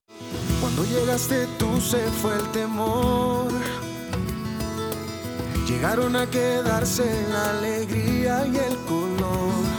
Cuando 0.61 0.85
llegaste 0.85 1.47
tú 1.59 1.81
se 1.81 1.99
fue 1.99 2.37
el 2.37 2.47
temor. 2.53 3.53
Llegaron 5.69 6.17
a 6.17 6.27
quedarse 6.27 7.05
la 7.31 7.59
alegría 7.59 8.47
y 8.47 8.57
el 8.57 8.77
color. 8.87 9.79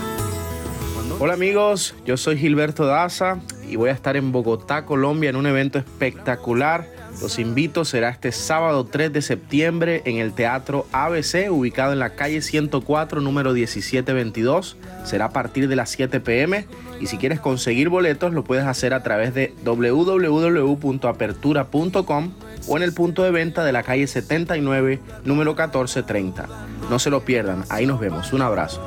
Hola 1.19 1.33
amigos, 1.33 1.95
yo 2.05 2.15
soy 2.15 2.37
Gilberto 2.37 2.85
Daza 2.85 3.39
y 3.67 3.75
voy 3.75 3.89
a 3.89 3.93
estar 3.93 4.15
en 4.15 4.31
Bogotá, 4.31 4.85
Colombia 4.85 5.29
en 5.29 5.35
un 5.35 5.47
evento 5.47 5.79
espectacular. 5.79 6.98
Los 7.21 7.39
invito, 7.39 7.85
será 7.85 8.09
este 8.09 8.31
sábado 8.31 8.85
3 8.85 9.11
de 9.11 9.21
septiembre 9.21 10.01
en 10.05 10.17
el 10.17 10.33
Teatro 10.33 10.87
ABC, 10.91 11.51
ubicado 11.51 11.93
en 11.93 11.99
la 11.99 12.11
calle 12.11 12.41
104, 12.41 13.21
número 13.21 13.53
1722. 13.53 14.77
Será 15.03 15.25
a 15.25 15.31
partir 15.31 15.67
de 15.67 15.75
las 15.75 15.89
7 15.89 16.21
pm 16.21 16.65
y 16.99 17.07
si 17.07 17.17
quieres 17.17 17.39
conseguir 17.39 17.89
boletos 17.89 18.31
lo 18.33 18.43
puedes 18.43 18.65
hacer 18.65 18.93
a 18.93 19.01
través 19.03 19.33
de 19.33 19.55
www.apertura.com 19.63 22.31
o 22.67 22.77
en 22.77 22.83
el 22.83 22.93
punto 22.93 23.23
de 23.23 23.31
venta 23.31 23.63
de 23.63 23.71
la 23.71 23.81
calle 23.83 24.05
79, 24.07 24.99
número 25.25 25.51
1430. 25.51 26.47
No 26.89 26.99
se 26.99 27.09
lo 27.09 27.23
pierdan, 27.25 27.63
ahí 27.69 27.85
nos 27.85 27.99
vemos. 27.99 28.31
Un 28.33 28.41
abrazo. 28.41 28.81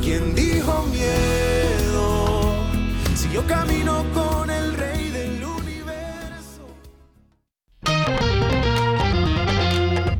¿Quién 0.00 0.34
dijo 0.34 0.84
miedo? 0.92 1.24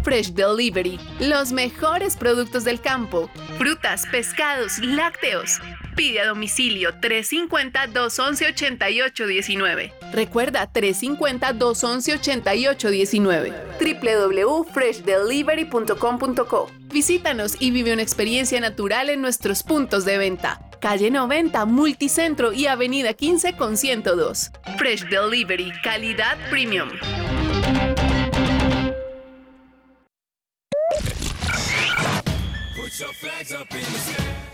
Fresh 0.05 0.35
Delivery, 0.35 1.01
los 1.19 1.51
mejores 1.51 2.17
productos 2.17 2.63
del 2.65 2.81
campo, 2.81 3.29
frutas, 3.57 4.05
pescados, 4.13 4.79
lácteos. 4.79 5.59
Pide 5.97 6.21
a 6.21 6.27
domicilio 6.27 6.93
350-211-8819. 7.01 9.93
Recuerda 10.13 10.71
350-211-8819. 10.71 13.55
www.freshdelivery.com.co. 13.81 16.71
Visítanos 16.93 17.57
y 17.59 17.71
vive 17.71 17.95
una 17.95 18.03
experiencia 18.03 18.61
natural 18.61 19.09
en 19.09 19.23
nuestros 19.23 19.63
puntos 19.63 20.05
de 20.05 20.19
venta. 20.19 20.61
Calle 20.81 21.11
90, 21.11 21.65
Multicentro 21.65 22.53
y 22.53 22.67
Avenida 22.67 23.15
15 23.15 23.57
con 23.57 23.79
102. 23.79 24.51
Fresh 24.77 25.09
Delivery, 25.09 25.73
calidad 25.83 26.37
premium. 26.51 26.91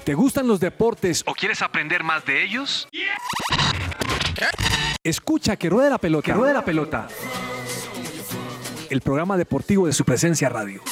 ¿Te 0.05 0.15
gustan 0.15 0.47
los 0.47 0.61
deportes 0.61 1.23
o 1.27 1.35
quieres 1.35 1.61
aprender 1.63 2.03
más 2.03 2.25
de 2.25 2.43
ellos? 2.43 2.89
Escucha 5.05 5.57
que 5.57 5.69
ruede 5.69 5.91
la 5.91 5.99
pelota. 5.99 6.25
Que 6.25 6.33
ruede 6.33 6.55
la 6.55 6.65
pelota. 6.65 7.09
El 8.89 9.03
programa 9.03 9.37
deportivo 9.37 9.87
de 9.87 9.93
su 9.93 10.05
presencia 10.05 10.49
radio. 10.49 10.83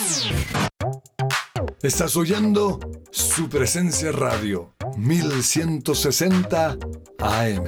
Estás 1.83 2.17
oyendo 2.17 2.81
su 3.11 3.49
presencia 3.49 4.13
radio, 4.13 4.75
1160 4.97 6.77
AM. 7.19 7.65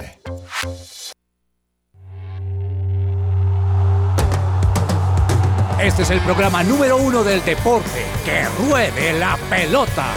Este 5.82 6.02
es 6.02 6.10
el 6.10 6.20
programa 6.20 6.62
número 6.62 6.98
uno 6.98 7.24
del 7.24 7.42
deporte. 7.42 8.04
Que 8.22 8.44
ruede 8.62 9.18
la 9.18 9.38
pelota. 9.48 10.08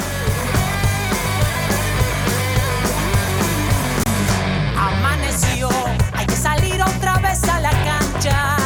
Amaneció, 4.77 5.69
hay 6.11 6.25
que 6.25 6.35
salir 6.35 6.81
otra 6.81 7.17
vez 7.19 7.41
a 7.45 7.61
la 7.61 7.69
cancha. 7.69 8.57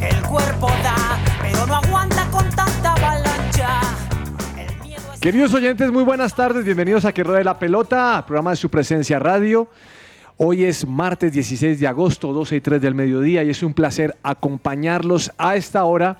El 0.00 0.22
cuerpo 0.22 0.68
da, 0.84 1.18
pero 1.42 1.66
no 1.66 1.74
aguanta 1.74 2.24
con 2.30 2.48
tanta 2.50 2.92
avalancha. 2.92 3.80
El 4.56 4.86
miedo 4.86 5.12
es 5.12 5.18
Queridos 5.18 5.52
oyentes, 5.52 5.90
muy 5.90 6.04
buenas 6.04 6.36
tardes. 6.36 6.64
Bienvenidos 6.64 7.04
a 7.06 7.12
Que 7.12 7.24
ruede 7.24 7.42
la 7.42 7.58
pelota, 7.58 8.22
programa 8.24 8.50
de 8.50 8.56
su 8.56 8.70
presencia 8.70 9.18
radio. 9.18 9.66
Hoy 10.42 10.64
es 10.64 10.86
martes 10.86 11.34
16 11.34 11.80
de 11.80 11.86
agosto, 11.86 12.32
12 12.32 12.56
y 12.56 12.60
3 12.62 12.80
del 12.80 12.94
mediodía, 12.94 13.44
y 13.44 13.50
es 13.50 13.62
un 13.62 13.74
placer 13.74 14.16
acompañarlos 14.22 15.32
a 15.36 15.54
esta 15.54 15.84
hora. 15.84 16.16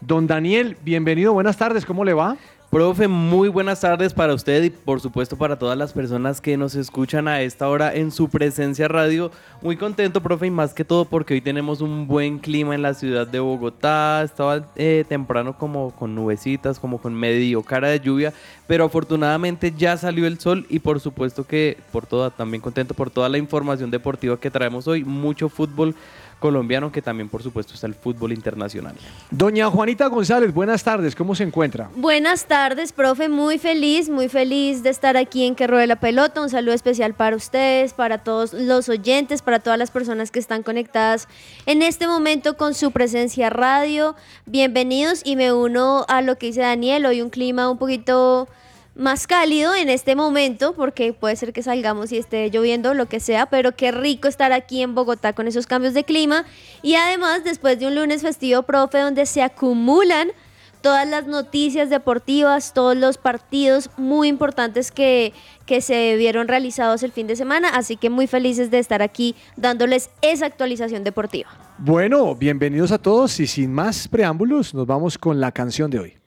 Don 0.00 0.26
Daniel, 0.26 0.78
bienvenido, 0.82 1.34
buenas 1.34 1.58
tardes, 1.58 1.84
¿cómo 1.84 2.02
le 2.02 2.14
va? 2.14 2.38
Profe, 2.70 3.08
muy 3.08 3.48
buenas 3.48 3.80
tardes 3.80 4.14
para 4.14 4.32
usted 4.32 4.62
y 4.62 4.70
por 4.70 5.00
supuesto 5.00 5.36
para 5.36 5.58
todas 5.58 5.76
las 5.76 5.92
personas 5.92 6.40
que 6.40 6.56
nos 6.56 6.76
escuchan 6.76 7.26
a 7.26 7.42
esta 7.42 7.68
hora 7.68 7.92
en 7.92 8.12
su 8.12 8.28
presencia 8.28 8.86
radio. 8.86 9.32
Muy 9.60 9.76
contento, 9.76 10.20
profe, 10.20 10.46
y 10.46 10.50
más 10.52 10.72
que 10.72 10.84
todo 10.84 11.04
porque 11.04 11.34
hoy 11.34 11.40
tenemos 11.40 11.80
un 11.80 12.06
buen 12.06 12.38
clima 12.38 12.76
en 12.76 12.82
la 12.82 12.94
ciudad 12.94 13.26
de 13.26 13.40
Bogotá. 13.40 14.22
Estaba 14.22 14.68
eh, 14.76 15.04
temprano 15.08 15.58
como 15.58 15.90
con 15.90 16.14
nubecitas, 16.14 16.78
como 16.78 16.98
con 16.98 17.12
medio 17.12 17.64
cara 17.64 17.88
de 17.88 17.98
lluvia, 17.98 18.32
pero 18.68 18.84
afortunadamente 18.84 19.74
ya 19.76 19.96
salió 19.96 20.28
el 20.28 20.38
sol 20.38 20.64
y 20.68 20.78
por 20.78 21.00
supuesto 21.00 21.44
que 21.44 21.76
por 21.90 22.06
toda, 22.06 22.30
también 22.30 22.60
contento 22.60 22.94
por 22.94 23.10
toda 23.10 23.28
la 23.28 23.38
información 23.38 23.90
deportiva 23.90 24.38
que 24.38 24.48
traemos 24.48 24.86
hoy. 24.86 25.02
Mucho 25.02 25.48
fútbol 25.48 25.96
colombiano 26.40 26.90
que 26.90 27.02
también 27.02 27.28
por 27.28 27.42
supuesto 27.42 27.74
está 27.74 27.86
el 27.86 27.94
fútbol 27.94 28.32
internacional. 28.32 28.96
Doña 29.30 29.70
Juanita 29.70 30.06
González, 30.08 30.52
buenas 30.52 30.82
tardes, 30.82 31.14
¿cómo 31.14 31.36
se 31.36 31.44
encuentra? 31.44 31.90
Buenas 31.94 32.46
tardes, 32.46 32.92
profe. 32.92 33.28
Muy 33.28 33.58
feliz, 33.58 34.08
muy 34.08 34.28
feliz 34.28 34.82
de 34.82 34.90
estar 34.90 35.16
aquí 35.16 35.44
en 35.44 35.54
Que 35.54 35.66
Ruede 35.66 35.86
la 35.86 35.96
Pelota. 35.96 36.40
Un 36.40 36.50
saludo 36.50 36.74
especial 36.74 37.14
para 37.14 37.36
ustedes, 37.36 37.92
para 37.92 38.18
todos 38.18 38.52
los 38.52 38.88
oyentes, 38.88 39.42
para 39.42 39.60
todas 39.60 39.78
las 39.78 39.90
personas 39.90 40.30
que 40.30 40.38
están 40.40 40.62
conectadas 40.62 41.28
en 41.66 41.82
este 41.82 42.06
momento 42.06 42.56
con 42.56 42.74
su 42.74 42.90
presencia 42.90 43.50
radio. 43.50 44.16
Bienvenidos 44.46 45.20
y 45.24 45.36
me 45.36 45.52
uno 45.52 46.04
a 46.08 46.22
lo 46.22 46.36
que 46.36 46.46
dice 46.46 46.62
Daniel. 46.62 47.06
Hoy 47.06 47.20
un 47.20 47.30
clima 47.30 47.70
un 47.70 47.78
poquito 47.78 48.48
más 48.94 49.26
cálido 49.26 49.74
en 49.74 49.88
este 49.88 50.16
momento, 50.16 50.74
porque 50.74 51.12
puede 51.12 51.36
ser 51.36 51.52
que 51.52 51.62
salgamos 51.62 52.12
y 52.12 52.18
esté 52.18 52.50
lloviendo, 52.50 52.94
lo 52.94 53.06
que 53.06 53.20
sea, 53.20 53.46
pero 53.46 53.72
qué 53.72 53.92
rico 53.92 54.28
estar 54.28 54.52
aquí 54.52 54.82
en 54.82 54.94
Bogotá 54.94 55.32
con 55.32 55.46
esos 55.46 55.66
cambios 55.66 55.94
de 55.94 56.04
clima. 56.04 56.44
Y 56.82 56.94
además, 56.94 57.44
después 57.44 57.78
de 57.78 57.86
un 57.86 57.94
lunes 57.94 58.22
festivo, 58.22 58.62
profe, 58.62 58.98
donde 58.98 59.26
se 59.26 59.42
acumulan 59.42 60.32
todas 60.80 61.06
las 61.08 61.26
noticias 61.26 61.90
deportivas, 61.90 62.72
todos 62.72 62.96
los 62.96 63.18
partidos 63.18 63.90
muy 63.96 64.28
importantes 64.28 64.90
que, 64.90 65.32
que 65.66 65.80
se 65.80 66.16
vieron 66.16 66.48
realizados 66.48 67.02
el 67.02 67.12
fin 67.12 67.26
de 67.26 67.36
semana, 67.36 67.68
así 67.68 67.96
que 67.96 68.10
muy 68.10 68.26
felices 68.26 68.70
de 68.70 68.78
estar 68.78 69.02
aquí 69.02 69.34
dándoles 69.56 70.10
esa 70.22 70.46
actualización 70.46 71.04
deportiva. 71.04 71.50
Bueno, 71.78 72.34
bienvenidos 72.34 72.92
a 72.92 72.98
todos 72.98 73.40
y 73.40 73.46
sin 73.46 73.72
más 73.72 74.08
preámbulos, 74.08 74.74
nos 74.74 74.86
vamos 74.86 75.18
con 75.18 75.40
la 75.40 75.52
canción 75.52 75.90
de 75.90 75.98
hoy. 75.98 76.19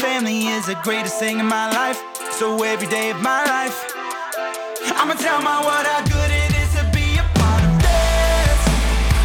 Family 0.00 0.46
is 0.46 0.66
the 0.66 0.78
greatest 0.82 1.18
thing 1.18 1.38
in 1.38 1.46
my 1.46 1.70
life. 1.70 1.98
So 2.38 2.62
every 2.62 2.88
day 2.88 3.10
of 3.10 3.20
my 3.22 3.44
life, 3.44 3.76
I'ma 4.98 5.14
tell 5.14 5.40
my 5.42 5.58
world 5.66 5.86
how 5.86 6.02
good 6.04 6.30
it 6.30 6.50
is 6.62 6.70
to 6.78 6.84
be 6.92 7.18
a 7.18 7.26
part 7.38 7.62
of 7.62 7.74
this. 7.78 8.58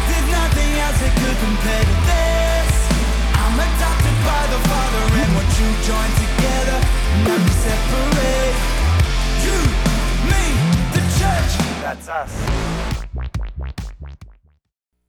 There's 0.08 0.28
nothing 0.30 0.70
else 0.84 0.98
that 1.02 1.12
could 1.20 1.38
compare 1.46 1.84
to 1.90 1.96
this. 2.10 2.70
I'm 3.42 3.56
adopted 3.58 4.16
by 4.26 4.42
the 4.54 4.60
Father, 4.70 5.02
and 5.20 5.30
what 5.36 5.48
you 5.58 5.68
join 5.90 6.10
together, 6.24 6.78
never 7.26 7.52
separate. 7.66 8.56
You, 9.44 9.58
me, 10.30 10.44
the 10.94 11.02
church. 11.18 11.52
That's 11.82 12.08
us. 12.08 12.32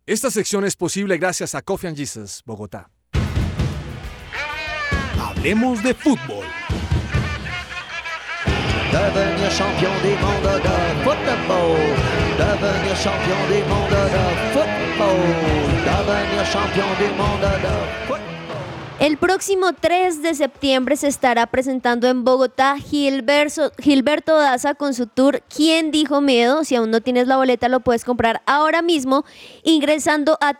Esta 0.05 0.31
sección 0.31 0.65
es 0.65 0.75
posible 0.75 1.17
gracias 1.17 1.55
a 1.55 1.61
Coffee 1.61 1.87
and 1.87 1.95
Jesus, 1.95 2.41
Bogotá. 2.45 2.89
Hablemos 5.41 5.81
de 5.81 5.95
fútbol. 5.95 6.45
Devenir 8.91 9.49
champion 9.49 9.91
du 10.03 10.09
monde 10.23 10.53
de 10.61 10.77
football. 11.03 11.77
Devenir 12.37 12.95
champion 12.95 13.41
du 13.49 13.63
monde 13.67 14.01
de 14.13 14.23
football. 14.53 15.17
Devenir 15.83 16.45
champion 16.45 16.85
du 16.99 17.07
monde 17.17 17.49
de 17.57 17.73
football. 18.07 18.31
El 18.99 19.17
próximo 19.17 19.73
3 19.73 20.21
de 20.21 20.35
septiembre 20.35 20.95
se 20.95 21.07
estará 21.07 21.47
presentando 21.47 22.07
en 22.07 22.23
Bogotá 22.23 22.77
Gilberto, 22.77 23.71
Gilberto 23.79 24.37
Daza 24.37 24.75
con 24.75 24.93
su 24.93 25.07
tour 25.07 25.41
¿Quién 25.49 25.89
dijo 25.89 26.21
miedo? 26.21 26.63
Si 26.63 26.75
aún 26.75 26.91
no 26.91 27.01
tienes 27.01 27.25
la 27.25 27.37
boleta 27.37 27.67
lo 27.67 27.79
puedes 27.79 28.05
comprar 28.05 28.43
ahora 28.45 28.83
mismo 28.83 29.25
ingresando 29.63 30.37
a 30.39 30.53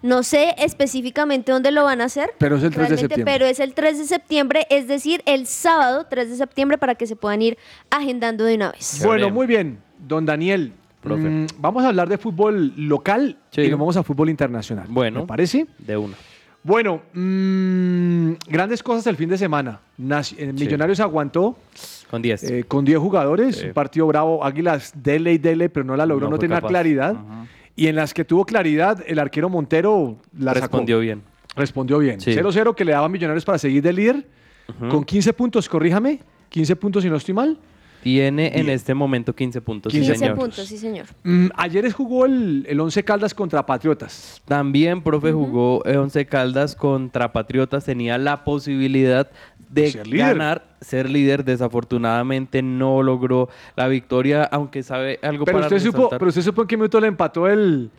No 0.02 0.22
sé 0.22 0.54
específicamente 0.58 1.50
dónde 1.50 1.70
lo 1.70 1.84
van 1.84 2.02
a 2.02 2.04
hacer. 2.04 2.30
Pero 2.36 2.56
es 2.56 2.62
el 2.62 2.74
3 2.74 2.90
de 2.90 2.98
septiembre. 2.98 3.32
Pero 3.32 3.46
es 3.46 3.58
el 3.58 3.72
3 3.72 3.98
de 3.98 4.04
septiembre, 4.04 4.66
es 4.68 4.86
decir, 4.86 5.22
el 5.24 5.46
sábado 5.46 6.06
3 6.10 6.28
de 6.28 6.36
septiembre 6.36 6.76
para 6.76 6.94
que 6.94 7.06
se 7.06 7.16
puedan 7.16 7.40
ir 7.40 7.56
agendando 7.88 8.44
de 8.44 8.56
una 8.56 8.72
vez. 8.72 9.00
Bueno, 9.02 9.30
muy 9.30 9.46
bien. 9.46 9.78
Don 9.98 10.26
Daniel, 10.26 10.74
Profe. 11.04 11.22
mm, 11.28 11.46
vamos 11.58 11.84
a 11.84 11.88
hablar 11.88 12.08
de 12.08 12.18
fútbol 12.18 12.72
local 12.76 13.36
Sí. 13.50 13.60
y 13.62 13.68
nos 13.70 13.78
vamos 13.78 13.96
a 13.96 14.02
fútbol 14.02 14.30
internacional. 14.30 14.86
Bueno. 14.88 15.20
¿Me 15.20 15.26
parece? 15.26 15.66
De 15.78 15.96
una. 15.96 16.14
Bueno, 16.62 17.02
mm, 17.12 18.32
grandes 18.48 18.82
cosas 18.82 19.06
el 19.06 19.16
fin 19.16 19.28
de 19.28 19.36
semana. 19.38 19.80
Naci- 20.00 20.34
eh, 20.38 20.52
Millonarios 20.52 20.98
aguantó 21.00 21.56
Con 22.10 22.22
10. 22.22 22.42
eh, 22.44 22.64
con 22.66 22.84
10 22.84 22.98
jugadores, 22.98 23.56
Sí. 23.56 23.66
un 23.66 23.72
partido 23.74 24.06
bravo, 24.06 24.44
Águilas 24.44 24.92
dele 24.96 25.32
y 25.34 25.38
dele, 25.38 25.68
pero 25.68 25.84
no 25.84 25.96
la 25.96 26.06
logró, 26.06 26.26
No 26.26 26.32
no, 26.32 26.38
tenía 26.38 26.56
capaz. 26.56 26.68
claridad. 26.68 27.16
Y 27.76 27.88
en 27.88 27.96
las 27.96 28.14
que 28.14 28.24
tuvo 28.24 28.44
claridad, 28.46 29.02
el 29.06 29.18
arquero 29.18 29.48
Montero 29.48 30.16
la 30.38 30.54
Respondió 30.54 30.96
sacó. 30.96 31.02
bien. 31.02 31.22
Respondió 31.56 31.98
bien. 31.98 32.20
Sí. 32.20 32.32
0-0 32.32 32.74
que 32.74 32.84
le 32.84 32.92
daba 32.92 33.06
a 33.06 33.08
Millonarios 33.08 33.44
para 33.44 33.58
seguir 33.58 33.82
de 33.82 33.92
líder, 33.92 34.26
con 34.88 35.04
15 35.04 35.32
puntos, 35.32 35.68
corríjame, 35.68 36.20
15 36.48 36.74
puntos 36.76 37.02
si 37.02 37.10
no 37.10 37.16
estoy 37.16 37.34
mal. 37.34 37.58
Tiene 38.04 38.48
en 38.48 38.66
Bien. 38.66 38.68
este 38.70 38.92
momento 38.92 39.34
15 39.34 39.62
puntos. 39.62 39.90
sí, 39.92 39.98
15 39.98 40.12
15 40.12 40.24
señor. 40.26 40.38
puntos, 40.38 40.66
sí, 40.66 40.76
señor. 40.76 41.06
Mm, 41.22 41.46
ayer 41.56 41.90
jugó 41.90 42.26
el, 42.26 42.66
el 42.68 42.78
11 42.78 43.02
Caldas 43.02 43.32
contra 43.32 43.64
Patriotas. 43.64 44.42
También, 44.44 45.02
profe, 45.02 45.32
jugó 45.32 45.82
eh, 45.86 45.96
Once 45.96 46.26
Caldas 46.26 46.76
contra 46.76 47.32
Patriotas. 47.32 47.86
Tenía 47.86 48.18
la 48.18 48.44
posibilidad 48.44 49.28
de 49.70 49.90
Ser 49.90 50.06
líder. 50.06 50.26
ganar, 50.28 50.64
ser 50.82 51.08
líder. 51.08 51.44
Desafortunadamente 51.44 52.60
no 52.62 53.02
logró 53.02 53.48
la 53.74 53.88
victoria, 53.88 54.44
aunque 54.44 54.82
sabe 54.82 55.18
algo 55.22 55.46
Pero 55.46 55.58
para 55.60 55.66
usted, 55.74 55.80
supo, 55.90 56.10
pero 56.10 56.26
usted 56.28 56.42
supo 56.42 56.60
en 56.62 56.68
qué 56.68 56.76
minuto 56.76 57.00
le 57.00 57.06
empató 57.08 57.48
el, 57.48 57.90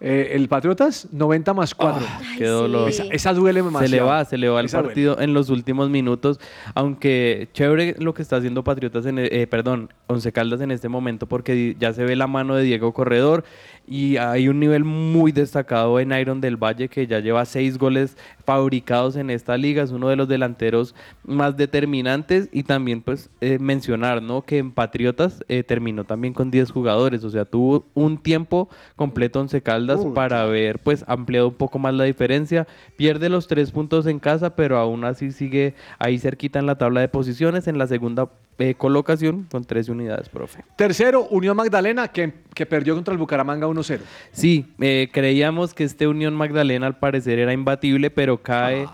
eh, 0.00 0.30
el 0.32 0.48
Patriotas, 0.48 1.08
90 1.12 1.52
más 1.54 1.74
4. 1.74 2.06
Ay, 2.08 2.38
Qué 2.38 2.46
dolor. 2.46 2.90
sí. 2.92 3.02
esa, 3.02 3.12
esa 3.14 3.34
duele 3.34 3.62
demasiado. 3.62 3.86
Se 3.90 3.96
le 3.96 4.00
va, 4.02 4.24
se 4.24 4.38
le 4.38 4.48
va 4.48 4.60
el 4.60 4.66
Esa 4.66 4.78
duele. 4.78 4.88
partido 4.88 5.20
en 5.20 5.34
los 5.34 5.50
últimos 5.50 5.90
minutos, 5.90 6.40
aunque 6.74 7.48
chévere 7.52 7.96
lo 7.98 8.14
que 8.14 8.22
está 8.22 8.36
haciendo 8.36 8.64
Patriotas, 8.64 9.04
en, 9.06 9.18
eh, 9.18 9.46
perdón, 9.46 9.92
Once 10.06 10.32
Caldas 10.32 10.60
en 10.62 10.70
este 10.70 10.88
momento, 10.88 11.26
porque 11.26 11.76
ya 11.78 11.92
se 11.92 12.04
ve 12.04 12.16
la 12.16 12.26
mano 12.26 12.54
de 12.56 12.62
Diego 12.64 12.92
Corredor 12.94 13.44
y 13.90 14.18
hay 14.18 14.48
un 14.48 14.60
nivel 14.60 14.84
muy 14.84 15.32
destacado 15.32 15.98
en 15.98 16.12
Iron 16.12 16.40
del 16.40 16.56
Valle 16.56 16.88
que 16.88 17.08
ya 17.08 17.18
lleva 17.18 17.44
seis 17.44 17.76
goles 17.76 18.16
fabricados 18.44 19.16
en 19.16 19.30
esta 19.30 19.56
liga, 19.56 19.82
es 19.82 19.90
uno 19.90 20.08
de 20.08 20.14
los 20.14 20.28
delanteros 20.28 20.94
más 21.24 21.56
determinantes 21.56 22.48
y 22.52 22.62
también 22.62 23.02
pues 23.02 23.30
eh, 23.40 23.58
mencionar, 23.58 24.22
¿no? 24.22 24.42
Que 24.42 24.58
en 24.58 24.70
Patriotas 24.70 25.44
eh, 25.48 25.64
terminó 25.64 26.04
también 26.04 26.32
con 26.32 26.52
10 26.52 26.70
jugadores, 26.70 27.24
o 27.24 27.30
sea, 27.30 27.44
tuvo 27.44 27.84
un 27.94 28.18
tiempo 28.18 28.68
completo 28.94 29.40
Once 29.40 29.60
Caldas 29.60 30.00
Uy. 30.04 30.12
para 30.14 30.42
haber 30.42 30.78
pues 30.78 31.04
ampliado 31.08 31.48
un 31.48 31.54
poco 31.54 31.80
más 31.80 31.92
la 31.92 32.04
diferencia, 32.04 32.68
pierde 32.96 33.28
los 33.28 33.48
tres 33.48 33.72
puntos 33.72 34.06
en 34.06 34.20
casa, 34.20 34.54
pero 34.54 34.78
aún 34.78 35.04
así 35.04 35.32
sigue 35.32 35.74
ahí 35.98 36.16
cerquita 36.20 36.60
en 36.60 36.66
la 36.66 36.78
tabla 36.78 37.00
de 37.00 37.08
posiciones, 37.08 37.66
en 37.66 37.76
la 37.76 37.88
segunda 37.88 38.28
eh, 38.62 38.74
colocación 38.74 39.46
con 39.50 39.64
13 39.64 39.90
unidades, 39.90 40.28
profe. 40.28 40.62
Tercero, 40.76 41.26
Unión 41.30 41.56
Magdalena, 41.56 42.08
que, 42.08 42.30
que 42.54 42.66
perdió 42.66 42.94
contra 42.94 43.12
el 43.12 43.18
Bucaramanga 43.18 43.66
1-0. 43.80 44.00
Sí, 44.32 44.66
eh, 44.80 45.08
creíamos 45.12 45.74
que 45.74 45.84
este 45.84 46.06
Unión 46.06 46.34
Magdalena 46.34 46.86
al 46.86 46.98
parecer 46.98 47.38
era 47.38 47.52
imbatible, 47.52 48.10
pero 48.10 48.38
cae. 48.38 48.86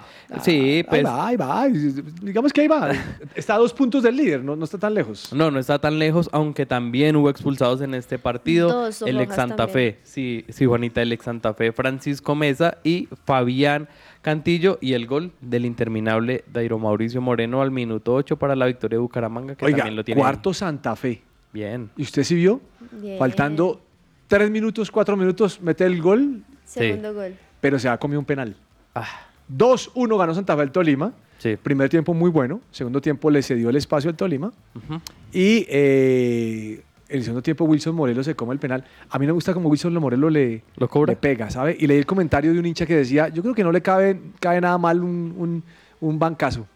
sí, 0.42 0.84
pues. 0.88 1.04
Ahí 1.06 1.36
va, 1.36 1.60
ahí 1.62 1.72
va. 1.72 1.78
Digamos 2.22 2.52
que 2.52 2.62
ahí 2.62 2.68
va. 2.68 2.90
Está 3.34 3.54
a 3.54 3.58
dos 3.58 3.72
puntos 3.72 4.02
del 4.02 4.16
líder, 4.16 4.42
no, 4.44 4.56
no 4.56 4.64
está 4.64 4.78
tan 4.78 4.94
lejos. 4.94 5.32
No, 5.32 5.50
no 5.50 5.58
está 5.58 5.78
tan 5.78 5.98
lejos, 5.98 6.28
aunque 6.32 6.66
también 6.66 7.16
hubo 7.16 7.30
expulsados 7.30 7.80
en 7.80 7.94
este 7.94 8.18
partido. 8.18 8.68
Dos 8.68 9.02
el 9.02 9.20
ex 9.20 9.34
Santa 9.34 9.56
también. 9.66 9.94
Fe, 9.94 9.98
sí, 10.02 10.44
sí, 10.48 10.64
Juanita, 10.66 11.02
el 11.02 11.12
ex 11.12 11.24
Santa 11.24 11.54
Fe, 11.54 11.72
Francisco 11.72 12.34
Mesa 12.34 12.78
y 12.82 13.08
Fabián 13.24 13.88
Cantillo 14.26 14.78
y 14.80 14.94
el 14.94 15.06
gol 15.06 15.30
del 15.40 15.64
interminable 15.64 16.42
Dairo 16.52 16.80
Mauricio 16.80 17.20
Moreno 17.20 17.62
al 17.62 17.70
minuto 17.70 18.12
8 18.12 18.36
para 18.36 18.56
la 18.56 18.66
victoria 18.66 18.96
de 18.96 19.00
Bucaramanga, 19.00 19.54
que 19.54 19.64
Oiga, 19.64 19.78
también 19.78 19.94
lo 19.94 20.04
tiene. 20.04 20.20
cuarto 20.20 20.52
Santa 20.52 20.96
Fe. 20.96 21.22
Bien. 21.52 21.90
¿Y 21.96 22.02
usted 22.02 22.24
sí 22.24 22.34
vio? 22.34 22.60
Bien. 22.90 23.20
Faltando 23.20 23.80
tres 24.28 24.50
minutos, 24.50 24.90
cuatro 24.90 25.16
minutos, 25.16 25.60
mete 25.60 25.84
el 25.84 26.00
gol, 26.02 26.42
Segundo 26.64 27.14
gol. 27.14 27.34
pero 27.60 27.78
se 27.78 27.88
ha 27.88 27.96
comido 27.98 28.18
un 28.20 28.26
penal. 28.26 28.56
Ah, 28.94 29.06
2-1 29.54 30.18
ganó 30.18 30.34
Santa 30.34 30.56
Fe 30.56 30.62
al 30.62 30.72
Tolima. 30.72 31.12
sí. 31.38 31.56
Primer 31.62 31.88
tiempo 31.88 32.12
muy 32.14 32.30
bueno. 32.30 32.60
Segundo 32.70 33.00
tiempo 33.00 33.30
le 33.30 33.42
cedió 33.42 33.70
el 33.70 33.76
espacio 33.76 34.10
al 34.10 34.16
Tolima. 34.16 34.48
Ujú. 34.74 35.00
Y 35.32 35.66
eh, 35.68 36.82
el 37.08 37.22
segundo 37.22 37.42
tiempo 37.42 37.64
Wilson 37.64 37.94
Morelos 37.94 38.26
se 38.26 38.34
come 38.34 38.52
el 38.54 38.58
penal. 38.58 38.84
A 39.10 39.18
mí 39.18 39.26
me 39.26 39.32
gusta 39.32 39.54
como 39.54 39.68
Wilson 39.68 39.94
Morelos 39.94 40.32
le, 40.32 40.62
Lo 40.76 40.88
cobra. 40.88 41.12
le 41.12 41.16
pega, 41.16 41.50
¿sabe? 41.50 41.76
Y 41.78 41.86
leí 41.86 41.98
el 41.98 42.06
comentario 42.06 42.52
de 42.52 42.58
un 42.58 42.66
hincha 42.66 42.86
que 42.86 42.96
decía, 42.96 43.28
yo 43.28 43.42
creo 43.42 43.54
que 43.54 43.62
no 43.62 43.70
le 43.70 43.80
cabe, 43.82 44.20
cabe 44.40 44.60
nada 44.60 44.76
mal 44.78 45.02
un, 45.04 45.34
un, 45.36 45.62
un 46.00 46.18
bancazo 46.18 46.66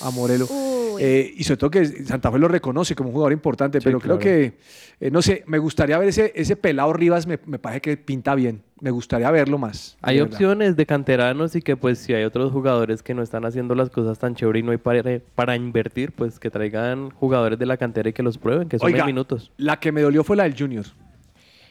a 0.00 0.10
Morelos. 0.10 0.50
Uy. 0.50 1.02
Eh, 1.02 1.34
y 1.36 1.44
sobre 1.44 1.56
todo 1.58 1.70
que 1.70 1.84
Santa 2.04 2.30
Fe 2.30 2.38
lo 2.38 2.46
reconoce 2.48 2.94
como 2.94 3.08
un 3.08 3.14
jugador 3.14 3.32
importante, 3.32 3.80
Sí, 3.80 3.84
pero 3.84 3.98
creo 4.00 4.18
que, 4.18 4.54
eh, 5.00 5.10
no 5.10 5.22
sé, 5.22 5.42
me 5.46 5.58
gustaría 5.58 5.98
ver 5.98 6.08
ese, 6.08 6.32
ese 6.36 6.54
pelado 6.56 6.92
Rivas, 6.92 7.26
me, 7.26 7.38
me 7.46 7.58
parece 7.58 7.80
que 7.80 7.96
pinta 7.96 8.34
bien. 8.34 8.62
Me 8.80 8.90
gustaría 8.90 9.30
verlo 9.30 9.56
más. 9.58 9.96
Hay 10.02 10.16
de 10.16 10.22
opciones 10.22 10.76
de 10.76 10.84
canteranos 10.86 11.56
y 11.56 11.62
que 11.62 11.76
pues 11.76 11.98
si 11.98 12.12
hay 12.12 12.24
otros 12.24 12.52
jugadores 12.52 13.02
que 13.02 13.14
no 13.14 13.22
están 13.22 13.44
haciendo 13.46 13.74
las 13.74 13.88
cosas 13.90 14.18
tan 14.18 14.34
chévere 14.34 14.58
y 14.58 14.62
no 14.62 14.72
hay 14.72 14.78
para, 14.78 15.02
para 15.34 15.56
invertir, 15.56 16.12
pues 16.12 16.38
que 16.38 16.50
traigan 16.50 17.10
jugadores 17.10 17.58
de 17.58 17.66
la 17.66 17.76
cantera 17.76 18.10
y 18.10 18.12
que 18.12 18.22
los 18.22 18.36
prueben, 18.38 18.68
que 18.68 18.78
son 18.78 18.86
Oiga, 18.92 19.06
minutos. 19.06 19.50
la 19.56 19.80
que 19.80 19.90
me 19.90 20.02
dolió 20.02 20.22
fue 20.22 20.36
la 20.36 20.42
del 20.44 20.56
Junior. 20.58 20.84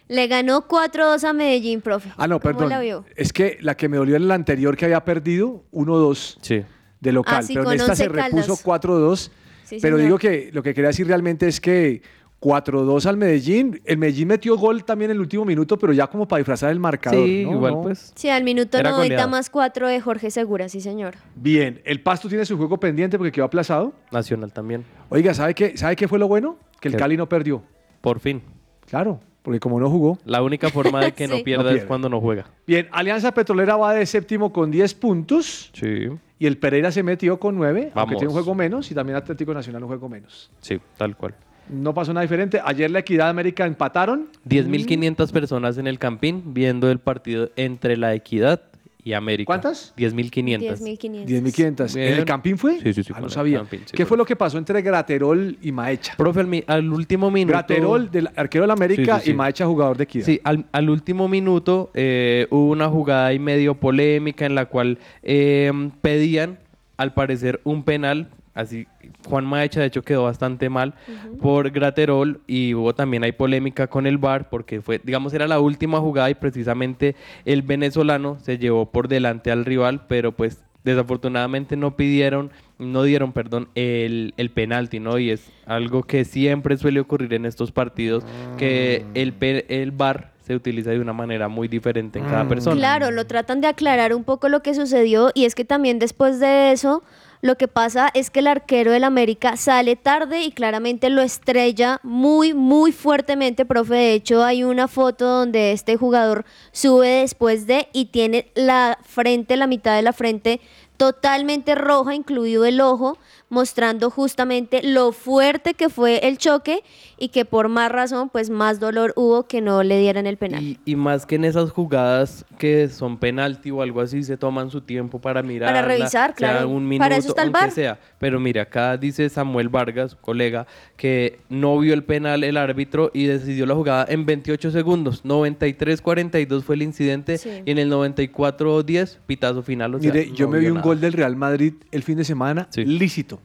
Le 0.09 0.27
ganó 0.27 0.67
4-2 0.67 1.23
a 1.23 1.33
Medellín, 1.33 1.79
profe. 1.81 2.11
Ah, 2.17 2.27
no, 2.27 2.39
¿Cómo 2.39 2.53
perdón. 2.55 2.69
la 2.69 2.81
vio? 2.81 3.05
Es 3.15 3.31
que 3.31 3.57
la 3.61 3.75
que 3.77 3.87
me 3.87 3.95
dolió 3.97 4.15
en 4.17 4.27
la 4.27 4.33
anterior 4.35 4.75
que 4.75 4.85
había 4.85 5.05
perdido, 5.05 5.63
1-2 5.71 6.37
Sí. 6.41 6.63
De 7.03 7.11
local. 7.11 7.35
Ah, 7.39 7.41
sí, 7.43 7.53
pero 7.53 7.71
en 7.71 7.79
esta 7.79 7.95
se 7.95 8.07
repuso 8.09 8.55
Caldas. 8.57 8.63
4-2. 8.65 9.29
Sí, 9.65 9.77
pero 9.81 9.97
digo 9.97 10.17
que 10.17 10.49
lo 10.53 10.63
que 10.63 10.73
quería 10.73 10.87
decir 10.89 11.07
realmente 11.07 11.47
es 11.47 11.59
que 11.61 12.01
4-2 12.39 13.05
al 13.05 13.17
Medellín. 13.17 13.81
El 13.85 13.97
Medellín 13.97 14.27
metió 14.27 14.57
gol 14.57 14.83
también 14.83 15.11
en 15.11 15.15
el 15.15 15.21
último 15.21 15.45
minuto, 15.45 15.77
pero 15.79 15.93
ya 15.93 16.07
como 16.07 16.27
para 16.27 16.39
disfrazar 16.39 16.71
el 16.71 16.79
marcador. 16.79 17.25
Sí, 17.25 17.43
¿no? 17.45 17.53
igual 17.53 17.73
No. 17.73 17.81
pues. 17.83 18.11
Sí, 18.15 18.29
al 18.29 18.43
minuto 18.43 18.77
Era 18.77 18.91
90 18.91 19.03
goleada. 19.15 19.27
más 19.27 19.49
4 19.49 19.87
de 19.87 20.01
Jorge 20.01 20.31
Segura, 20.31 20.67
sí, 20.69 20.81
señor. 20.81 21.15
Bien, 21.35 21.81
el 21.85 22.01
Pasto 22.01 22.27
tiene 22.27 22.43
su 22.45 22.57
juego 22.57 22.77
pendiente 22.79 23.17
porque 23.17 23.31
quedó 23.31 23.45
aplazado. 23.45 23.93
Nacional 24.11 24.51
también. 24.51 24.83
Oiga, 25.09 25.33
¿sabe 25.33 25.53
qué, 25.53 25.77
¿sabe 25.77 25.95
qué 25.95 26.07
fue 26.07 26.19
lo 26.19 26.27
bueno? 26.27 26.57
Que 26.81 26.89
el 26.89 26.95
¿Qué? 26.95 26.99
Cali 26.99 27.15
no 27.15 27.29
perdió. 27.29 27.63
Por 28.01 28.19
fin. 28.19 28.41
Claro, 28.89 29.21
porque 29.41 29.61
como 29.61 29.79
no 29.79 29.89
jugó. 29.89 30.17
La 30.25 30.41
única 30.43 30.69
forma 30.69 30.99
de 31.05 31.13
que 31.13 31.27
Sí. 31.27 31.33
no 31.37 31.43
pierda 31.45 31.63
No 31.63 31.69
es 31.77 31.85
cuando 31.85 32.09
no 32.09 32.19
juega. 32.19 32.45
Bien, 32.67 32.89
Alianza 32.91 33.33
Petrolera 33.33 33.77
va 33.77 33.93
de 33.93 34.05
séptimo 34.05 34.51
con 34.51 34.69
10 34.69 34.93
puntos. 34.95 35.71
Sí. 35.73 36.09
Y 36.43 36.45
el 36.45 36.57
Pereira 36.57 36.91
se 36.91 37.03
metió 37.03 37.39
con 37.39 37.55
9, 37.55 37.79
aunque 37.83 37.95
Vamos. 37.95 38.17
tiene 38.17 38.27
un 38.27 38.33
juego 38.33 38.53
menos. 38.53 38.91
Y 38.91 38.93
también 38.93 39.15
Atlético 39.15 39.53
Nacional 39.53 39.81
un 39.83 39.87
juego 39.87 40.09
menos. 40.09 40.51
Sí, 40.59 40.77
tal 40.97 41.15
cual. 41.15 41.33
No 41.69 41.93
pasó 41.93 42.11
nada 42.13 42.23
diferente. 42.23 42.59
Ayer 42.65 42.91
la 42.91 42.99
Equidad 42.99 43.29
América 43.29 43.65
empataron. 43.65 44.27
10.500 44.49 45.31
personas 45.31 45.77
en 45.77 45.87
el 45.87 45.99
Campín 45.99 46.53
viendo 46.53 46.91
el 46.91 46.99
partido 46.99 47.49
entre 47.55 47.95
la 47.95 48.13
Equidad 48.13 48.61
y 49.03 49.13
América. 49.13 49.45
¿Cuántas? 49.47 49.93
10.500. 49.97 50.79
10.500. 50.79 51.25
10.500. 51.25 51.95
¿En 51.95 52.13
el. 52.19 52.25
Campín 52.25 52.57
fue? 52.57 52.79
Sí, 52.79 52.93
sí, 52.93 53.03
sí, 53.03 53.11
Ah, 53.11 53.15
fue 53.15 53.21
no 53.23 53.29
sabía. 53.29 53.65
Sí, 53.69 53.79
¿Qué 53.93 54.05
fue. 54.05 54.17
lo 54.17 54.25
que 54.25 54.35
pasó 54.35 54.57
entre 54.57 54.81
Graterol 54.81 55.57
y 55.61 55.71
Maecha? 55.71 56.13
Profe, 56.17 56.63
al, 56.67 56.91
último 56.91 57.29
minuto... 57.29 57.51
Graterol, 57.53 58.09
del 58.09 58.29
arquero 58.35 58.63
del 58.63 58.71
América, 58.71 59.15
Sí, 59.15 59.19
sí, 59.19 59.25
sí. 59.25 59.31
y 59.31 59.33
Maecha, 59.33 59.65
jugador 59.65 59.97
de 59.97 60.03
Equidad. 60.05 60.25
Sí, 60.25 60.39
al, 60.43 60.65
al 60.71 60.89
último 60.89 61.27
minuto 61.27 61.91
eh, 61.93 62.47
hubo 62.49 62.69
una 62.71 62.87
jugada 62.89 63.27
ahí 63.27 63.39
medio 63.39 63.75
polémica 63.75 64.45
en 64.45 64.55
la 64.55 64.65
cual 64.65 64.97
eh, 65.21 65.71
pedían, 66.01 66.59
al 66.97 67.13
parecer, 67.13 67.59
un 67.63 67.83
penal 67.83 68.29
Así, 68.53 68.85
Juan 69.27 69.45
Maecha 69.45 69.79
de 69.79 69.87
hecho 69.87 70.03
quedó 70.03 70.23
bastante 70.25 70.69
mal 70.69 70.93
por 71.41 71.71
Graterol 71.71 72.41
y 72.45 72.75
hubo 72.75 72.93
también 72.93 73.23
hay 73.23 73.31
polémica 73.31 73.87
con 73.87 74.05
el 74.05 74.19
VAR 74.19 74.49
porque 74.49 74.79
fue, 74.81 75.01
digamos, 75.03 75.33
era 75.33 75.47
la 75.47 75.59
última 75.59 75.99
jugada 75.99 76.29
y 76.29 76.35
precisamente 76.35 77.15
el 77.45 77.63
venezolano 77.63 78.37
se 78.41 78.59
llevó 78.59 78.85
por 78.91 79.07
delante 79.07 79.49
al 79.49 79.65
rival, 79.65 80.05
pero 80.07 80.33
pues 80.33 80.63
desafortunadamente 80.83 81.75
no 81.77 81.95
pidieron, 81.95 82.51
no 82.77 83.03
dieron, 83.03 83.31
perdón, 83.31 83.69
el, 83.73 84.33
el 84.37 84.51
penalti, 84.51 84.99
¿no? 84.99 85.17
Y 85.17 85.31
es 85.31 85.49
algo 85.65 86.03
que 86.03 86.25
siempre 86.25 86.77
suele 86.77 86.99
ocurrir 86.99 87.33
en 87.33 87.45
estos 87.45 87.71
partidos, 87.71 88.25
que 88.57 89.07
el, 89.13 89.33
pe- 89.33 89.65
el 89.81 89.91
VAR 89.91 90.31
se 90.43 90.55
utiliza 90.55 90.89
de 90.91 90.99
una 90.99 91.13
manera 91.13 91.47
muy 91.47 91.69
diferente 91.69 92.19
en 92.19 92.25
cada 92.25 92.47
persona. 92.49 92.75
Claro, 92.75 93.11
lo 93.11 93.25
tratan 93.25 93.61
de 93.61 93.67
aclarar 93.67 94.13
un 94.13 94.25
poco 94.25 94.49
lo 94.49 94.61
que 94.61 94.73
sucedió 94.73 95.31
y 95.33 95.45
es 95.45 95.55
que 95.55 95.63
también 95.63 95.99
después 95.99 96.41
de 96.41 96.73
eso 96.73 97.01
lo 97.43 97.57
que 97.57 97.67
pasa 97.67 98.09
es 98.13 98.29
que 98.29 98.39
el 98.39 98.47
arquero 98.47 98.93
del 98.93 99.03
América 99.03 99.57
sale 99.57 99.97
tarde 99.97 100.43
y 100.43 100.53
claramente 100.53 101.09
lo 101.09 101.21
estrella 101.21 101.99
muy, 102.01 102.53
muy 102.53 102.93
fuertemente, 102.93 103.65
profe. 103.65 103.95
De 103.95 104.13
hecho, 104.13 104.45
hay 104.45 104.63
una 104.63 104.87
foto 104.87 105.27
donde 105.27 105.73
este 105.73 105.97
jugador 105.97 106.45
sube 106.71 107.19
después 107.19 107.67
de 107.67 107.89
y 107.91 108.05
tiene 108.05 108.49
la 108.55 108.97
frente, 109.03 109.57
la 109.57 109.67
mitad 109.67 109.93
de 109.93 110.03
la 110.03 110.13
frente 110.13 110.61
totalmente 110.95 111.75
roja, 111.75 112.15
incluido 112.15 112.63
el 112.63 112.79
ojo, 112.79 113.17
mostrando 113.53 114.09
justamente 114.09 114.81
lo 114.83 115.11
fuerte 115.13 115.73
que 115.75 115.87
fue 115.89 116.27
el 116.27 116.37
choque 116.37 116.83
y 117.17 117.29
que 117.29 117.45
por 117.45 117.69
más 117.69 117.91
razón, 117.91 118.29
pues 118.29 118.49
más 118.49 118.79
dolor 118.79 119.13
hubo 119.15 119.43
que 119.43 119.61
no 119.61 119.83
le 119.83 119.99
dieran 119.99 120.27
el 120.27 120.35
penal. 120.37 120.61
Y, 120.63 120.79
y 120.85 120.95
más 120.95 121.25
que 121.25 121.35
en 121.35 121.45
esas 121.45 121.71
jugadas 121.71 122.45
que 122.57 122.89
son 122.89 123.17
penalti 123.17 123.71
o 123.71 123.81
algo 123.81 124.01
así, 124.01 124.23
se 124.23 124.35
toman 124.35 124.69
su 124.71 124.81
tiempo 124.81 125.21
para 125.21 125.41
mirar. 125.43 125.85
revisar, 125.85 126.33
claro. 126.35 126.67
Un 126.67 126.83
Para 126.97 127.15
minuto, 127.15 127.15
eso 127.19 127.27
está 127.29 127.43
el 127.43 127.47
aunque 127.49 127.59
VAR. 127.61 127.71
sea. 127.71 127.99
Pero 128.19 128.39
mire, 128.39 128.59
acá 128.59 128.97
dice 128.97 129.29
Samuel 129.29 129.69
Vargas, 129.69 130.15
colega, 130.15 130.65
que 130.97 131.39
no 131.49 131.77
vio 131.79 131.93
el 131.93 132.03
penal 132.03 132.43
el 132.43 132.57
árbitro 132.57 133.11
y 133.13 133.25
decidió 133.25 133.65
la 133.65 133.75
jugada 133.75 134.05
en 134.09 134.25
28 134.25 134.71
segundos. 134.71 135.23
93-42 135.23 136.63
fue 136.63 136.75
el 136.75 136.81
incidente 136.81 137.37
Sí. 137.37 137.49
y 137.65 137.71
en 137.71 137.77
el 137.77 137.89
94-10, 137.91 139.19
pitazo 139.25 139.61
final. 139.61 139.95
o 139.95 139.99
sea, 139.99 140.11
Mire, 140.11 140.31
yo 140.33 140.45
no 140.45 140.51
me 140.53 140.57
vi 140.59 140.65
vio 140.65 140.73
un 140.73 140.77
nada. 140.77 140.87
gol 140.87 140.99
del 141.01 141.13
Real 141.13 141.35
Madrid 141.35 141.73
el 141.91 142.03
fin 142.03 142.17
de 142.17 142.23
semana 142.23 142.67
lícito 142.75 143.39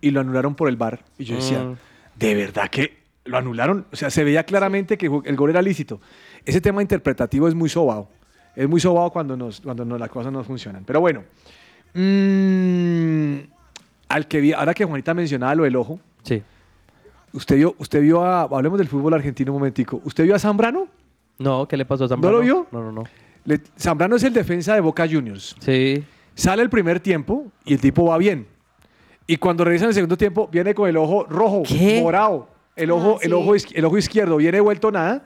Y 0.00 0.10
lo 0.10 0.20
anularon 0.20 0.54
por 0.54 0.68
el 0.68 0.76
VAR. 0.76 1.00
Y 1.18 1.24
yo 1.24 1.36
decía, 1.36 1.62
Mm. 1.62 1.76
¿de 2.18 2.34
verdad 2.34 2.68
que 2.68 2.98
lo 3.24 3.38
anularon? 3.38 3.86
O 3.92 3.96
sea, 3.96 4.10
se 4.10 4.24
veía 4.24 4.44
claramente 4.44 4.98
que 4.98 5.06
el 5.24 5.36
gol 5.36 5.50
era 5.50 5.62
lícito. 5.62 6.00
Ese 6.44 6.60
tema 6.60 6.82
interpretativo 6.82 7.46
es 7.48 7.54
muy 7.54 7.68
sobado. 7.68 8.08
Es 8.56 8.68
muy 8.68 8.80
sobado 8.80 9.10
cuando, 9.10 9.36
nos, 9.36 9.60
cuando 9.60 9.84
no, 9.84 9.96
las 9.96 10.10
cosas 10.10 10.32
no 10.32 10.42
funcionan. 10.44 10.84
Pero 10.84 11.00
bueno, 11.00 11.22
mm, 11.94 13.36
al 14.08 14.26
que 14.26 14.40
vi, 14.40 14.52
ahora 14.52 14.74
que 14.74 14.84
Juanita 14.84 15.14
mencionaba 15.14 15.54
lo 15.54 15.64
del 15.64 15.76
ojo, 15.76 16.00
Sí. 16.22 16.42
usted 17.32 17.56
vio, 17.56 17.74
usted 17.78 18.02
vio 18.02 18.22
a, 18.24 18.42
hablemos 18.42 18.78
del 18.78 18.88
fútbol 18.88 19.14
argentino 19.14 19.52
un 19.52 19.58
momentico, 19.58 20.00
¿usted 20.04 20.24
vio 20.24 20.34
a 20.34 20.38
Zambrano? 20.38 20.88
No, 21.38 21.66
¿qué 21.66 21.76
le 21.76 21.84
pasó 21.84 22.04
a 22.04 22.06
¿No 22.06 22.08
Zambrano? 22.10 22.36
lo 22.38 22.42
vio? 22.42 22.66
No, 22.72 22.82
no, 22.82 22.92
no. 22.92 23.04
Le- 23.44 23.60
Zambrano 23.78 24.16
es 24.16 24.22
el 24.24 24.32
defensa 24.32 24.74
de 24.74 24.80
Boca 24.80 25.06
Juniors. 25.08 25.56
Sí. 25.60 26.04
Sale 26.34 26.62
el 26.62 26.70
primer 26.70 27.00
tiempo 27.00 27.46
y 27.64 27.74
el 27.74 27.80
tipo 27.80 28.04
va 28.06 28.18
bien. 28.18 28.46
Y 29.26 29.36
cuando 29.36 29.64
regresa 29.64 29.84
en 29.84 29.88
el 29.90 29.94
segundo 29.94 30.16
tiempo, 30.16 30.48
viene 30.50 30.74
con 30.74 30.88
el 30.88 30.96
ojo 30.96 31.24
rojo, 31.28 31.62
morado. 32.00 32.48
El 32.74 32.90
ojo, 32.90 33.16
Ah, 33.16 33.24
el, 33.24 33.32
ojo, 33.34 33.54
el 33.54 33.84
ojo 33.84 33.98
izquierdo 33.98 34.36
viene 34.36 34.58
vuelto 34.60 34.90
nada. 34.90 35.22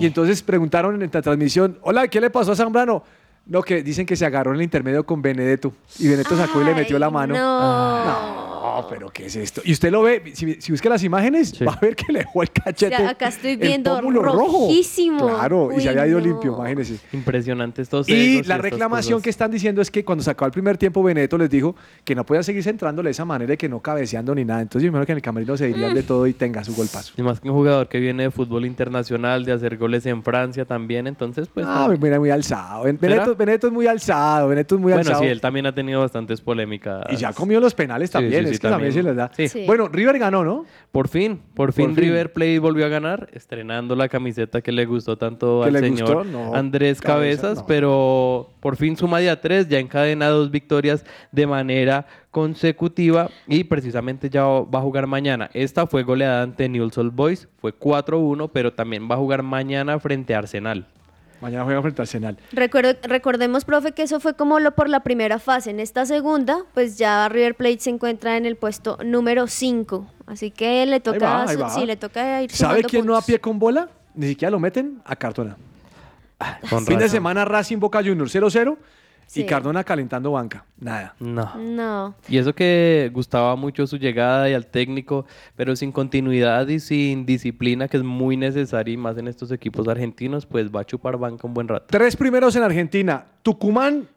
Y 0.00 0.06
entonces 0.06 0.42
preguntaron 0.42 1.02
en 1.02 1.10
la 1.12 1.22
transmisión, 1.22 1.78
hola, 1.82 2.06
¿qué 2.08 2.20
le 2.20 2.30
pasó 2.30 2.52
a 2.52 2.56
Zambrano? 2.56 3.02
No, 3.46 3.62
que 3.62 3.82
dicen 3.82 4.06
que 4.06 4.16
se 4.16 4.24
agarró 4.24 4.52
en 4.52 4.56
el 4.56 4.62
intermedio 4.62 5.04
con 5.04 5.20
Benedetto. 5.20 5.72
Y 5.98 6.04
Benedetto 6.04 6.36
sacó 6.36 6.62
y 6.62 6.64
le 6.64 6.74
metió 6.74 6.98
la 6.98 7.10
mano. 7.10 7.34
No. 7.34 8.04
No, 8.04 8.53
pero 8.88 9.08
¿qué 9.10 9.26
es 9.26 9.36
esto? 9.36 9.60
Y 9.64 9.72
usted 9.72 9.90
lo 9.90 10.02
ve, 10.02 10.22
si, 10.34 10.60
si 10.60 10.72
busca 10.72 10.88
las 10.88 11.02
imágenes, 11.04 11.54
va 11.66 11.72
a 11.72 11.80
ver 11.80 11.94
que 11.96 12.12
le 12.12 12.20
dejó 12.20 12.42
el 12.42 12.50
cachete. 12.50 12.94
O 12.94 12.98
sea, 12.98 13.10
acá 13.10 13.28
estoy 13.28 13.52
el 13.52 13.56
viendo 13.58 14.00
rojo. 14.00 14.66
rojísimo. 14.66 15.26
Claro, 15.28 15.70
y 15.76 15.80
se 15.80 15.88
había 15.88 16.06
ido 16.06 16.18
no. 16.20 16.26
limpio, 16.26 16.54
imagínese. 16.54 16.98
Impresionante 17.12 17.82
estos 17.82 18.08
Y 18.08 18.42
la 18.42 18.58
reclamación 18.58 19.20
que 19.22 19.30
están 19.30 19.50
diciendo 19.50 19.80
es 19.82 19.90
que 19.90 20.04
cuando 20.04 20.22
sacó 20.24 20.44
el 20.46 20.52
primer 20.52 20.76
tiempo, 20.78 21.02
Benedetto 21.02 21.38
les 21.38 21.50
dijo 21.50 21.74
que 22.04 22.14
no 22.14 22.24
podían 22.24 22.44
seguir 22.44 22.62
centrándole 22.62 23.08
de 23.08 23.12
esa 23.12 23.24
manera 23.24 23.54
y 23.54 23.56
que 23.56 23.68
no 23.68 23.80
cabeceando 23.80 24.34
ni 24.34 24.44
nada. 24.44 24.60
Entonces, 24.62 24.84
yo 24.86 24.92
me 24.92 24.96
imagino 24.98 25.06
que 25.06 25.12
en 25.12 25.18
el 25.18 25.22
camerino 25.22 25.56
se 25.56 25.66
dirían 25.66 25.94
de 25.94 26.02
todo 26.02 26.26
y 26.26 26.32
tenga 26.32 26.64
su 26.64 26.74
golpazo. 26.74 27.12
Y 27.16 27.22
más 27.22 27.40
que 27.40 27.48
un 27.48 27.54
jugador 27.54 27.88
que 27.88 28.00
viene 28.00 28.24
de 28.24 28.30
fútbol 28.30 28.64
internacional, 28.66 29.44
de 29.44 29.52
hacer 29.52 29.76
goles 29.76 30.04
en 30.06 30.22
Francia 30.22 30.64
también, 30.64 31.06
entonces 31.06 31.48
pues... 31.52 31.66
Ah, 31.68 31.86
no. 31.88 31.96
mira, 31.98 32.18
muy 32.18 32.30
alzado. 32.30 32.84
Ben- 32.84 32.98
Benedetto, 33.00 33.36
Benedetto 33.36 33.66
es 33.68 33.72
muy 33.72 33.86
alzado. 33.86 34.48
Benedetto 34.48 34.74
es 34.76 34.80
muy 34.80 34.92
bueno, 34.92 35.00
alzado. 35.08 35.22
sí, 35.22 35.28
él 35.28 35.40
también 35.40 35.66
ha 35.66 35.74
tenido 35.74 36.00
bastantes 36.00 36.40
polémicas. 36.40 37.04
Y 37.10 37.16
ya 37.16 37.32
comió 37.32 37.60
los 37.60 37.74
penales 37.74 38.10
también. 38.10 38.42
sí, 38.42 38.48
sí, 38.48 38.54
es 38.54 38.60
que 38.60 38.63
también 38.70 38.92
se 38.92 39.02
les 39.02 39.16
da. 39.16 39.30
Sí. 39.34 39.48
Sí. 39.48 39.64
Bueno, 39.66 39.88
River 39.88 40.18
ganó, 40.18 40.44
¿no? 40.44 40.64
Por 40.92 41.08
fin, 41.08 41.40
por 41.54 41.72
fin 41.72 41.86
Por 41.86 41.94
fin. 41.94 42.04
River 42.04 42.32
Plate 42.32 42.58
volvió 42.58 42.86
a 42.86 42.88
ganar, 42.88 43.28
estrenando 43.32 43.96
la 43.96 44.08
camiseta 44.08 44.60
que 44.60 44.72
le 44.72 44.84
gustó 44.86 45.16
tanto 45.16 45.60
¿Que 45.62 45.68
al 45.68 45.72
le 45.74 45.80
señor 45.80 46.14
gustó? 46.14 46.24
No, 46.24 46.54
Andrés 46.54 47.00
Cabezas, 47.00 47.58
no. 47.58 47.66
pero 47.66 48.50
por 48.60 48.76
fin 48.76 48.96
suma 48.96 49.18
de 49.20 49.30
a 49.30 49.40
tres, 49.40 49.68
ya 49.68 49.78
encadena 49.78 50.28
dos 50.28 50.50
victorias 50.50 51.04
de 51.32 51.46
manera 51.46 52.06
consecutiva 52.30 53.30
y 53.46 53.64
precisamente 53.64 54.28
ya 54.28 54.44
va 54.44 54.78
a 54.78 54.82
jugar 54.82 55.06
mañana. 55.06 55.50
Esta 55.54 55.86
fue 55.86 56.02
goleada 56.02 56.42
ante 56.42 56.68
Newell's 56.68 56.98
Old 56.98 57.14
Boys, 57.14 57.48
fue 57.60 57.72
4-1, 57.72 58.50
pero 58.52 58.72
también 58.72 59.08
va 59.08 59.14
a 59.14 59.18
jugar 59.18 59.42
mañana 59.42 59.98
frente 59.98 60.34
a 60.34 60.38
Arsenal. 60.38 60.86
Mañana 61.44 61.64
juega 61.64 61.82
frente 61.82 62.00
al 62.00 62.04
Arsenal. 62.04 62.38
Recuerdo- 62.52 62.96
recordemos, 63.02 63.66
profe, 63.66 63.92
que 63.92 64.02
eso 64.02 64.18
fue 64.18 64.34
como 64.34 64.60
lo 64.60 64.74
por 64.74 64.88
la 64.88 65.00
primera 65.00 65.38
fase. 65.38 65.68
En 65.70 65.78
esta 65.78 66.06
segunda, 66.06 66.64
pues 66.72 66.96
ya 66.96 67.28
River 67.28 67.54
Plate 67.54 67.80
se 67.80 67.90
encuentra 67.90 68.38
en 68.38 68.46
el 68.46 68.56
puesto 68.56 68.96
número 69.04 69.46
5. 69.46 70.06
Así 70.26 70.50
que 70.50 70.86
le 70.86 71.00
toca, 71.00 71.18
va, 71.44 71.44
ahí 71.50 71.56
va. 71.56 71.68
sí, 71.68 71.84
le 71.84 71.96
toca 71.96 72.42
ir 72.42 72.50
¿Sabe 72.50 72.82
quién 72.84 73.04
no 73.04 73.12
da 73.12 73.18
puntos. 73.18 73.26
pie 73.26 73.40
con 73.40 73.58
bola? 73.58 73.90
Ni 74.14 74.28
siquiera 74.28 74.50
lo 74.50 74.58
meten 74.58 75.02
a 75.04 75.16
Cartona. 75.16 75.56
Con 76.70 76.86
Fin 76.86 76.98
de 76.98 77.08
semana 77.10 77.44
Racing 77.44 77.78
Boca 77.78 77.98
Juniors 78.02 78.34
0-0 78.34 78.76
Sí. 79.26 79.40
y 79.42 79.46
Cardona 79.46 79.82
calentando 79.84 80.32
banca. 80.32 80.64
Nada. 80.78 81.14
No. 81.18 81.54
No. 81.56 82.14
Y 82.28 82.38
eso 82.38 82.54
que 82.54 83.10
gustaba 83.12 83.56
mucho 83.56 83.86
su 83.86 83.96
llegada 83.96 84.48
y 84.48 84.54
al 84.54 84.66
técnico, 84.66 85.26
pero 85.56 85.74
sin 85.76 85.92
continuidad 85.92 86.68
y 86.68 86.80
sin 86.80 87.26
disciplina, 87.26 87.88
que 87.88 87.96
es 87.96 88.02
muy 88.02 88.36
necesaria 88.36 88.94
y 88.94 88.96
más 88.96 89.16
en 89.18 89.28
estos 89.28 89.50
equipos 89.50 89.88
argentinos, 89.88 90.46
pues 90.46 90.70
va 90.70 90.80
a 90.80 90.84
chupar 90.84 91.16
banca 91.16 91.46
un 91.46 91.54
buen 91.54 91.68
rato. 91.68 91.86
Tres 91.88 92.16
primeros 92.16 92.54
en 92.56 92.62
Argentina. 92.62 93.24
Tucumán 93.42 94.08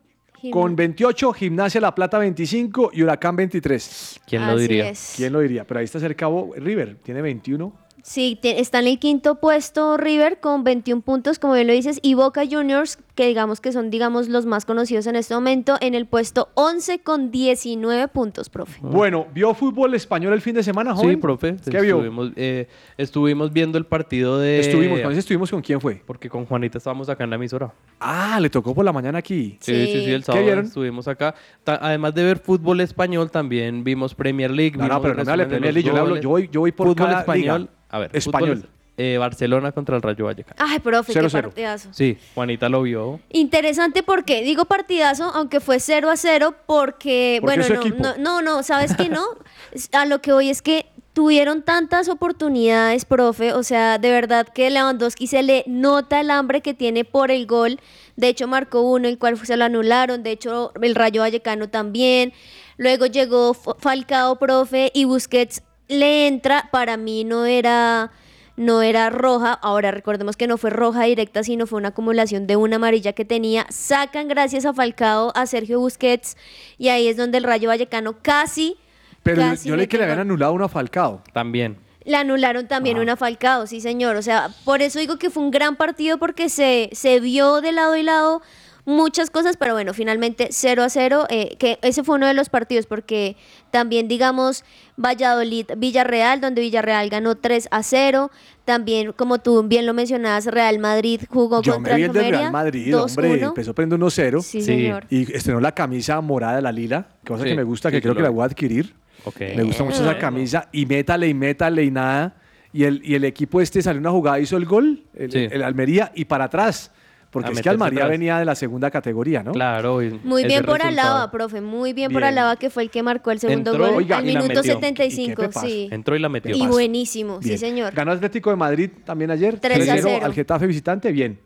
Gim- 0.41 0.51
con 0.51 0.75
28, 0.75 1.33
Gimnasia 1.33 1.81
La 1.81 1.95
Plata 1.95 2.17
25 2.19 2.91
y 2.93 3.01
Huracán 3.03 3.35
23. 3.35 4.19
¿Quién 4.27 4.45
lo 4.45 4.57
diría? 4.57 4.89
es. 4.89 5.13
¿Quién 5.17 5.33
lo 5.33 5.39
diría? 5.39 5.65
Pero 5.65 5.79
ahí 5.79 5.85
está 5.85 5.99
cerca 5.99 6.27
Bo- 6.27 6.53
River, 6.55 6.95
tiene 7.03 7.21
21. 7.21 7.73
Sí, 8.09 8.39
está 8.41 8.79
en 8.79 8.87
el 8.87 8.99
quinto 8.99 9.35
puesto 9.35 9.97
River 9.97 10.39
con 10.39 10.63
21 10.63 11.01
puntos, 11.01 11.39
como 11.39 11.55
bien 11.55 11.67
lo 11.67 11.73
dices, 11.73 11.99
y 12.01 12.13
Boca 12.13 12.43
Juniors, 12.49 12.97
que 13.15 13.27
digamos 13.27 13.59
que 13.59 13.73
son 13.73 13.89
digamos 13.89 14.29
los 14.29 14.45
más 14.45 14.63
conocidos 14.63 15.07
en 15.07 15.17
este 15.17 15.33
momento, 15.33 15.75
en 15.81 15.93
el 15.93 16.05
puesto 16.05 16.47
11 16.53 16.99
con 16.99 17.31
19 17.31 18.07
puntos, 18.07 18.47
profe. 18.47 18.79
Bueno, 18.81 19.27
¿vio 19.33 19.53
fútbol 19.53 19.93
español 19.93 20.31
el 20.31 20.39
fin 20.39 20.55
de 20.55 20.63
semana, 20.63 20.95
joven? 20.95 21.09
Sí, 21.09 21.15
profe. 21.17 21.57
¿Qué 21.69 21.81
vio? 21.81 21.97
Estuvimos, 21.97 22.31
eh, 22.37 22.69
estuvimos 22.97 23.51
viendo 23.51 23.77
el 23.77 23.85
partido 23.85 24.39
de... 24.39 24.61
Estuvimos, 24.61 25.01
¿con 25.01 25.11
estuvimos 25.11 25.51
con 25.51 25.61
quién 25.61 25.81
fue? 25.81 26.01
Porque 26.05 26.29
con 26.29 26.45
Juanita 26.45 26.77
estábamos 26.77 27.09
acá 27.09 27.25
en 27.25 27.29
la 27.31 27.35
emisora. 27.35 27.73
Ah, 27.99 28.39
le 28.39 28.49
tocó 28.49 28.73
por 28.73 28.85
la 28.85 28.93
mañana 28.93 29.19
aquí. 29.19 29.57
Sí, 29.59 29.73
sí, 29.73 29.85
Sí. 29.87 30.05
sí, 30.05 30.11
el 30.13 30.21
¿Qué 30.21 30.25
sábado 30.27 30.45
vieron? 30.45 30.65
estuvimos 30.65 31.09
acá. 31.09 31.35
Ta- 31.65 31.79
además 31.81 32.15
de 32.15 32.23
ver 32.23 32.37
fútbol 32.39 32.79
español, 32.79 33.29
también 33.31 33.83
vimos 33.83 34.15
Premier 34.15 34.49
League. 34.49 34.77
No, 34.77 34.87
no, 34.87 35.01
pero 35.01 35.13
no 35.13 35.25
me 35.25 35.31
hable 35.33 35.45
Premier 35.47 35.73
League, 35.73 35.85
yo, 35.85 35.93
le 35.93 35.99
hablo- 35.99 36.21
yo 36.21 36.29
voy, 36.29 36.47
yo 36.49 36.61
voy 36.61 36.71
por 36.71 36.87
fútbol 36.87 37.07
cada 37.07 37.19
español. 37.19 37.61
liga. 37.63 37.71
A 37.97 37.99
ver, 37.99 38.09
Español. 38.13 38.57
fútbol, 38.57 38.69
eh, 38.99 39.17
Barcelona 39.19 39.71
contra 39.71 39.95
el 39.95 40.01
Rayo 40.01 40.25
Vallecano. 40.25 40.55
Ay, 40.57 40.79
profe, 40.79 41.13
qué 41.13 41.19
0-0. 41.19 41.41
partidazo. 41.43 41.89
Sí, 41.91 42.17
Juanita 42.33 42.67
lo 42.69 42.81
vio. 42.81 43.19
Interesante 43.29 44.01
porque 44.03 44.41
digo 44.41 44.65
partidazo, 44.65 45.25
aunque 45.35 45.59
fue 45.59 45.79
0 45.79 46.09
a 46.09 46.17
0, 46.17 46.55
porque, 46.65 47.37
Porque 47.41 47.57
bueno, 47.59 47.61
es 47.61 47.67
su 47.67 47.73
no, 47.75 47.81
equipo. 47.81 47.97
no, 48.03 48.17
no, 48.17 48.41
no, 48.41 48.63
¿sabes 48.63 48.95
qué 48.95 49.09
no? 49.09 49.23
A 49.93 50.05
lo 50.05 50.19
que 50.21 50.31
voy 50.33 50.49
es 50.49 50.61
que 50.63 50.87
tuvieron 51.13 51.63
tantas 51.63 52.09
oportunidades, 52.09 53.05
profe, 53.05 53.51
o 53.53 53.63
sea, 53.63 53.97
de 53.97 54.11
verdad 54.11 54.47
que 54.47 54.69
Lewandowski 54.69 55.25
se 55.27 55.41
le 55.43 55.63
nota 55.67 56.19
el 56.21 56.29
hambre 56.31 56.61
que 56.61 56.73
tiene 56.75 57.05
por 57.05 57.31
el 57.31 57.45
gol. 57.47 57.79
De 58.15 58.27
hecho, 58.29 58.47
marcó 58.47 58.81
uno, 58.81 59.07
el 59.07 59.17
cual 59.19 59.37
se 59.43 59.57
lo 59.57 59.65
anularon. 59.65 60.21
De 60.23 60.31
hecho, 60.31 60.71
el 60.81 60.95
Rayo 60.95 61.21
Vallecano 61.21 61.69
también. 61.69 62.33
Luego 62.77 63.07
llegó 63.07 63.51
F- 63.51 63.71
Falcao, 63.79 64.37
profe, 64.37 64.91
y 64.93 65.05
Busquets 65.05 65.63
le 65.87 66.27
entra. 66.27 66.69
Para 66.71 66.97
mí 66.97 67.23
no 67.23 67.45
era 67.45 68.11
no 68.55 68.81
era 68.81 69.09
roja. 69.11 69.53
Ahora 69.53 69.91
recordemos 69.91 70.35
que 70.35 70.47
no 70.47 70.57
fue 70.57 70.69
roja 70.71 71.03
directa, 71.03 71.43
sino 71.43 71.67
fue 71.67 71.77
una 71.77 71.89
acumulación 71.89 72.47
de 72.47 72.55
una 72.55 72.77
amarilla 72.77 73.13
que 73.13 73.23
tenía. 73.25 73.67
Sacan 73.69 74.27
gracias 74.27 74.65
a 74.65 74.73
Falcao 74.73 75.31
a 75.35 75.45
Sergio 75.45 75.79
Busquets 75.79 76.35
y 76.77 76.89
ahí 76.89 77.07
es 77.07 77.17
donde 77.17 77.37
el 77.37 77.43
Rayo 77.43 77.69
Vallecano 77.69 78.17
casi, 78.21 78.75
Pero 79.23 79.41
yo- 79.41 79.47
casi 79.49 79.69
yo 79.69 79.75
leí 79.75 79.87
que 79.87 79.97
le 79.97 80.05
habían 80.05 80.19
anulado 80.19 80.53
uno 80.53 80.65
a 80.65 80.69
Falcao. 80.69 81.21
También. 81.33 81.77
Le 82.03 82.15
anularon 82.15 82.67
también 82.69 82.97
una 82.99 83.15
Falcao, 83.17 83.67
sí 83.67 83.81
señor. 83.81 84.15
O 84.15 84.21
sea, 84.21 84.49
por 84.63 84.81
eso 84.81 84.97
digo 84.97 85.17
que 85.17 85.29
fue 85.29 85.43
un 85.43 85.51
gran 85.51 85.75
partido 85.75 86.17
porque 86.17 86.47
se, 86.49 86.89
se 86.93 87.19
vio 87.19 87.59
de 87.61 87.73
lado 87.73 87.95
y 87.97 88.01
lado 88.03 88.41
muchas 88.87 89.29
cosas, 89.29 89.57
pero 89.57 89.73
bueno, 89.73 89.93
finalmente 89.93 90.47
0 90.49 90.81
a 90.81 90.89
0, 90.89 91.25
eh, 91.29 91.57
que 91.59 91.77
ese 91.83 92.03
fue 92.03 92.15
uno 92.15 92.25
de 92.25 92.33
los 92.33 92.47
partidos, 92.49 92.85
porque 92.87 93.35
también, 93.69 94.07
digamos, 94.07 94.63
Valladolid, 94.95 95.65
Villarreal, 95.77 96.39
donde 96.41 96.61
Villarreal 96.61 97.09
ganó 97.09 97.35
3 97.35 97.67
a 97.69 97.83
0. 97.83 98.31
También, 98.65 99.11
como 99.11 99.39
tú 99.39 99.61
bien 99.63 99.85
lo 99.85 99.93
mencionabas, 99.93 100.45
Real 100.45 100.79
Madrid 100.79 101.21
jugó 101.29 101.61
Yo 101.61 101.73
contra 101.75 101.93
me 101.93 101.97
vi 101.97 102.03
el 102.03 102.09
el 102.09 102.13
del 102.13 102.23
Almería, 102.23 102.39
Real 102.39 102.51
Madrid, 102.53 102.93
2-1. 102.95 102.99
hombre. 103.01 103.43
Empezó 103.43 103.75
perdiendo 103.75 104.07
1-0. 104.07 104.41
Sí, 104.41 104.61
señor. 104.61 105.05
Y 105.09 105.31
estrenó 105.33 105.59
la 105.59 105.73
camisa 105.73 106.19
morada, 106.21 106.61
la 106.61 106.71
lila, 106.71 107.07
cosa 107.25 107.43
Sí, 107.43 107.49
que 107.49 107.55
me 107.55 107.63
gusta, 107.63 107.91
que 107.91 107.97
sí, 107.97 108.01
creo 108.01 108.15
que 108.15 108.21
la 108.23 108.29
voy 108.29 108.41
a 108.43 108.45
adquirir. 108.45 108.95
Ok. 109.25 109.39
Me 109.55 109.63
gusta 109.63 109.83
mucho 109.83 110.01
esa 110.01 110.17
camisa. 110.17 110.69
Y 110.71 110.85
métale 110.85 111.27
y 111.27 111.33
métale 111.33 111.83
y 111.83 111.91
nada. 111.91 112.37
Y 112.73 112.83
el, 112.83 113.01
y 113.03 113.15
el 113.15 113.23
equipo 113.25 113.59
este 113.59 113.81
salió 113.81 113.99
una 113.99 114.11
jugada, 114.11 114.39
hizo 114.39 114.55
el 114.57 114.65
gol, 114.65 115.03
el, 115.13 115.31
Sí. 115.31 115.47
el 115.51 115.61
Almería, 115.63 116.11
y 116.15 116.25
para 116.25 116.45
atrás. 116.45 116.91
Porque 117.29 117.49
A 117.49 117.51
es 117.51 117.61
que 117.61 117.69
atrás. 117.69 118.09
venía 118.09 118.39
de 118.39 118.45
la 118.45 118.55
segunda 118.55 118.89
categoría, 118.89 119.43
¿no? 119.43 119.51
Claro. 119.51 120.01
y 120.01 120.11
Muy 120.23 120.45
bien 120.45 120.63
por 120.63 120.79
resultado. 120.79 121.09
Alaba, 121.11 121.31
profe, 121.31 121.59
muy 121.61 121.93
bien, 121.93 122.11
por. 122.11 122.23
Alaba, 122.23 122.55
que 122.55 122.69
fue 122.69 122.83
el 122.83 122.89
que 122.89 123.03
marcó 123.03 123.31
el 123.31 123.39
segundo 123.39 123.71
Entró, 123.71 123.87
gol 123.87 123.95
oiga, 123.97 124.17
al 124.17 124.25
minuto 124.25 124.47
metió. 124.47 124.61
¿Y 124.61 124.63
qué 124.63 124.71
75, 124.71 125.41
pepazo? 125.41 125.67
sí. 125.67 125.89
Entró 125.91 126.15
y 126.15 126.19
la 126.19 126.29
metió. 126.29 126.55
Y 126.55 126.65
buenísimo, 126.67 127.41
sí 127.41 127.57
señor. 127.57 127.93
Ganó 127.93 128.11
Atlético 128.13 128.49
de 128.49 128.55
Madrid 128.55 128.89
también 129.05 129.29
ayer. 129.31 129.59
3 129.59 129.89
a 129.89 129.97
0. 129.97 130.19
al 130.25 130.33
Getafe 130.33 130.65
visitante, 130.67 131.11
bien. 131.11 131.39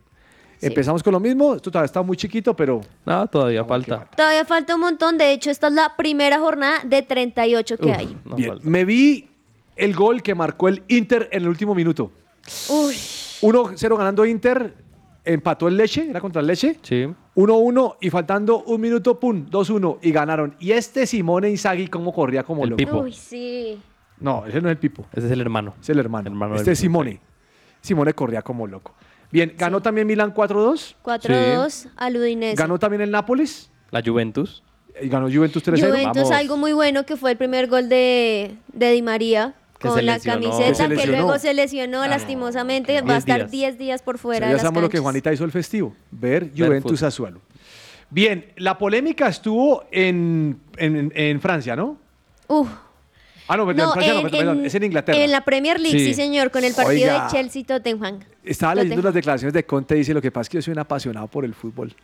Sí. 0.60 0.68
Empezamos 0.68 1.02
con 1.02 1.12
lo 1.12 1.18
mismo. 1.18 1.56
Esto 1.56 1.72
todavía 1.72 1.86
está 1.86 2.02
muy 2.02 2.16
chiquito, 2.16 2.54
pero 2.54 2.80
No, 3.04 3.26
todavía 3.26 3.62
Vamos, 3.62 3.86
falta. 3.86 4.08
Todavía 4.16 4.44
falta 4.44 4.76
un 4.76 4.80
montón, 4.82 5.18
de 5.18 5.32
hecho 5.32 5.50
esta 5.50 5.66
es 5.66 5.72
la 5.72 5.96
primera 5.96 6.38
jornada 6.38 6.78
de 6.84 7.02
38 7.02 7.76
que 7.78 7.86
Uf, 7.88 7.98
hay. 7.98 8.16
no 8.24 8.36
bien. 8.36 8.54
Me 8.62 8.84
vi 8.84 9.28
el 9.74 9.92
gol 9.94 10.22
que 10.22 10.36
marcó 10.36 10.68
el 10.68 10.84
Inter 10.86 11.28
en 11.32 11.42
el 11.42 11.48
último 11.48 11.74
minuto. 11.74 12.12
Uy, 12.68 12.94
1-0 12.94 13.96
ganando 13.98 14.24
Inter, 14.24 14.74
empató 15.24 15.68
el 15.68 15.76
Leche, 15.76 16.08
era 16.08 16.20
contra 16.20 16.40
el 16.40 16.46
Leche. 16.46 16.78
Sí. 16.82 17.06
1-1 17.34 17.96
y 18.00 18.10
faltando 18.10 18.62
un 18.64 18.80
minuto, 18.80 19.18
pum, 19.18 19.46
2-1 19.50 19.98
y 20.02 20.12
ganaron. 20.12 20.54
Y 20.60 20.72
este 20.72 21.06
Simone 21.06 21.48
Inzaghi, 21.50 21.88
¿cómo 21.88 22.12
corría 22.12 22.42
como 22.42 22.64
El 22.64 22.70
loco? 22.70 22.76
Pipo. 22.78 22.98
uy, 22.98 23.12
sí. 23.12 23.80
No, 24.20 24.44
ese 24.46 24.60
no 24.60 24.68
es 24.68 24.72
el 24.72 24.78
Pipo, 24.78 25.06
Ese 25.12 25.26
es 25.26 25.32
el 25.32 25.40
hermano. 25.40 25.74
es 25.80 25.88
el 25.88 25.98
hermano. 25.98 26.28
Hermano 26.28 26.54
este 26.56 26.72
es 26.72 26.78
Pipo, 26.80 26.92
Simone. 26.92 27.20
Simone 27.80 28.12
corría 28.14 28.42
como 28.42 28.66
loco. 28.66 28.94
Bien, 29.32 29.54
ganó 29.56 29.80
también 29.80 30.06
Milan 30.06 30.32
4-2. 30.34 30.94
4-2 31.02 31.88
al 31.96 32.16
Udinese. 32.16 32.54
Ganó 32.56 32.78
también 32.78 33.00
el 33.00 33.10
Nápoles. 33.10 33.70
La 33.90 34.02
Juventus. 34.04 34.62
Y 35.00 35.08
ganó 35.08 35.26
Juventus 35.30 35.64
3-0. 35.64 35.88
Juventus, 35.88 36.22
Vamos. 36.24 36.30
algo 36.32 36.56
muy 36.58 36.72
bueno 36.74 37.04
que 37.06 37.16
fue 37.16 37.30
el 37.32 37.38
primer 37.38 37.66
gol 37.68 37.88
de, 37.88 38.54
de 38.72 38.90
Di 38.92 39.00
María 39.02 39.54
Que 39.82 39.88
con 39.88 40.06
la 40.06 40.14
lesionó. 40.14 40.50
camiseta, 40.50 40.88
Que 40.88 41.06
luego 41.06 41.38
se 41.38 41.52
lesionó 41.54 42.06
lastimosamente. 42.06 42.94
Va 42.94 42.98
a 43.00 43.02
10 43.02 43.18
estar 43.18 43.36
días. 43.38 43.50
10 43.50 43.78
días 43.78 44.02
por 44.02 44.18
fuera 44.18 44.46
de 44.46 44.52
ya 44.54 44.58
sabemos 44.60 44.82
lo 44.82 44.88
que. 44.90 44.98
Juanita 44.98 45.32
hizo 45.32 45.44
el 45.44 45.52
festivo, 45.52 45.94
ver 46.10 46.50
Juventus. 46.56 47.02
Azuelo. 47.02 47.40
Bien, 48.10 48.46
la 48.56 48.76
polémica 48.78 49.28
estuvo 49.28 49.84
en, 49.90 50.60
en- 50.76 51.12
en 51.14 51.40
Francia, 51.40 51.74
¿no? 51.76 51.96
Uf. 52.48 52.68
Ah, 53.48 53.56
no, 53.56 53.66
perdón, 53.66 53.86
No, 53.86 53.92
Francia 53.92 54.14
no, 54.14 54.20
en, 54.20 54.30
perdón, 54.30 54.58
en- 54.60 54.66
es 54.66 54.74
en 54.74 54.82
Inglaterra. 54.84 55.18
En 55.18 55.30
la 55.30 55.40
Premier 55.42 55.78
League, 55.80 55.98
sí, 55.98 56.06
Sí. 56.06 56.14
señor, 56.14 56.50
con 56.50 56.64
el 56.64 56.72
partido 56.74 57.10
Oiga. 57.12 57.24
de 57.26 57.30
Chelsea-Tottenham. 57.32 58.20
Estaba 58.44 58.74
leyendo 58.74 58.94
Tottenham. 58.96 59.04
las 59.06 59.14
declaraciones 59.14 59.52
de 59.54 59.64
Conte, 59.66 59.94
dice, 59.96 60.14
lo 60.14 60.22
que 60.22 60.30
pasa 60.30 60.42
es 60.42 60.48
que 60.48 60.58
yo 60.58 60.62
soy 60.62 60.72
un 60.72 60.78
apasionado 60.78 61.26
por 61.28 61.44
el 61.44 61.54
fútbol. 61.54 61.94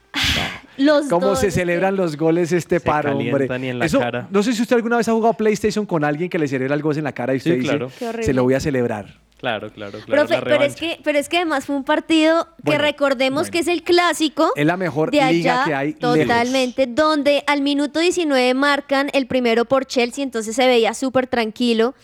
Los 0.76 1.07
¿Cómo 1.09 1.28
dos, 1.28 1.40
se 1.40 1.50
celebran 1.50 1.97
los 1.97 2.16
goles 2.16 2.52
este 2.52 2.78
Se 2.78 2.85
paro, 2.85 3.16
hombre? 3.16 3.49
y 3.61 3.66
en 3.68 3.78
la 3.78 3.87
Eso, 3.87 3.99
cara. 3.99 4.28
No 4.30 4.42
sé 4.42 4.52
si 4.52 4.62
usted 4.62 4.76
alguna 4.76 4.97
vez 4.97 5.09
ha 5.09 5.12
jugado 5.12 5.35
PlayStation 5.35 5.87
con 5.87 6.04
alguien 6.04 6.28
que 6.30 6.38
le 6.38 6.47
celebra 6.47 6.75
el 6.75 6.83
gol 6.83 6.97
en 6.97 7.04
la 7.04 7.12
cara 7.12 7.35
y 7.35 7.38
usted 7.38 7.52
Sí, 7.52 7.57
dice, 7.59 7.68
claro. 7.71 7.90
Qué 7.99 8.07
horrible. 8.07 8.26
se 8.26 8.35
lo 8.35 8.42
voy 8.45 8.54
a 8.54 8.61
celebrar. 8.61 9.07
Claro, 9.38 9.71
claro, 9.71 10.00
claro. 10.04 10.26
Profe, 10.26 10.42
pero 10.42 10.64
es, 10.64 10.75
que, 10.75 10.99
pero 11.04 11.16
es 11.16 11.28
que 11.28 11.37
además 11.37 11.64
fue 11.64 11.76
un 11.76 11.85
partido 11.85 12.49
que 12.64 12.76
recordemos 12.76 13.42
bueno. 13.42 13.52
que 13.52 13.59
es 13.61 13.68
el 13.68 13.85
clásico. 13.85 14.50
Es 14.57 14.66
la 14.66 14.76
mejor 14.76 15.12
de 15.12 15.25
liga 15.33 15.62
allá, 15.62 15.64
que 15.64 15.75
hay 15.75 15.92
Totalmente, 15.92 16.87
donde 16.87 17.45
al 17.47 17.62
minuto 17.62 18.00
19 18.00 18.52
marcan 18.54 19.11
el 19.12 19.28
primero 19.28 19.64
por 19.64 19.87
Chelsea, 19.87 20.25
entonces 20.25 20.57
se 20.57 20.66
veía 20.66 20.92
súper 20.92 21.28
tranquilo. 21.28 21.95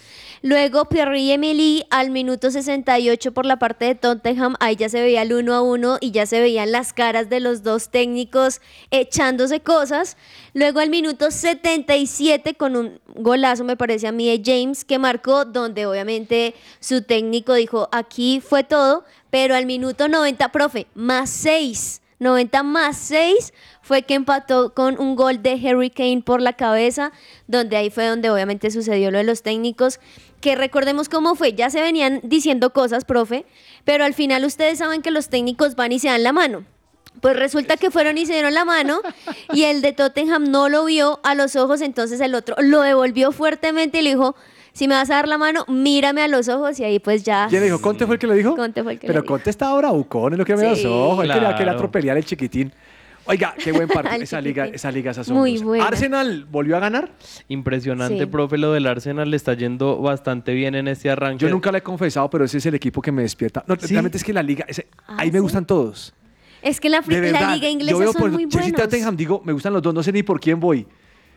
Luego 0.46 0.84
Pierre 0.90 1.20
y 1.20 1.30
Emily 1.30 1.86
al 1.88 2.10
minuto 2.10 2.50
68 2.50 3.32
por 3.32 3.46
la 3.46 3.58
parte 3.58 3.86
de 3.86 3.94
Tottenham, 3.94 4.56
ahí 4.60 4.76
ya 4.76 4.90
se 4.90 5.00
veía 5.00 5.22
el 5.22 5.32
1 5.32 5.54
a 5.54 5.62
1 5.62 5.96
y 6.02 6.10
ya 6.10 6.26
se 6.26 6.38
veían 6.38 6.70
las 6.70 6.92
caras 6.92 7.30
de 7.30 7.40
los 7.40 7.62
dos 7.62 7.88
técnicos 7.88 8.60
echándose 8.90 9.60
cosas. 9.60 10.18
Luego 10.52 10.80
al 10.80 10.90
minuto 10.90 11.30
77 11.30 12.56
con 12.56 12.76
un 12.76 13.00
golazo, 13.14 13.64
me 13.64 13.78
parece 13.78 14.06
a 14.06 14.12
mí, 14.12 14.28
de 14.28 14.42
James, 14.44 14.84
que 14.84 14.98
marcó, 14.98 15.46
donde 15.46 15.86
obviamente 15.86 16.54
su 16.78 17.00
técnico 17.00 17.54
dijo, 17.54 17.88
aquí 17.90 18.42
fue 18.46 18.64
todo, 18.64 19.06
pero 19.30 19.54
al 19.54 19.64
minuto 19.64 20.08
90, 20.08 20.52
profe, 20.52 20.88
más 20.92 21.30
6. 21.30 22.02
90 22.18 22.62
más 22.62 22.96
6 22.96 23.52
fue 23.82 24.02
que 24.02 24.14
empató 24.14 24.74
con 24.74 24.98
un 24.98 25.14
gol 25.16 25.42
de 25.42 25.52
Harry 25.68 25.90
Kane 25.90 26.22
por 26.24 26.40
la 26.40 26.54
cabeza, 26.54 27.12
donde 27.46 27.76
ahí 27.76 27.90
fue 27.90 28.06
donde 28.06 28.30
obviamente 28.30 28.70
sucedió 28.70 29.10
lo 29.10 29.18
de 29.18 29.24
los 29.24 29.42
técnicos, 29.42 30.00
que 30.40 30.54
recordemos 30.56 31.08
cómo 31.08 31.34
fue, 31.34 31.54
ya 31.54 31.70
se 31.70 31.80
venían 31.80 32.20
diciendo 32.22 32.72
cosas, 32.72 33.04
profe, 33.04 33.46
pero 33.84 34.04
al 34.04 34.14
final 34.14 34.44
ustedes 34.44 34.78
saben 34.78 35.02
que 35.02 35.10
los 35.10 35.28
técnicos 35.28 35.74
van 35.74 35.92
y 35.92 35.98
se 35.98 36.08
dan 36.08 36.22
la 36.22 36.32
mano. 36.32 36.64
Pues 37.20 37.36
resulta 37.36 37.76
que 37.76 37.90
fueron 37.90 38.18
y 38.18 38.26
se 38.26 38.32
dieron 38.32 38.54
la 38.54 38.64
mano 38.64 39.00
y 39.52 39.62
el 39.64 39.80
de 39.80 39.92
Tottenham 39.92 40.50
no 40.50 40.68
lo 40.68 40.84
vio 40.84 41.20
a 41.22 41.34
los 41.34 41.56
ojos, 41.56 41.80
entonces 41.80 42.20
el 42.20 42.34
otro 42.34 42.56
lo 42.58 42.82
devolvió 42.82 43.32
fuertemente 43.32 44.00
y 44.00 44.02
le 44.02 44.10
dijo, 44.10 44.34
si 44.74 44.86
me 44.88 44.94
vas 44.94 45.08
a 45.08 45.14
dar 45.14 45.28
la 45.28 45.38
mano, 45.38 45.64
mírame 45.68 46.20
a 46.20 46.28
los 46.28 46.48
ojos 46.48 46.78
y 46.80 46.84
ahí 46.84 46.98
pues 46.98 47.22
ya... 47.22 47.46
¿Quién 47.48 47.60
le 47.60 47.66
dijo? 47.68 47.80
¿Conte 47.80 48.04
fue 48.06 48.16
el 48.16 48.18
que 48.18 48.26
lo 48.26 48.34
dijo? 48.34 48.54
Conte 48.56 48.82
fue 48.82 48.92
el 48.94 48.98
que 48.98 49.06
Pero 49.06 49.20
le 49.20 49.22
dijo. 49.22 49.32
Conte 49.34 49.48
estaba 49.50 49.76
bravucón, 49.78 50.32
es 50.34 50.38
lo 50.38 50.44
que 50.44 50.56
me 50.56 50.68
los 50.68 50.84
ojos. 50.84 51.24
Él 51.24 51.28
quería, 51.30 51.40
Claro. 51.40 51.56
quería 51.56 51.72
atropellar 51.72 52.16
el 52.18 52.24
chiquitín. 52.24 52.72
Oiga, 53.26 53.54
qué 53.56 53.72
buen 53.72 53.88
partido. 53.94 54.22
Esa 54.22 54.40
liga, 54.40 54.66
esa 54.66 54.90
liga 54.90 55.12
es 55.12 55.30
Muy 55.30 55.56
buena. 55.58 55.86
Arsenal 55.86 56.44
volvió 56.50 56.76
a 56.76 56.80
ganar. 56.80 57.10
Impresionante, 57.48 58.18
Sí. 58.18 58.26
profe, 58.26 58.58
lo 58.58 58.72
del 58.72 58.86
Arsenal 58.86 59.30
le 59.30 59.36
está 59.36 59.54
yendo 59.54 59.96
bastante 60.02 60.52
bien 60.52 60.74
en 60.74 60.88
este 60.88 61.08
arranque. 61.08 61.42
Yo 61.44 61.50
nunca 61.50 61.70
le 61.72 61.78
he 61.78 61.82
confesado, 61.82 62.28
pero 62.28 62.44
ese 62.44 62.58
es 62.58 62.66
el 62.66 62.74
equipo 62.74 63.00
que 63.00 63.12
me 63.12 63.22
despierta. 63.22 63.64
No, 63.66 63.76
¿Sí? 63.80 63.86
realmente 63.86 64.18
es 64.18 64.24
que 64.24 64.32
la 64.32 64.42
liga, 64.42 64.64
ese- 64.68 64.88
Ah, 65.06 65.16
ahí 65.20 65.30
me 65.30 65.40
gustan 65.40 65.64
todos. 65.64 66.12
Es 66.60 66.80
que 66.80 66.88
la, 66.88 67.00
De 67.00 67.14
la 67.14 67.20
verdad. 67.20 67.54
liga 67.54 67.66
Yo 67.66 67.72
inglesa 67.72 67.98
veo 67.98 68.12
son 68.12 68.20
por 68.22 68.30
muy 68.32 68.42
Chelsea 68.48 68.68
y 68.68 68.72
buenos. 68.72 68.90
Tottenham, 68.90 69.16
digo, 69.16 69.40
me 69.44 69.52
gustan 69.52 69.72
los 69.72 69.82
dos, 69.82 69.94
no 69.94 70.02
sé 70.02 70.12
ni 70.12 70.22
por 70.22 70.40
quién 70.40 70.58
voy. 70.58 70.86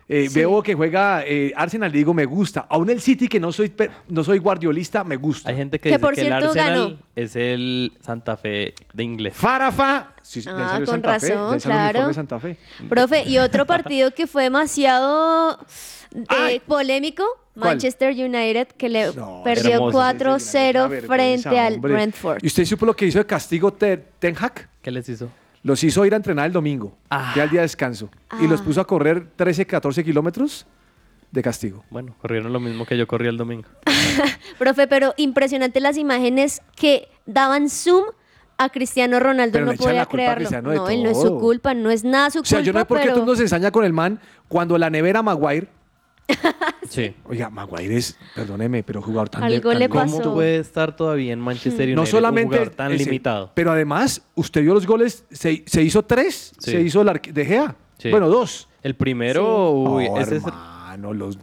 Eh, 0.10 0.28
Sí. 0.30 0.40
Veo 0.40 0.64
que 0.64 0.74
juega 0.74 1.24
eh, 1.26 1.52
Arsenal, 1.56 1.92
digo, 1.92 2.14
me 2.14 2.24
gusta. 2.26 2.66
Aún 2.70 2.90
el 2.90 3.02
City, 3.02 3.28
que 3.28 3.40
no 3.42 3.52
soy, 3.52 3.74
no 4.08 4.24
soy 4.24 4.38
guardiolista, 4.40 5.04
me 5.04 5.18
gusta. 5.18 5.50
Hay 5.50 5.58
gente 5.58 5.80
que, 5.80 5.84
Que 5.84 5.90
dice 5.90 6.00
por 6.00 6.14
que 6.16 6.22
el 6.22 6.28
cierto 6.28 6.46
Arsenal 6.48 6.74
ganó. 6.92 7.00
es 7.16 7.36
el 7.36 7.92
Santa 8.02 8.38
Fe 8.38 8.74
de 8.94 9.04
inglés. 9.04 9.34
Farafa. 9.36 10.14
Sí, 10.22 10.40
Ah, 10.48 10.80
Santa 10.86 10.92
con 10.92 11.02
Fe, 11.02 11.08
razón, 11.08 11.50
Uniforme 11.52 11.60
claro. 11.76 12.08
de 12.08 12.14
Santa 12.14 12.40
Fe. 12.40 12.58
Profe, 12.88 13.24
y 13.28 13.38
otro 13.38 13.66
partido 13.66 14.12
que 14.12 14.28
fue 14.28 14.44
demasiado 14.44 15.60
eh, 16.14 16.62
polémico, 16.66 17.26
¿Cuál? 17.54 17.72
Manchester 17.72 18.14
United, 18.14 18.68
que 18.78 18.88
le 18.90 19.14
No, 19.14 19.42
perdió 19.44 19.74
hermoso. 19.74 19.98
4-0 20.00 20.70
Una 20.80 20.88
vergüenza, 20.88 21.50
frente 21.50 21.60
al 21.60 21.74
hombre. 21.76 21.94
Brentford. 21.94 22.38
¿Y 22.44 22.48
usted 22.48 22.64
supo 22.66 22.86
lo 22.86 22.96
que 22.96 23.06
hizo 23.06 23.20
de 23.20 23.26
castigo 23.26 23.74
Te- 23.74 23.98
Ten 24.20 24.36
Hag? 24.40 24.70
¿Qué 24.82 24.90
les 24.92 25.08
hizo? 25.10 25.30
Los 25.68 25.84
hizo 25.84 26.06
ir 26.06 26.14
a 26.14 26.16
entrenar 26.16 26.46
el 26.46 26.54
domingo, 26.54 26.96
Ah. 27.10 27.34
ya 27.36 27.44
el 27.44 27.50
día 27.50 27.60
de 27.60 27.66
descanso. 27.66 28.10
Y 28.40 28.48
los 28.48 28.62
Ah. 28.62 28.64
puso 28.64 28.80
a 28.80 28.88
correr 28.88 29.28
13, 29.36 29.66
14 29.68 30.02
kilómetros 30.02 30.66
de 31.30 31.42
castigo. 31.44 31.84
Bueno, 31.90 32.16
corrieron 32.22 32.54
lo 32.54 32.62
mismo 32.62 32.86
que 32.86 32.98
yo 32.98 33.06
corrí 33.06 33.28
el 33.28 33.36
domingo. 33.36 33.68
Profe, 34.58 34.88
pero 34.88 35.14
impresionante 35.18 35.82
las 35.82 35.98
imágenes 35.98 36.62
que 36.78 37.10
daban 37.26 37.70
zoom 37.70 38.06
a 38.58 38.70
Cristiano 38.70 39.20
Ronaldo, 39.20 39.52
Pero 39.60 39.66
no 39.66 39.74
podía 39.74 40.06
culpa 40.06 40.36
creerlo. 40.36 40.62
No, 40.62 40.88
él 40.88 41.04
no 41.04 41.10
es 41.10 41.22
su 41.22 41.38
culpa, 41.38 41.74
no 41.74 41.92
es 41.92 42.06
nada 42.06 42.30
su 42.30 42.40
O 42.40 42.46
sea, 42.46 42.60
culpa, 42.60 42.66
yo 42.66 42.72
no 42.74 42.80
sé 42.80 42.86
por 42.86 42.98
qué 43.00 43.02
pero 43.04 43.14
todo 43.16 43.24
el 43.24 43.26
mundo 43.28 43.36
se 43.36 43.44
ensaña 43.44 43.70
con 43.70 43.84
el 43.84 43.92
man 43.92 44.22
cuando 44.48 44.78
la 44.78 44.90
nevera 44.90 45.22
Maguire. 45.22 45.68
Sí. 46.90 47.14
Oiga, 47.26 47.50
Maguire 47.50 47.98
es, 47.98 48.18
perdóneme, 48.34 48.82
pero 48.84 49.02
jugador 49.02 49.28
tan 49.30 49.42
de- 49.42 49.56
Algo 49.56 49.72
tan 49.72 49.80
le 49.80 49.88
bueno. 49.90 50.12
¿Cómo 50.12 50.34
puede 50.36 50.60
estar 50.60 50.96
todavía 50.96 51.34
en 51.34 51.40
Manchester 51.40 51.82
United? 51.86 51.96
No 51.96 52.06
solamente. 52.06 52.46
un 52.48 52.52
jugador 52.54 52.70
tan 52.76 52.92
ese, 52.94 53.04
limitado. 53.06 53.52
Pero 53.54 53.72
además, 53.72 54.22
usted 54.36 54.62
vio 54.62 54.74
los 54.74 54.86
goles, 54.88 55.26
se, 55.32 55.64
se 55.66 55.84
hizo 55.84 56.04
tres, 56.04 56.54
Sí. 56.60 56.72
se 56.72 56.82
hizo 56.82 57.02
el 57.02 57.10
arque- 57.10 57.34
de 57.34 57.46
Gea. 57.46 57.76
Sí. 57.98 58.10
Bueno, 58.10 58.30
dos. 58.30 58.70
El 58.84 58.96
primero, 58.96 59.72
uy, 59.72 60.08
No, 60.08 60.18
ese 60.20 60.38
es 60.38 60.44
hermano, 60.98 61.14
los, 61.14 61.38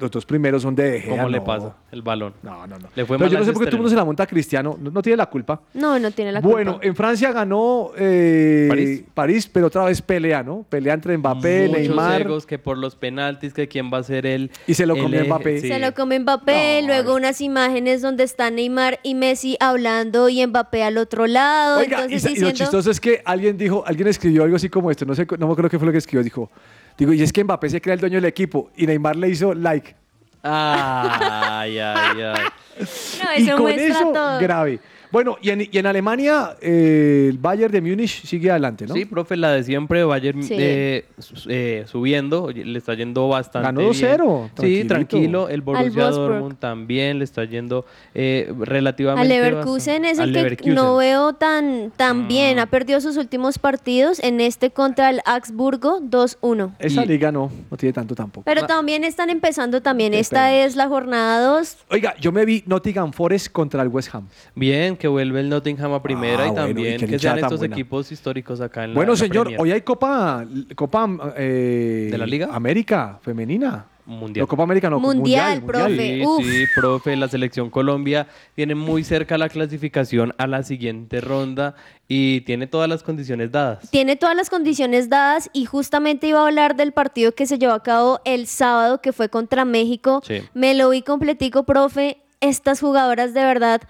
los 0.00 0.10
dos 0.10 0.26
primeros 0.26 0.62
son 0.62 0.74
de 0.74 0.90
De 0.90 1.00
Gea. 1.00 1.16
¿Cómo 1.16 1.28
le 1.28 1.38
no. 1.38 1.44
pasa? 1.44 1.76
El 1.92 2.02
balón. 2.02 2.34
No, 2.42 2.66
no, 2.66 2.78
no. 2.78 2.88
Le 2.94 3.04
fue 3.04 3.16
Pero 3.18 3.26
mal 3.26 3.30
yo 3.30 3.38
no 3.38 3.44
sé 3.44 3.52
por 3.52 3.62
qué 3.62 3.66
todo 3.66 3.76
el 3.76 3.82
mundo 3.82 3.90
se 3.90 3.96
la 3.96 4.04
monta 4.04 4.22
a 4.24 4.26
Cristiano. 4.26 4.76
No, 4.80 4.90
no 4.90 5.02
tiene 5.02 5.16
la 5.16 5.26
culpa. 5.26 5.60
no, 5.74 5.98
no 5.98 6.10
tiene 6.10 6.32
la 6.32 6.40
culpa. 6.40 6.54
Bueno, 6.54 6.78
en 6.82 6.96
Francia 6.96 7.32
ganó 7.32 7.92
eh, 7.96 8.66
París. 8.68 9.04
París, 9.14 9.50
pero 9.52 9.66
otra 9.66 9.84
vez 9.84 10.02
pelea, 10.02 10.42
¿no? 10.42 10.64
Pelea 10.68 10.94
entre 10.94 11.16
Mbappé, 11.16 11.68
Muchos 11.68 11.80
Neymar. 11.80 12.20
egos 12.22 12.46
que 12.46 12.58
por 12.58 12.78
los 12.78 12.96
penaltis, 12.96 13.52
que 13.52 13.68
quién 13.68 13.90
va 13.92 13.98
a 13.98 14.02
ser 14.02 14.26
el... 14.26 14.50
Y 14.66 14.74
se 14.74 14.86
lo 14.86 14.94
el 14.94 15.02
comió 15.02 15.20
eje, 15.20 15.28
Mbappé. 15.28 15.60
sí. 15.60 15.68
Se 15.68 15.78
lo 15.78 15.94
come 15.94 16.18
Mbappé, 16.18 16.80
No, 16.82 16.88
luego 16.88 17.14
unas 17.14 17.40
imágenes 17.40 18.02
donde 18.02 18.24
están 18.24 18.56
Neymar 18.56 19.00
y 19.02 19.14
Messi 19.14 19.56
hablando 19.60 20.28
y 20.28 20.44
Mbappé 20.46 20.82
al 20.82 20.98
otro 20.98 21.26
lado. 21.26 21.80
Oiga, 21.80 22.06
y, 22.08 22.18
lo 22.40 22.50
chistoso 22.52 22.90
es 22.90 23.00
que 23.00 23.22
alguien 23.24 23.56
dijo, 23.56 23.84
alguien 23.86 24.08
escribió 24.08 24.44
algo 24.44 24.56
así 24.56 24.68
como 24.68 24.90
esto, 24.90 25.04
no 25.04 25.14
sé, 25.14 25.26
no 25.38 25.46
me 25.46 25.52
acuerdo 25.52 25.70
qué 25.70 25.78
fue 25.78 25.86
lo 25.86 25.92
que 25.92 25.98
escribió, 25.98 26.22
dijo, 26.22 26.50
digo, 26.98 27.12
y 27.12 27.22
es 27.22 27.32
que 27.32 27.44
Mbappé 27.44 27.70
se 27.70 27.80
crea 27.80 27.94
el 27.94 28.00
dueño 28.00 28.16
del 28.16 28.26
equipo 28.26 28.70
y 28.76 28.86
Neymar 28.86 29.16
le 29.16 29.28
hizo 29.28 29.54
like. 29.54 29.94
Ay, 30.42 31.78
ay, 31.78 32.20
ay. 32.22 32.44
no, 32.78 33.38
y 33.38 33.42
eso 33.42 33.52
con 33.52 33.62
muestra 33.62 33.86
eso, 33.86 34.12
todo. 34.12 34.38
grave. 34.40 34.80
Bueno, 35.14 35.38
y 35.40 35.50
en, 35.50 35.60
y 35.70 35.78
en 35.78 35.86
Alemania 35.86 36.56
eh, 36.60 37.28
el 37.30 37.38
Bayern 37.38 37.72
de 37.72 37.80
Múnich 37.80 38.24
sigue 38.26 38.50
adelante, 38.50 38.84
¿no? 38.84 38.94
Sí, 38.94 39.04
profe, 39.04 39.36
la 39.36 39.52
de 39.52 39.62
siempre, 39.62 40.02
Bayern 40.02 40.42
Sí. 40.42 40.56
eh, 40.58 41.04
eh, 41.48 41.84
subiendo, 41.86 42.42
oye, 42.42 42.64
le 42.64 42.76
está 42.76 42.94
yendo 42.94 43.28
bastante 43.28 43.66
Ganó 43.66 43.78
bien. 43.90 43.92
2-0, 43.92 44.50
Sí, 44.60 44.84
tranquilo. 44.84 45.48
El 45.48 45.60
Borussia. 45.62 46.06
Dortmund 46.10 46.58
también 46.58 47.18
le 47.20 47.24
está 47.24 47.44
yendo 47.44 47.84
eh, 48.12 48.52
relativamente 48.58 49.22
Al 49.22 49.28
Leverkusen 49.28 50.04
es 50.04 50.18
el 50.18 50.32
que 50.32 50.32
Leverkusen. 50.32 50.74
no 50.74 50.96
veo 50.96 51.32
tan, 51.34 51.92
tan 51.96 52.26
bien. 52.26 52.56
Mm. 52.56 52.60
Ha 52.60 52.66
perdido 52.66 53.00
sus 53.00 53.16
últimos 53.16 53.60
partidos. 53.60 54.18
En 54.20 54.40
este 54.40 54.70
contra 54.70 55.10
el 55.10 55.20
Augsburgo 55.26 56.00
2-1. 56.00 56.72
Esa 56.80 57.04
Y- 57.04 57.06
liga 57.06 57.30
no, 57.30 57.52
no 57.70 57.76
tiene 57.76 57.92
tanto 57.92 58.16
tampoco. 58.16 58.44
Pero 58.46 58.66
también 58.66 59.04
están 59.04 59.30
empezando 59.30 59.80
también. 59.80 60.12
Sí, 60.12 60.18
Esta 60.18 60.46
pero- 60.48 60.64
es 60.66 60.74
la 60.74 60.88
jornada 60.88 61.40
2. 61.58 61.76
Oiga, 61.90 62.16
yo 62.20 62.32
me 62.32 62.44
vi 62.44 62.64
Nottingham 62.66 63.12
Forest 63.12 63.52
contra 63.52 63.80
el 63.80 63.88
West 63.90 64.12
Ham. 64.12 64.26
Bien, 64.56 64.96
que 65.04 65.08
vuelve 65.08 65.38
el 65.40 65.50
Nottingham 65.50 65.92
a 65.92 66.02
primera 66.02 66.44
Ah, 66.44 66.46
y 66.46 66.50
bueno, 66.52 66.66
también 66.68 66.98
que 66.98 67.18
sean 67.18 67.34
tan 67.34 67.44
estos 67.44 67.58
buena. 67.58 67.74
equipos 67.74 68.10
históricos 68.10 68.62
acá 68.62 68.84
en 68.84 68.92
la 68.92 68.94
Bueno, 68.94 69.12
en 69.12 69.18
la 69.18 69.22
señor, 69.26 69.42
Premier. 69.48 69.60
hoy 69.60 69.70
hay 69.72 69.82
Copa, 69.82 70.46
Copa 70.74 71.06
eh, 71.36 72.08
¿De 72.10 72.16
la 72.16 72.24
Liga? 72.26 72.48
América 72.50 73.18
femenina. 73.20 73.84
Mundial. 74.06 74.44
No, 74.44 74.48
Copa 74.48 74.62
América 74.62 74.88
no, 74.88 74.98
Mundial, 75.00 75.60
mundial, 75.60 75.62
profe. 75.62 76.16
mundial. 76.24 76.28
Sí, 76.38 76.50
sí, 76.50 76.64
profe, 76.74 77.16
la 77.16 77.28
selección 77.28 77.68
Colombia 77.68 78.26
tiene 78.54 78.74
muy 78.74 79.04
cerca 79.04 79.36
la 79.36 79.50
clasificación 79.50 80.32
a 80.38 80.46
la 80.46 80.62
siguiente 80.62 81.20
ronda 81.20 81.74
y 82.08 82.40
tiene 82.42 82.66
todas 82.66 82.88
las 82.88 83.02
condiciones 83.02 83.52
dadas. 83.52 83.90
Tiene 83.90 84.16
todas 84.16 84.34
las 84.36 84.48
condiciones 84.48 85.10
dadas 85.10 85.50
y 85.52 85.66
justamente 85.66 86.26
iba 86.28 86.40
a 86.40 86.46
hablar 86.46 86.76
del 86.76 86.92
partido 86.92 87.32
que 87.32 87.44
se 87.46 87.58
llevó 87.58 87.74
a 87.74 87.82
cabo 87.82 88.20
el 88.24 88.46
sábado, 88.46 89.02
que 89.02 89.12
fue 89.12 89.28
contra 89.28 89.66
México. 89.66 90.22
Sí. 90.26 90.40
Me 90.54 90.72
lo 90.74 90.88
vi 90.88 91.02
completico, 91.02 91.64
profe. 91.64 92.16
Estas 92.40 92.80
jugadoras 92.80 93.32
de 93.34 93.42
verdad 93.42 93.82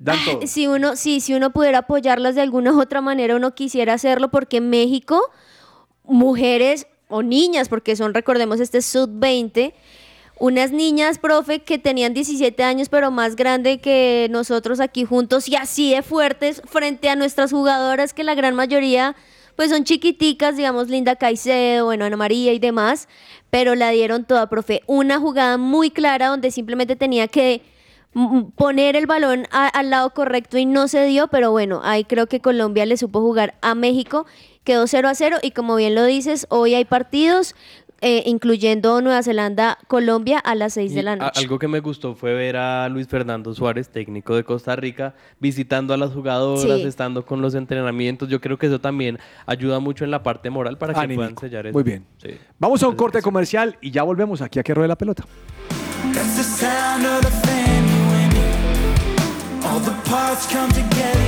Dan 0.00 0.16
todo. 0.24 0.46
si 0.46 0.66
uno, 0.66 0.96
sí, 0.96 1.20
si 1.20 1.34
uno 1.34 1.50
pudiera 1.50 1.78
apoyarlas 1.80 2.34
de 2.34 2.40
alguna 2.40 2.72
u 2.72 2.80
otra 2.80 3.02
manera, 3.02 3.36
uno 3.36 3.54
quisiera 3.54 3.92
hacerlo 3.92 4.30
porque 4.30 4.56
en 4.56 4.70
México, 4.70 5.30
mujeres 6.04 6.86
o 7.08 7.22
niñas, 7.22 7.68
porque 7.68 7.94
son, 7.96 8.14
recordemos, 8.14 8.60
este 8.60 8.80
sub-20, 8.80 9.74
unas 10.38 10.72
niñas, 10.72 11.18
profe, 11.18 11.58
que 11.58 11.78
tenían 11.78 12.14
17 12.14 12.62
años, 12.62 12.88
pero 12.88 13.10
más 13.10 13.36
grande 13.36 13.78
que 13.78 14.26
nosotros 14.30 14.80
aquí 14.80 15.04
juntos 15.04 15.46
y 15.48 15.56
así 15.56 15.94
de 15.94 16.02
fuertes 16.02 16.62
frente 16.64 17.10
a 17.10 17.14
nuestras 17.16 17.52
jugadoras, 17.52 18.14
que 18.14 18.24
la 18.24 18.34
gran 18.34 18.54
mayoría, 18.54 19.14
pues 19.54 19.68
son 19.68 19.84
chiquiticas, 19.84 20.56
digamos, 20.56 20.88
Linda 20.88 21.16
Caicedo, 21.16 21.84
bueno, 21.84 22.06
Ana 22.06 22.16
María 22.16 22.54
y 22.54 22.58
demás, 22.58 23.06
pero 23.50 23.74
la 23.74 23.90
dieron 23.90 24.24
toda, 24.24 24.48
profe. 24.48 24.80
Una 24.86 25.18
jugada 25.18 25.58
muy 25.58 25.90
clara 25.90 26.28
donde 26.28 26.50
simplemente 26.50 26.96
tenía 26.96 27.28
que 27.28 27.60
poner 28.56 28.96
el 28.96 29.06
balón 29.06 29.46
a- 29.52 29.68
al 29.68 29.90
lado 29.90 30.10
correcto 30.10 30.58
y 30.58 30.66
no 30.66 30.88
se 30.88 31.04
dio, 31.04 31.28
pero 31.28 31.50
bueno, 31.52 31.80
ahí 31.84 32.04
creo 32.04 32.26
que 32.26 32.40
Colombia 32.40 32.84
le 32.86 32.96
supo 32.96 33.20
jugar 33.20 33.54
a 33.62 33.74
México, 33.74 34.26
quedó 34.64 34.86
0 34.86 35.08
a 35.08 35.14
0 35.14 35.38
y 35.42 35.52
como 35.52 35.76
bien 35.76 35.94
lo 35.94 36.04
dices, 36.04 36.46
hoy 36.50 36.74
hay 36.74 36.84
partidos, 36.84 37.54
eh, 38.02 38.22
incluyendo 38.24 39.00
Nueva 39.02 39.22
Zelanda, 39.22 39.76
Colombia 39.86 40.38
a 40.38 40.54
las 40.54 40.72
6 40.72 40.94
de 40.94 41.02
la 41.02 41.16
noche. 41.16 41.38
algo 41.38 41.58
que 41.58 41.68
me 41.68 41.80
gustó 41.80 42.14
fue 42.14 42.32
ver 42.32 42.56
a 42.56 42.88
Luis 42.88 43.06
Fernando 43.06 43.52
Suárez, 43.54 43.90
técnico 43.90 44.34
de 44.34 44.42
Costa 44.42 44.74
Rica, 44.74 45.14
visitando 45.38 45.92
a 45.92 45.98
las 45.98 46.10
jugadoras, 46.12 46.62
Sí. 46.80 46.86
estando 46.86 47.26
con 47.26 47.42
los 47.42 47.54
entrenamientos. 47.54 48.28
Yo 48.30 48.40
creo 48.40 48.58
que 48.58 48.66
eso 48.68 48.80
también 48.80 49.18
ayuda 49.46 49.80
mucho 49.80 50.04
en 50.04 50.10
la 50.10 50.22
parte 50.22 50.48
moral 50.50 50.78
para 50.78 50.94
que 50.94 51.00
puedan 51.00 51.20
Anímico. 51.20 51.40
sellar 51.42 51.66
eso. 51.66 51.74
Muy 51.74 51.82
bien. 51.82 52.06
Sí. 52.16 52.30
Vamos 52.58 52.82
a 52.82 52.88
un 52.88 52.96
corte 52.96 53.20
comercial 53.20 53.76
y 53.82 53.90
ya 53.90 54.02
volvemos 54.02 54.40
aquí 54.40 54.58
a 54.58 54.62
que 54.62 54.72
ruede 54.74 54.88
la 54.88 54.96
pelota. 54.96 55.24
The 59.84 59.92
parts 60.08 60.46
come 60.46 60.70
together, 60.72 61.20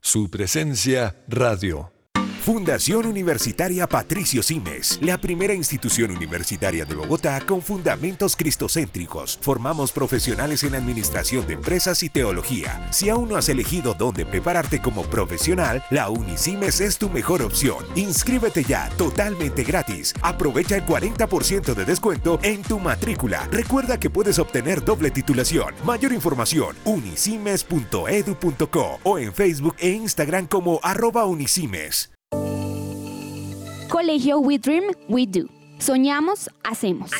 Su 0.00 0.28
presencia 0.28 1.24
radio. 1.28 2.01
Fundación 2.42 3.06
Universitaria 3.06 3.88
Patricio 3.88 4.42
Simes, 4.42 4.98
la 5.00 5.16
primera 5.16 5.54
institución 5.54 6.10
universitaria 6.10 6.84
de 6.84 6.96
Bogotá 6.96 7.40
con 7.46 7.62
fundamentos 7.62 8.34
cristocéntricos. 8.34 9.38
Formamos 9.40 9.92
profesionales 9.92 10.64
en 10.64 10.74
administración 10.74 11.46
de 11.46 11.54
empresas 11.54 12.02
y 12.02 12.08
teología. 12.08 12.84
Si 12.90 13.08
aún 13.08 13.28
no 13.28 13.36
has 13.36 13.48
elegido 13.48 13.94
dónde 13.94 14.26
prepararte 14.26 14.82
como 14.82 15.04
profesional, 15.04 15.84
la 15.90 16.10
Unisimes 16.10 16.80
es 16.80 16.98
tu 16.98 17.08
mejor 17.08 17.42
opción. 17.42 17.86
Inscríbete 17.94 18.64
ya, 18.64 18.88
totalmente 18.98 19.62
gratis. 19.62 20.12
Aprovecha 20.20 20.74
el 20.74 20.84
40% 20.84 21.74
de 21.74 21.84
descuento 21.84 22.40
en 22.42 22.62
tu 22.62 22.80
matrícula. 22.80 23.48
Recuerda 23.52 24.00
que 24.00 24.10
puedes 24.10 24.40
obtener 24.40 24.84
doble 24.84 25.12
titulación. 25.12 25.76
Mayor 25.84 26.12
información, 26.12 26.74
unisimes.edu.co 26.86 28.98
o 29.04 29.18
en 29.20 29.32
Facebook 29.32 29.76
e 29.78 29.90
Instagram 29.90 30.48
como 30.48 30.80
arroba 30.82 31.24
unisimes. 31.24 32.11
Colegio 34.02 34.40
We 34.40 34.58
Dream, 34.58 34.82
We 35.08 35.28
Do. 35.28 35.46
Soñamos, 35.78 36.50
hacemos. 36.64 37.12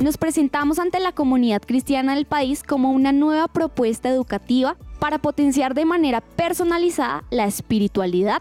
Nos 0.00 0.16
presentamos 0.16 0.78
ante 0.78 0.98
la 0.98 1.12
comunidad 1.12 1.60
cristiana 1.60 2.14
del 2.14 2.24
país 2.24 2.62
como 2.62 2.90
una 2.90 3.12
nueva 3.12 3.48
propuesta 3.48 4.08
educativa 4.08 4.78
para 4.98 5.18
potenciar 5.18 5.74
de 5.74 5.84
manera 5.84 6.22
personalizada 6.22 7.22
la 7.28 7.44
espiritualidad, 7.44 8.40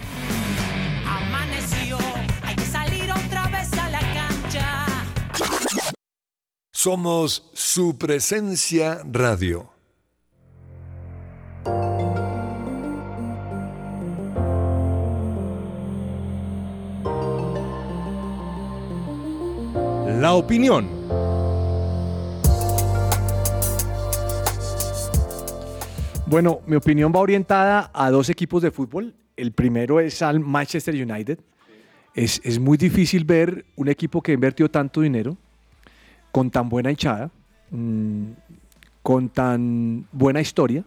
Amaneció, 1.06 1.96
hay 2.42 2.56
que 2.56 2.64
salir 2.64 3.04
otra 3.04 3.46
vez 3.48 3.72
a 3.74 3.88
la 3.88 4.00
cancha. 4.00 4.86
Somos 6.72 7.50
su 7.54 7.96
presencia 7.96 9.02
radio. 9.04 9.70
La 20.20 20.34
opinión 20.34 21.01
Bueno, 26.32 26.62
mi 26.64 26.76
opinión 26.76 27.12
va 27.14 27.20
orientada 27.20 27.90
a 27.92 28.10
dos 28.10 28.30
equipos 28.30 28.62
de 28.62 28.70
fútbol. 28.70 29.14
El 29.36 29.52
primero 29.52 30.00
es 30.00 30.22
al 30.22 30.40
Manchester 30.40 30.94
United. 30.94 31.38
Es, 32.14 32.40
es 32.42 32.58
muy 32.58 32.78
difícil 32.78 33.26
ver 33.26 33.66
un 33.76 33.88
equipo 33.88 34.22
que 34.22 34.32
ha 34.32 34.34
invertido 34.34 34.70
tanto 34.70 35.02
dinero, 35.02 35.36
con 36.30 36.50
tan 36.50 36.70
buena 36.70 36.90
hinchada, 36.90 37.30
mm, 37.70 38.24
con 39.02 39.28
tan 39.28 40.06
buena 40.10 40.40
historia, 40.40 40.84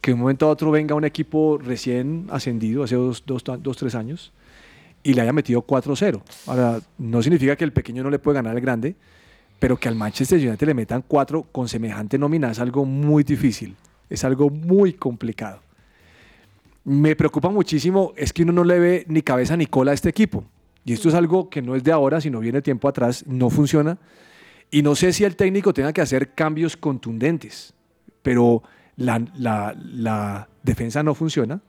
que 0.00 0.12
de 0.12 0.14
un 0.14 0.20
momento 0.20 0.46
a 0.46 0.48
otro 0.48 0.70
venga 0.70 0.94
un 0.94 1.04
equipo 1.04 1.58
recién 1.58 2.26
ascendido, 2.30 2.84
hace 2.84 2.94
dos, 2.94 3.22
dos, 3.26 3.44
dos 3.44 3.76
tres 3.76 3.94
años, 3.94 4.32
y 5.02 5.12
le 5.12 5.20
haya 5.20 5.34
metido 5.34 5.60
4-0. 5.60 6.22
Ahora, 6.46 6.80
no 6.96 7.22
significa 7.22 7.54
que 7.54 7.64
el 7.64 7.72
pequeño 7.74 8.02
no 8.02 8.08
le 8.08 8.18
puede 8.18 8.36
ganar 8.36 8.56
al 8.56 8.62
grande, 8.62 8.96
pero 9.58 9.76
que 9.76 9.88
al 9.88 9.94
Manchester 9.94 10.38
United 10.38 10.66
le 10.66 10.72
metan 10.72 11.04
4 11.06 11.48
con 11.52 11.68
semejante 11.68 12.16
nómina 12.16 12.50
es 12.50 12.60
algo 12.60 12.86
muy 12.86 13.24
difícil, 13.24 13.76
es 14.08 14.24
algo 14.24 14.50
muy 14.50 14.92
complicado. 14.94 15.60
Me 16.84 17.16
preocupa 17.16 17.48
muchísimo, 17.48 18.12
es 18.16 18.32
que 18.32 18.42
uno 18.42 18.52
no 18.52 18.64
le 18.64 18.78
ve 18.78 19.04
ni 19.08 19.22
cabeza 19.22 19.56
ni 19.56 19.66
cola 19.66 19.92
a 19.92 19.94
este 19.94 20.10
equipo. 20.10 20.44
Y 20.84 20.92
esto 20.92 21.08
es 21.08 21.14
algo 21.14 21.48
que 21.48 21.62
no 21.62 21.74
es 21.74 21.82
de 21.82 21.92
ahora, 21.92 22.20
sino 22.20 22.40
viene 22.40 22.60
tiempo 22.60 22.88
atrás, 22.88 23.24
no 23.26 23.48
funciona. 23.48 23.98
Y 24.70 24.82
no 24.82 24.94
sé 24.94 25.12
si 25.12 25.24
el 25.24 25.34
técnico 25.34 25.72
tenga 25.72 25.92
que 25.92 26.02
hacer 26.02 26.34
cambios 26.34 26.76
contundentes, 26.76 27.72
pero 28.22 28.62
la, 28.96 30.48
defensa 30.62 31.02
no 31.02 31.14
funciona. 31.14 31.60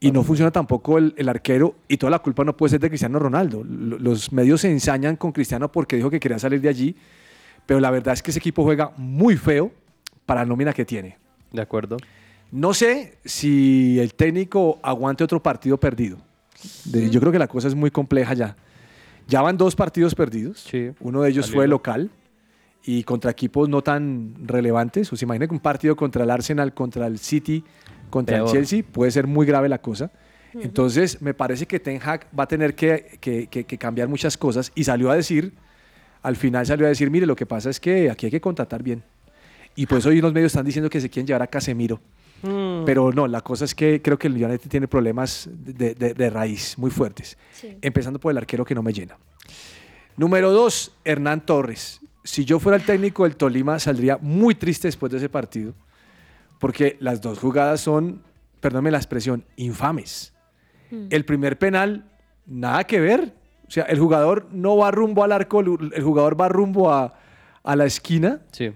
Y 0.00 0.10
no 0.10 0.24
funciona 0.24 0.50
tampoco 0.50 0.98
el, 0.98 1.14
el 1.16 1.28
arquero 1.28 1.76
y 1.86 1.96
toda 1.96 2.10
la 2.10 2.18
culpa 2.18 2.42
no 2.42 2.56
puede 2.56 2.70
ser 2.70 2.80
de 2.80 2.88
Cristiano 2.88 3.20
Ronaldo. 3.20 3.62
Los 3.62 4.32
medios 4.32 4.62
se 4.62 4.70
ensañan 4.70 5.14
con 5.14 5.30
Cristiano 5.30 5.70
porque 5.70 5.94
dijo 5.94 6.10
que 6.10 6.18
quería 6.18 6.40
salir 6.40 6.60
de 6.60 6.68
allí, 6.68 6.96
pero 7.66 7.78
la 7.78 7.92
verdad 7.92 8.14
es 8.14 8.20
que 8.20 8.32
ese 8.32 8.40
equipo 8.40 8.64
juega 8.64 8.92
muy 8.96 9.36
feo 9.36 9.70
para 10.26 10.40
la 10.40 10.46
nómina 10.46 10.72
que 10.72 10.84
tiene. 10.84 11.21
De 11.52 11.62
acuerdo. 11.62 11.96
No 12.50 12.74
sé 12.74 13.18
si 13.24 13.98
el 14.00 14.14
técnico 14.14 14.78
aguante 14.82 15.24
otro 15.24 15.42
partido 15.42 15.78
perdido. 15.78 16.18
De- 16.84 17.08
yo 17.10 17.18
creo 17.20 17.32
que 17.32 17.38
la 17.38 17.48
cosa 17.48 17.68
es 17.68 17.74
muy 17.74 17.90
compleja 17.90 18.34
ya. 18.34 18.56
Ya 19.26 19.40
van 19.42 19.56
dos 19.56 19.74
partidos 19.74 20.14
perdidos. 20.14 20.62
Uno 21.00 21.22
de 21.22 21.30
ellos 21.30 21.46
fue 21.54 21.66
local 21.68 22.10
y 22.84 23.04
contra 23.04 23.30
equipos 23.30 23.68
no 23.68 23.82
tan 23.82 24.34
relevantes. 24.46 25.12
O 25.12 25.16
se 25.16 25.24
imagina 25.24 25.46
que 25.46 25.54
un 25.54 25.60
partido 25.60 25.96
contra 25.96 26.24
el 26.24 26.30
Arsenal, 26.30 26.74
contra 26.74 27.06
el 27.06 27.18
City, 27.18 27.64
contra 28.10 28.36
Peor. 28.38 28.48
el 28.48 28.52
Chelsea 28.52 28.82
puede 28.82 29.10
ser 29.10 29.26
muy 29.26 29.46
grave 29.46 29.68
la 29.68 29.80
cosa. 29.80 30.10
Entonces, 30.54 31.22
me 31.22 31.32
parece 31.32 31.64
que 31.66 31.80
Ten 31.80 31.98
Hag 32.04 32.26
va 32.38 32.44
a 32.44 32.48
tener 32.48 32.74
que, 32.74 33.16
que- 33.20 33.46
que- 33.46 33.64
que 33.64 33.78
cambiar 33.78 34.08
muchas 34.08 34.36
cosas 34.36 34.70
y 34.74 34.84
salió 34.84 35.10
a 35.10 35.16
decir, 35.16 35.54
al 36.22 36.36
final 36.36 36.66
salió 36.66 36.84
a 36.84 36.90
decir, 36.90 37.10
mire, 37.10 37.24
lo 37.24 37.34
que 37.36 37.46
pasa 37.46 37.70
es 37.70 37.80
que 37.80 38.10
aquí 38.10 38.26
hay 38.26 38.30
que 38.32 38.40
contratar 38.42 38.82
bien. 38.82 39.02
Y 39.74 39.86
por 39.86 39.98
eso 39.98 40.10
hoy 40.10 40.20
los 40.20 40.32
medios 40.32 40.52
están 40.52 40.64
diciendo 40.66 40.88
que 40.90 41.00
se 41.00 41.08
quieren 41.08 41.26
llevar 41.26 41.42
a 41.42 41.46
Casemiro. 41.46 42.00
Mm. 42.42 42.84
Pero 42.84 43.12
no, 43.12 43.26
la 43.28 43.40
cosa 43.40 43.64
es 43.64 43.74
que 43.74 44.02
creo 44.02 44.18
que 44.18 44.26
el 44.26 44.34
United 44.34 44.68
tiene 44.68 44.88
problemas 44.88 45.48
de, 45.52 45.94
de- 45.94 46.14
de 46.14 46.30
raíz 46.30 46.76
muy 46.76 46.90
fuertes. 46.90 47.38
Empezando 47.80 48.18
por 48.18 48.32
el 48.32 48.38
arquero 48.38 48.64
que 48.64 48.74
no 48.74 48.82
me 48.82 48.92
llena. 48.92 49.16
Número 50.16 50.50
dos, 50.50 50.92
Hernán 51.04 51.46
Torres. 51.46 52.00
Si 52.24 52.44
yo 52.44 52.58
fuera 52.58 52.76
el 52.76 52.84
técnico 52.84 53.24
del 53.24 53.36
Tolima, 53.36 53.78
saldría 53.78 54.18
muy 54.20 54.54
triste 54.54 54.88
después 54.88 55.10
de 55.10 55.18
ese 55.18 55.28
partido, 55.28 55.74
porque 56.58 56.96
las 57.00 57.20
dos 57.20 57.38
jugadas 57.38 57.80
son, 57.80 58.22
perdónme 58.60 58.90
la 58.90 58.98
expresión, 58.98 59.44
infames. 59.56 60.32
El 61.10 61.24
primer 61.24 61.58
penal, 61.58 62.04
nada 62.46 62.84
que 62.84 63.00
ver. 63.00 63.32
O 63.66 63.70
sea, 63.70 63.84
el 63.84 63.98
jugador 63.98 64.48
no 64.52 64.76
va 64.76 64.90
rumbo 64.90 65.24
al 65.24 65.32
arco, 65.32 65.60
el 65.60 65.92
el 65.94 66.02
jugador 66.02 66.38
va 66.38 66.48
rumbo 66.48 66.92
a, 66.92 67.14
a 67.64 67.74
la 67.76 67.86
esquina 67.86 68.40
Sí. 68.52 68.70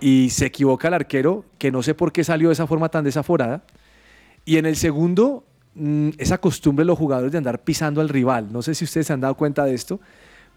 Y 0.00 0.30
se 0.30 0.46
equivoca 0.46 0.88
el 0.88 0.94
arquero, 0.94 1.44
que 1.58 1.70
no 1.70 1.82
sé 1.82 1.94
por 1.94 2.12
qué 2.12 2.24
salió 2.24 2.48
de 2.48 2.54
esa 2.54 2.66
forma 2.66 2.88
tan 2.88 3.04
desaforada. 3.04 3.62
Y 4.44 4.56
en 4.56 4.66
el 4.66 4.76
segundo, 4.76 5.44
mm, 5.74 6.10
esa 6.18 6.38
costumbre 6.38 6.82
de 6.82 6.86
los 6.86 6.98
jugadores 6.98 7.32
de 7.32 7.38
andar 7.38 7.62
pisando 7.62 8.00
al 8.00 8.08
rival. 8.08 8.52
No 8.52 8.62
sé 8.62 8.74
si 8.74 8.84
ustedes 8.84 9.06
se 9.06 9.12
han 9.12 9.20
dado 9.20 9.36
cuenta 9.36 9.64
de 9.64 9.74
esto, 9.74 10.00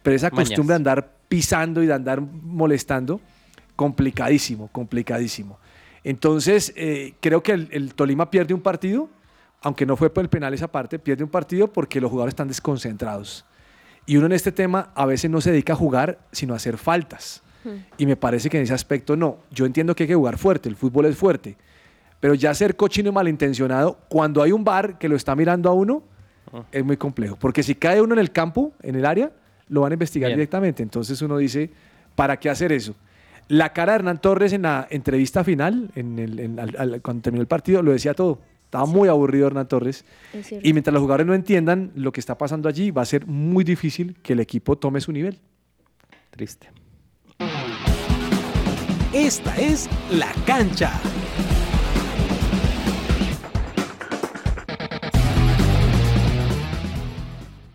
pero 0.01 0.15
esa 0.15 0.29
Mañas. 0.29 0.49
costumbre 0.49 0.73
de 0.73 0.77
andar 0.77 1.11
pisando 1.27 1.83
y 1.83 1.87
de 1.87 1.93
andar 1.93 2.21
molestando, 2.21 3.21
complicadísimo, 3.75 4.69
complicadísimo. 4.69 5.59
Entonces, 6.03 6.73
eh, 6.75 7.13
creo 7.19 7.41
que 7.41 7.51
el, 7.51 7.67
el 7.71 7.93
Tolima 7.93 8.29
pierde 8.29 8.53
un 8.53 8.61
partido, 8.61 9.09
aunque 9.61 9.85
no 9.85 9.95
fue 9.95 10.11
por 10.11 10.23
el 10.23 10.29
penal 10.29 10.53
esa 10.53 10.71
parte, 10.71 10.99
pierde 10.99 11.23
un 11.23 11.29
partido 11.29 11.71
porque 11.71 11.99
los 11.99 12.11
jugadores 12.11 12.33
están 12.33 12.47
desconcentrados. 12.47 13.45
Y 14.05 14.17
uno 14.17 14.27
en 14.27 14.33
este 14.33 14.51
tema 14.51 14.91
a 14.93 15.05
veces 15.05 15.31
no 15.31 15.41
se 15.41 15.51
dedica 15.51 15.73
a 15.73 15.75
jugar, 15.75 16.19
sino 16.31 16.53
a 16.53 16.57
hacer 16.57 16.77
faltas. 16.77 17.41
Y 17.97 18.05
me 18.05 18.15
parece 18.15 18.49
que 18.49 18.57
en 18.57 18.63
ese 18.63 18.73
aspecto 18.73 19.15
no. 19.15 19.37
Yo 19.51 19.65
entiendo 19.65 19.95
que 19.95 20.03
hay 20.03 20.07
que 20.07 20.15
jugar 20.15 20.37
fuerte, 20.37 20.69
el 20.69 20.75
fútbol 20.75 21.05
es 21.05 21.15
fuerte. 21.17 21.55
Pero 22.19 22.33
ya 22.33 22.53
ser 22.53 22.75
cochino 22.75 23.09
y 23.09 23.11
malintencionado, 23.11 23.99
cuando 24.09 24.41
hay 24.41 24.51
un 24.51 24.63
bar 24.63 24.97
que 24.97 25.09
lo 25.09 25.15
está 25.15 25.35
mirando 25.35 25.69
a 25.69 25.73
uno, 25.73 26.03
es 26.71 26.83
muy 26.85 26.97
complejo. 26.97 27.35
Porque 27.37 27.63
si 27.63 27.75
cae 27.75 28.01
uno 28.01 28.13
en 28.13 28.19
el 28.19 28.31
campo, 28.31 28.71
en 28.81 28.95
el 28.95 29.05
área, 29.05 29.31
lo 29.67 29.81
van 29.81 29.91
a 29.91 29.95
investigar 29.95 30.29
Bien. 30.29 30.37
directamente. 30.37 30.81
Entonces 30.83 31.21
uno 31.21 31.37
dice, 31.37 31.69
¿para 32.15 32.37
qué 32.39 32.49
hacer 32.49 32.71
eso? 32.71 32.95
La 33.47 33.73
cara 33.73 33.91
de 33.93 33.97
Hernán 33.99 34.21
Torres 34.21 34.53
en 34.53 34.63
la 34.63 34.87
entrevista 34.89 35.43
final, 35.43 35.91
en 35.95 36.17
el- 36.17 36.39
en- 36.39 36.59
al- 36.59 36.75
al- 36.77 37.01
cuando 37.01 37.21
terminó 37.23 37.41
el 37.41 37.47
partido, 37.47 37.83
lo 37.83 37.91
decía 37.91 38.13
todo. 38.13 38.39
Estaba 38.63 38.85
muy 38.87 39.07
aburrido 39.09 39.47
Hernán 39.47 39.67
Torres. 39.67 40.03
Y 40.63 40.73
mientras 40.73 40.93
los 40.93 41.01
jugadores 41.01 41.27
no 41.27 41.33
entiendan 41.35 41.91
lo 41.95 42.11
que 42.11 42.19
está 42.19 42.37
pasando 42.37 42.67
allí, 42.67 42.89
va 42.91 43.03
a 43.03 43.05
ser 43.05 43.27
muy 43.27 43.63
difícil 43.63 44.15
que 44.23 44.33
el 44.33 44.39
equipo 44.39 44.77
tome 44.77 44.99
su 45.01 45.11
nivel. 45.11 45.39
Triste. 46.31 46.69
Esta 49.15 49.55
es 49.55 49.87
La 50.11 50.29
Cancha. 50.45 50.91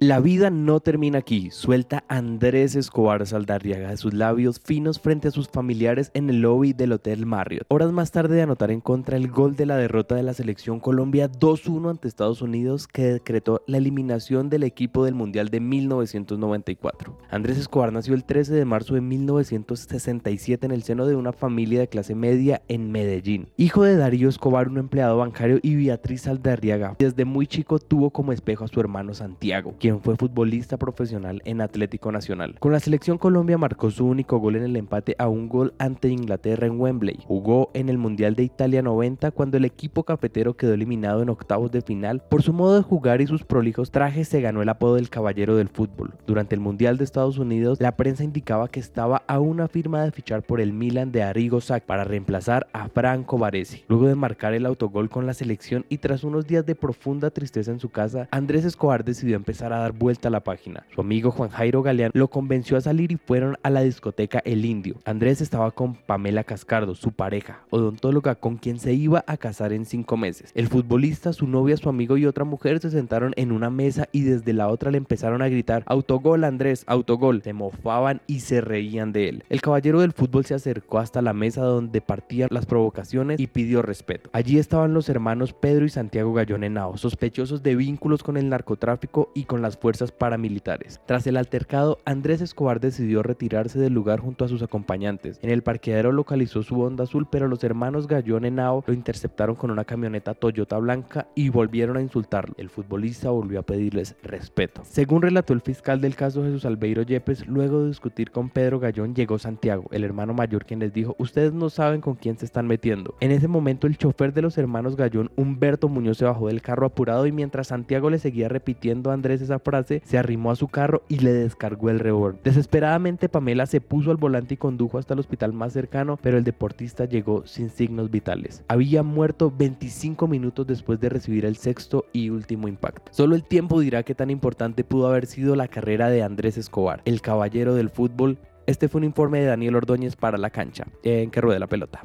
La 0.02 0.18
vida 0.18 0.48
no 0.48 0.80
termina 0.80 1.18
aquí, 1.18 1.50
suelta 1.50 2.04
Andrés 2.08 2.74
Escobar 2.74 3.26
Saldarriaga 3.26 3.90
de 3.90 3.98
sus 3.98 4.14
labios 4.14 4.58
finos 4.58 4.98
frente 4.98 5.28
a 5.28 5.30
sus 5.30 5.50
familiares 5.50 6.10
en 6.14 6.30
el 6.30 6.40
lobby 6.40 6.72
del 6.72 6.92
Hotel 6.92 7.26
Marriott. 7.26 7.66
Horas 7.68 7.92
más 7.92 8.10
tarde 8.10 8.36
de 8.36 8.40
anotar 8.40 8.70
en 8.70 8.80
contra 8.80 9.18
el 9.18 9.28
gol 9.28 9.56
de 9.56 9.66
la 9.66 9.76
derrota 9.76 10.14
de 10.14 10.22
la 10.22 10.32
selección 10.32 10.80
Colombia 10.80 11.30
2-1 11.30 11.90
ante 11.90 12.08
Estados 12.08 12.40
Unidos 12.40 12.88
que 12.88 13.12
decretó 13.12 13.62
la 13.66 13.76
eliminación 13.76 14.48
del 14.48 14.62
equipo 14.62 15.04
del 15.04 15.14
Mundial 15.14 15.50
de 15.50 15.60
1994. 15.60 17.18
Andrés 17.30 17.58
Escobar 17.58 17.92
nació 17.92 18.14
el 18.14 18.24
13 18.24 18.54
de 18.54 18.64
marzo 18.64 18.94
de 18.94 19.02
1967 19.02 20.64
en 20.64 20.72
el 20.72 20.82
seno 20.82 21.04
de 21.04 21.14
una 21.14 21.34
familia 21.34 21.80
de 21.80 21.88
clase 21.88 22.14
media 22.14 22.62
en 22.68 22.90
Medellín. 22.90 23.48
Hijo 23.58 23.82
de 23.82 23.96
Darío 23.96 24.30
Escobar, 24.30 24.66
un 24.70 24.78
empleado 24.78 25.18
bancario, 25.18 25.58
y 25.60 25.76
Beatriz 25.76 26.22
Saldarriaga. 26.22 26.96
Desde 26.98 27.26
muy 27.26 27.46
chico 27.46 27.78
tuvo 27.78 28.08
como 28.08 28.32
espejo 28.32 28.64
a 28.64 28.68
su 28.68 28.80
hermano 28.80 29.12
Santiago, 29.12 29.74
quien 29.78 29.89
fue 29.98 30.14
futbolista 30.14 30.76
profesional 30.76 31.42
en 31.44 31.60
Atlético 31.60 32.12
Nacional. 32.12 32.54
Con 32.60 32.70
la 32.70 32.78
selección 32.78 33.18
Colombia 33.18 33.58
marcó 33.58 33.90
su 33.90 34.06
único 34.06 34.38
gol 34.38 34.56
en 34.56 34.62
el 34.62 34.76
empate 34.76 35.16
a 35.18 35.26
un 35.26 35.48
gol 35.48 35.74
ante 35.78 36.08
Inglaterra 36.08 36.68
en 36.68 36.78
Wembley. 36.78 37.18
Jugó 37.26 37.70
en 37.74 37.88
el 37.88 37.98
Mundial 37.98 38.36
de 38.36 38.44
Italia 38.44 38.82
90 38.82 39.32
cuando 39.32 39.56
el 39.56 39.64
equipo 39.64 40.04
cafetero 40.04 40.56
quedó 40.56 40.74
eliminado 40.74 41.22
en 41.22 41.30
octavos 41.30 41.72
de 41.72 41.82
final. 41.82 42.22
Por 42.28 42.42
su 42.42 42.52
modo 42.52 42.76
de 42.76 42.82
jugar 42.82 43.20
y 43.20 43.26
sus 43.26 43.42
prolijos 43.42 43.90
trajes 43.90 44.28
se 44.28 44.40
ganó 44.40 44.62
el 44.62 44.68
apodo 44.68 44.94
del 44.94 45.10
caballero 45.10 45.56
del 45.56 45.68
fútbol. 45.68 46.14
Durante 46.26 46.54
el 46.54 46.60
Mundial 46.60 46.96
de 46.96 47.04
Estados 47.04 47.38
Unidos, 47.38 47.80
la 47.80 47.96
prensa 47.96 48.22
indicaba 48.22 48.68
que 48.68 48.78
estaba 48.78 49.24
a 49.26 49.40
una 49.40 49.66
firma 49.66 50.04
de 50.04 50.12
fichar 50.12 50.42
por 50.42 50.60
el 50.60 50.72
Milan 50.72 51.10
de 51.10 51.22
Arrigo 51.24 51.60
Sacchi 51.60 51.86
para 51.86 52.04
reemplazar 52.04 52.68
a 52.72 52.88
Franco 52.88 53.38
Baresi. 53.38 53.84
Luego 53.88 54.06
de 54.06 54.14
marcar 54.14 54.54
el 54.54 54.66
autogol 54.66 55.08
con 55.08 55.26
la 55.26 55.34
selección 55.34 55.86
y 55.88 55.98
tras 55.98 56.24
unos 56.24 56.46
días 56.46 56.66
de 56.66 56.74
profunda 56.74 57.30
tristeza 57.30 57.70
en 57.70 57.80
su 57.80 57.88
casa, 57.88 58.28
Andrés 58.30 58.64
Escobar 58.64 59.04
decidió 59.04 59.36
empezar 59.36 59.72
a 59.72 59.79
dar 59.80 59.92
vuelta 59.92 60.28
a 60.28 60.30
la 60.30 60.44
página. 60.44 60.86
Su 60.94 61.00
amigo 61.00 61.30
Juan 61.30 61.50
Jairo 61.50 61.82
Galeán 61.82 62.10
lo 62.14 62.28
convenció 62.28 62.76
a 62.76 62.80
salir 62.80 63.12
y 63.12 63.16
fueron 63.16 63.56
a 63.62 63.70
la 63.70 63.82
discoteca 63.82 64.40
El 64.44 64.64
Indio. 64.64 64.96
Andrés 65.04 65.40
estaba 65.40 65.70
con 65.70 65.94
Pamela 65.94 66.44
Cascardo, 66.44 66.94
su 66.94 67.12
pareja, 67.12 67.60
odontóloga 67.70 68.34
con 68.34 68.56
quien 68.56 68.78
se 68.78 68.92
iba 68.92 69.24
a 69.26 69.36
casar 69.36 69.72
en 69.72 69.84
cinco 69.84 70.16
meses. 70.16 70.50
El 70.54 70.68
futbolista, 70.68 71.32
su 71.32 71.46
novia, 71.46 71.76
su 71.76 71.88
amigo 71.88 72.16
y 72.16 72.26
otra 72.26 72.44
mujer 72.44 72.80
se 72.80 72.90
sentaron 72.90 73.32
en 73.36 73.52
una 73.52 73.70
mesa 73.70 74.08
y 74.12 74.22
desde 74.22 74.52
la 74.52 74.68
otra 74.68 74.90
le 74.90 74.98
empezaron 74.98 75.42
a 75.42 75.48
gritar 75.48 75.82
autogol 75.86 76.44
Andrés, 76.44 76.84
autogol. 76.86 77.42
Se 77.42 77.52
mofaban 77.52 78.20
y 78.26 78.40
se 78.40 78.60
reían 78.60 79.12
de 79.12 79.28
él. 79.28 79.44
El 79.48 79.60
caballero 79.60 80.00
del 80.00 80.12
fútbol 80.12 80.44
se 80.44 80.54
acercó 80.54 80.98
hasta 80.98 81.22
la 81.22 81.32
mesa 81.32 81.62
donde 81.62 82.00
partían 82.00 82.48
las 82.50 82.66
provocaciones 82.66 83.40
y 83.40 83.46
pidió 83.46 83.82
respeto. 83.82 84.30
Allí 84.32 84.58
estaban 84.58 84.94
los 84.94 85.08
hermanos 85.08 85.52
Pedro 85.52 85.84
y 85.84 85.88
Santiago 85.88 86.32
Gallón 86.32 86.64
Henao, 86.64 86.96
sospechosos 86.96 87.62
de 87.62 87.76
vínculos 87.76 88.22
con 88.22 88.36
el 88.36 88.48
narcotráfico 88.48 89.30
y 89.34 89.44
con 89.44 89.62
las 89.62 89.69
las 89.70 89.78
fuerzas 89.78 90.10
paramilitares. 90.10 91.00
Tras 91.06 91.28
el 91.28 91.36
altercado, 91.36 92.00
Andrés 92.04 92.40
Escobar 92.40 92.80
decidió 92.80 93.22
retirarse 93.22 93.78
del 93.78 93.92
lugar 93.92 94.18
junto 94.18 94.44
a 94.44 94.48
sus 94.48 94.62
acompañantes. 94.64 95.38
En 95.42 95.50
el 95.50 95.62
parqueadero 95.62 96.10
localizó 96.10 96.64
su 96.64 96.80
Honda 96.80 97.04
azul, 97.04 97.28
pero 97.30 97.46
los 97.46 97.62
hermanos 97.62 98.08
Gallón 98.08 98.44
Henao 98.44 98.82
lo 98.84 98.92
interceptaron 98.92 99.54
con 99.54 99.70
una 99.70 99.84
camioneta 99.84 100.34
Toyota 100.34 100.76
blanca 100.78 101.28
y 101.36 101.50
volvieron 101.50 101.96
a 101.96 102.02
insultarlo. 102.02 102.54
El 102.58 102.68
futbolista 102.68 103.30
volvió 103.30 103.60
a 103.60 103.62
pedirles 103.62 104.16
respeto. 104.24 104.82
Según 104.84 105.22
relató 105.22 105.52
el 105.52 105.60
fiscal 105.60 106.00
del 106.00 106.16
caso 106.16 106.42
Jesús 106.42 106.64
Albeiro 106.64 107.02
Yepes, 107.02 107.46
luego 107.46 107.82
de 107.82 107.88
discutir 107.88 108.32
con 108.32 108.48
Pedro 108.48 108.80
Gallón 108.80 109.14
llegó 109.14 109.38
Santiago, 109.38 109.84
el 109.92 110.02
hermano 110.02 110.34
mayor 110.34 110.66
quien 110.66 110.80
les 110.80 110.92
dijo, 110.92 111.14
ustedes 111.18 111.52
no 111.52 111.70
saben 111.70 112.00
con 112.00 112.16
quién 112.16 112.36
se 112.36 112.44
están 112.44 112.66
metiendo. 112.66 113.14
En 113.20 113.30
ese 113.30 113.46
momento 113.46 113.86
el 113.86 113.98
chofer 113.98 114.32
de 114.32 114.42
los 114.42 114.58
hermanos 114.58 114.96
Gallón, 114.96 115.30
Humberto 115.36 115.88
Muñoz, 115.88 116.18
se 116.18 116.24
bajó 116.24 116.48
del 116.48 116.60
carro 116.60 116.86
apurado 116.86 117.28
y 117.28 117.30
mientras 117.30 117.68
Santiago 117.68 118.10
le 118.10 118.18
seguía 118.18 118.48
repitiendo 118.48 119.10
a 119.10 119.14
Andrés 119.14 119.40
esa 119.40 119.59
frase, 119.60 120.02
se 120.04 120.18
arrimó 120.18 120.50
a 120.50 120.56
su 120.56 120.68
carro 120.68 121.02
y 121.08 121.20
le 121.20 121.32
descargó 121.32 121.90
el 121.90 122.00
revólver. 122.00 122.40
Desesperadamente 122.42 123.28
Pamela 123.28 123.66
se 123.66 123.80
puso 123.80 124.10
al 124.10 124.16
volante 124.16 124.54
y 124.54 124.56
condujo 124.56 124.98
hasta 124.98 125.14
el 125.14 125.20
hospital 125.20 125.52
más 125.52 125.72
cercano, 125.72 126.18
pero 126.20 126.38
el 126.38 126.44
deportista 126.44 127.04
llegó 127.04 127.46
sin 127.46 127.70
signos 127.70 128.10
vitales. 128.10 128.64
Había 128.68 129.02
muerto 129.02 129.52
25 129.56 130.26
minutos 130.26 130.66
después 130.66 131.00
de 131.00 131.08
recibir 131.08 131.44
el 131.44 131.56
sexto 131.56 132.06
y 132.12 132.30
último 132.30 132.68
impacto. 132.68 133.12
Solo 133.12 133.34
el 133.36 133.44
tiempo 133.44 133.80
dirá 133.80 134.02
qué 134.02 134.14
tan 134.14 134.30
importante 134.30 134.84
pudo 134.84 135.08
haber 135.08 135.26
sido 135.26 135.56
la 135.56 135.68
carrera 135.68 136.08
de 136.08 136.22
Andrés 136.22 136.58
Escobar, 136.58 137.02
el 137.04 137.20
caballero 137.20 137.74
del 137.74 137.90
fútbol. 137.90 138.38
Este 138.66 138.88
fue 138.88 139.00
un 139.00 139.04
informe 139.04 139.40
de 139.40 139.46
Daniel 139.46 139.76
Ordóñez 139.76 140.16
para 140.16 140.38
la 140.38 140.50
cancha, 140.50 140.86
en 141.02 141.30
que 141.30 141.40
ruede 141.40 141.58
la 141.58 141.66
pelota. 141.66 142.02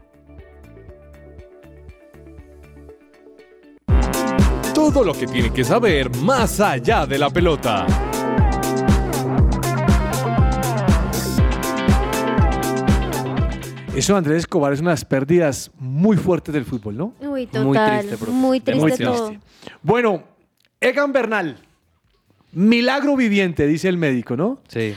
Todo 4.75 5.05
lo 5.05 5.13
que 5.13 5.25
tiene 5.25 5.51
que 5.51 5.63
saber 5.63 6.13
más 6.17 6.59
allá 6.59 7.05
de 7.05 7.17
la 7.17 7.29
pelota. 7.29 7.88
Eso 13.95 14.17
Andrés 14.17 14.39
Escobar 14.39 14.73
es 14.73 14.81
una 14.81 14.89
de 14.89 14.93
las 14.95 15.05
pérdidas 15.05 15.71
muy 15.79 16.17
fuertes 16.17 16.53
del 16.53 16.65
fútbol, 16.65 16.97
¿no? 16.97 17.13
Uy, 17.21 17.47
total. 17.47 18.05
Muy 18.27 18.59
triste, 18.59 19.05
todo. 19.05 19.33
Bueno, 19.81 20.23
Egan 20.81 21.13
Bernal, 21.13 21.57
milagro 22.51 23.15
viviente, 23.15 23.65
dice 23.67 23.88
el 23.88 23.97
médico, 23.97 24.35
¿no? 24.35 24.59
Sí. 24.67 24.93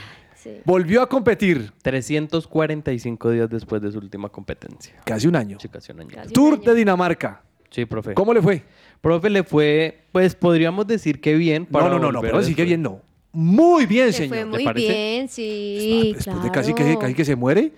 Volvió 0.65 1.01
a 1.01 1.07
competir. 1.07 1.71
345 1.81 3.31
días 3.31 3.49
después 3.49 3.81
de 3.81 3.93
su 3.93 3.99
última 3.99 4.27
competencia. 4.27 4.95
Casi 5.05 5.27
un 5.27 5.37
año. 5.37 5.57
Sí, 5.61 5.69
casi 5.69 5.93
un 5.93 6.01
año. 6.01 6.09
Tour 6.33 6.61
de 6.61 6.75
Dinamarca. 6.75 7.43
Sí, 7.69 7.85
profe. 7.85 8.13
¿Cómo 8.13 8.33
le 8.33 8.41
fue? 8.41 8.63
Profe, 9.01 9.29
le 9.29 9.43
fue, 9.43 10.01
pues 10.11 10.35
podríamos 10.35 10.85
decir 10.87 11.21
que 11.21 11.35
bien. 11.35 11.67
No, 11.69 11.89
no, 11.89 11.99
no, 11.99 12.11
no, 12.11 12.21
pero 12.21 12.39
decir 12.39 12.55
que 12.55 12.65
bien 12.65 12.81
no. 12.81 13.01
Muy 13.31 13.85
bien, 13.85 14.07
Le 14.07 14.13
señor. 14.13 14.29
fue 14.35 14.45
muy 14.45 14.73
bien, 14.73 15.27
sí, 15.29 16.13
Después 16.15 16.43
de 16.43 16.51
casi 16.51 16.73
que, 16.73 16.97
casi 16.97 17.13
que 17.13 17.23
se 17.23 17.35
muere, 17.35 17.71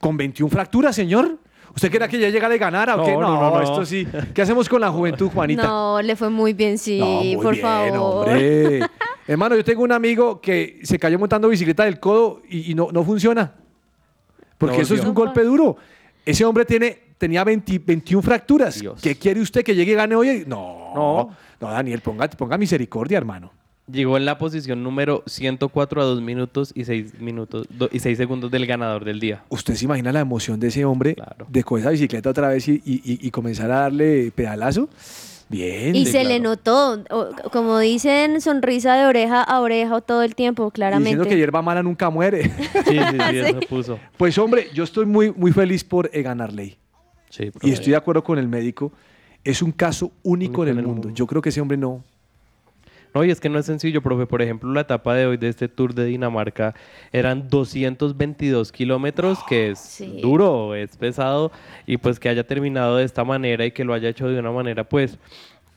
con 0.00 0.16
21 0.16 0.50
fracturas, 0.50 0.94
señor. 0.94 1.38
¿Usted 1.74 1.90
quería 1.90 2.08
que 2.08 2.18
ya 2.18 2.28
llegara 2.28 2.54
y 2.54 2.58
ganara 2.58 2.96
o 2.96 3.04
qué? 3.04 3.12
No, 3.12 3.20
No, 3.20 3.40
no, 3.40 3.50
no, 3.50 3.62
esto 3.62 3.84
sí. 3.86 4.06
¿Qué 4.34 4.42
hacemos 4.42 4.68
con 4.68 4.80
la 4.80 4.90
juventud, 4.90 5.28
Juanita? 5.30 5.62
No, 5.66 6.00
le 6.02 6.16
fue 6.16 6.28
muy 6.30 6.52
bien, 6.52 6.76
sí, 6.78 6.98
No, 6.98 7.06
muy 7.22 7.36
por 7.36 7.52
bien, 7.54 7.62
favor. 7.62 8.28
hombre. 8.28 8.80
Hermano, 9.26 9.56
yo 9.56 9.64
tengo 9.64 9.82
un 9.82 9.92
amigo 9.92 10.40
que 10.40 10.80
se 10.82 10.98
cayó 10.98 11.18
montando 11.18 11.48
bicicleta 11.48 11.84
del 11.84 12.00
codo 12.00 12.42
y, 12.48 12.70
y 12.70 12.74
no, 12.74 12.88
no 12.92 13.04
funciona. 13.04 13.54
Porque 14.56 14.76
No 14.76 14.82
eso 14.82 14.94
es 14.94 15.04
un 15.04 15.14
golpe 15.14 15.42
duro. 15.42 15.76
Ese 16.24 16.44
hombre 16.44 16.64
tiene, 16.64 16.98
tenía 17.18 17.44
20 17.44 17.78
21 17.80 18.22
fracturas. 18.22 18.82
¿Qué 19.02 19.16
quiere 19.16 19.40
usted 19.40 19.62
que 19.62 19.74
llegue 19.74 19.92
y 19.92 19.94
gane 19.94 20.14
hoy? 20.14 20.44
No, 20.46 20.92
no, 21.60 21.68
Daniel, 21.68 22.00
ponga, 22.00 22.28
ponga 22.30 22.56
misericordia, 22.56 23.18
hermano. 23.18 23.52
Llegó 23.90 24.18
en 24.18 24.26
la 24.26 24.36
posición 24.36 24.82
número 24.82 25.22
104 25.26 26.02
a 26.02 26.04
2 26.04 26.20
minutos 26.20 26.72
y 26.74 26.84
6 26.84 27.20
minutos 27.20 27.66
do- 27.70 27.88
y 27.90 28.00
6 28.00 28.18
segundos 28.18 28.50
del 28.50 28.66
ganador 28.66 29.02
del 29.04 29.18
día. 29.18 29.44
¿Usted 29.48 29.74
se 29.76 29.86
imagina 29.86 30.12
la 30.12 30.20
emoción 30.20 30.60
de 30.60 30.68
ese 30.68 30.84
hombre 30.84 31.16
de 31.48 31.64
coger 31.64 31.84
esa 31.84 31.90
bicicleta 31.92 32.28
otra 32.28 32.48
vez 32.48 32.68
y, 32.68 32.82
y- 32.84 33.00
y- 33.02 33.26
y 33.26 33.30
comenzar 33.30 33.70
a 33.70 33.80
darle 33.80 34.30
pedalazo? 34.34 34.90
Bien. 35.48 35.96
Y 35.96 36.04
Sí, 36.04 36.12
se 36.12 36.24
le 36.24 36.36
claro. 36.38 36.42
notó, 36.50 37.02
o- 37.08 37.50
como 37.50 37.78
dicen, 37.78 38.42
sonrisa 38.42 38.94
de 38.94 39.06
oreja 39.06 39.42
a 39.42 39.58
oreja 39.60 40.02
todo 40.02 40.22
el 40.22 40.34
tiempo, 40.34 40.68
Y 40.68 40.70
claramente. 40.72 41.08
Diciendo 41.08 41.26
que 41.26 41.36
hierba 41.38 41.62
mala 41.62 41.82
nunca 41.82 42.10
muere. 42.10 42.42
Sí, 42.44 42.50
sí, 42.86 42.98
sí, 43.30 43.38
eso 43.38 43.60
puso. 43.70 43.98
Pues 44.18 44.36
hombre, 44.36 44.66
yo 44.74 44.84
estoy 44.84 45.06
muy, 45.06 45.32
muy 45.32 45.50
feliz 45.52 45.82
por 45.82 46.10
Egan 46.12 46.42
Arley. 46.42 46.76
Sí, 47.38 47.52
Y 47.62 47.70
estoy 47.70 47.92
de 47.92 47.96
acuerdo 47.96 48.24
con 48.24 48.38
el 48.38 48.48
médico. 48.48 48.92
Es 49.44 49.62
un 49.62 49.70
caso 49.70 50.10
único, 50.24 50.66
en 50.66 50.76
el, 50.76 50.84
mundo. 50.84 51.10
Yo 51.10 51.26
creo 51.26 51.40
que 51.40 51.50
ese 51.50 51.60
hombre 51.60 51.76
no. 51.76 52.02
No, 53.14 53.24
y 53.24 53.30
es 53.30 53.40
que 53.40 53.48
no 53.48 53.58
es 53.58 53.66
sencillo, 53.66 54.02
profe. 54.02 54.26
Por 54.26 54.42
ejemplo, 54.42 54.72
la 54.72 54.82
etapa 54.82 55.14
de 55.14 55.26
hoy 55.26 55.36
de 55.36 55.48
este 55.48 55.68
Tour 55.68 55.94
de 55.94 56.04
Dinamarca 56.04 56.74
eran 57.12 57.48
222 57.48 58.72
kilómetros, 58.72 59.38
que 59.48 59.70
es 59.70 60.02
duro, 60.20 60.74
es 60.74 60.96
pesado, 60.96 61.52
y 61.86 61.96
pues 61.96 62.18
que 62.18 62.28
haya 62.28 62.44
terminado 62.46 62.96
de 62.96 63.04
esta 63.04 63.24
manera 63.24 63.64
y 63.64 63.70
que 63.70 63.84
lo 63.84 63.94
haya 63.94 64.08
hecho 64.08 64.28
de 64.28 64.38
una 64.38 64.50
manera, 64.50 64.84
pues, 64.84 65.18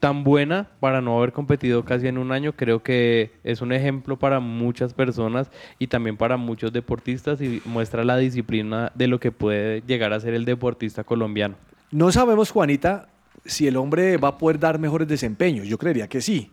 tan 0.01 0.23
buena 0.23 0.67
para 0.79 0.99
no 0.99 1.15
haber 1.15 1.31
competido 1.31 1.85
casi 1.85 2.07
en 2.07 2.17
un 2.17 2.31
año, 2.31 2.53
creo 2.53 2.81
que 2.81 3.33
es 3.43 3.61
un 3.61 3.71
ejemplo 3.71 4.17
para 4.17 4.39
muchas 4.39 4.95
personas 4.95 5.51
y 5.77 5.87
también 5.87 6.17
para 6.17 6.37
muchos 6.37 6.73
deportistas 6.73 7.39
y 7.39 7.61
muestra 7.65 8.03
la 8.03 8.17
disciplina 8.17 8.91
de 8.95 9.07
lo 9.07 9.19
que 9.19 9.31
puede 9.31 9.83
llegar 9.85 10.11
a 10.11 10.19
ser 10.19 10.33
el 10.33 10.43
deportista 10.43 11.03
colombiano. 11.03 11.53
No 11.91 12.11
sabemos, 12.11 12.49
Juanita, 12.49 13.09
si 13.45 13.67
el 13.67 13.77
hombre 13.77 14.17
va 14.17 14.29
a 14.29 14.37
poder 14.39 14.57
dar 14.57 14.79
mejores 14.79 15.07
desempeños. 15.07 15.67
Yo 15.67 15.77
creería 15.77 16.07
que 16.07 16.19
sí. 16.19 16.49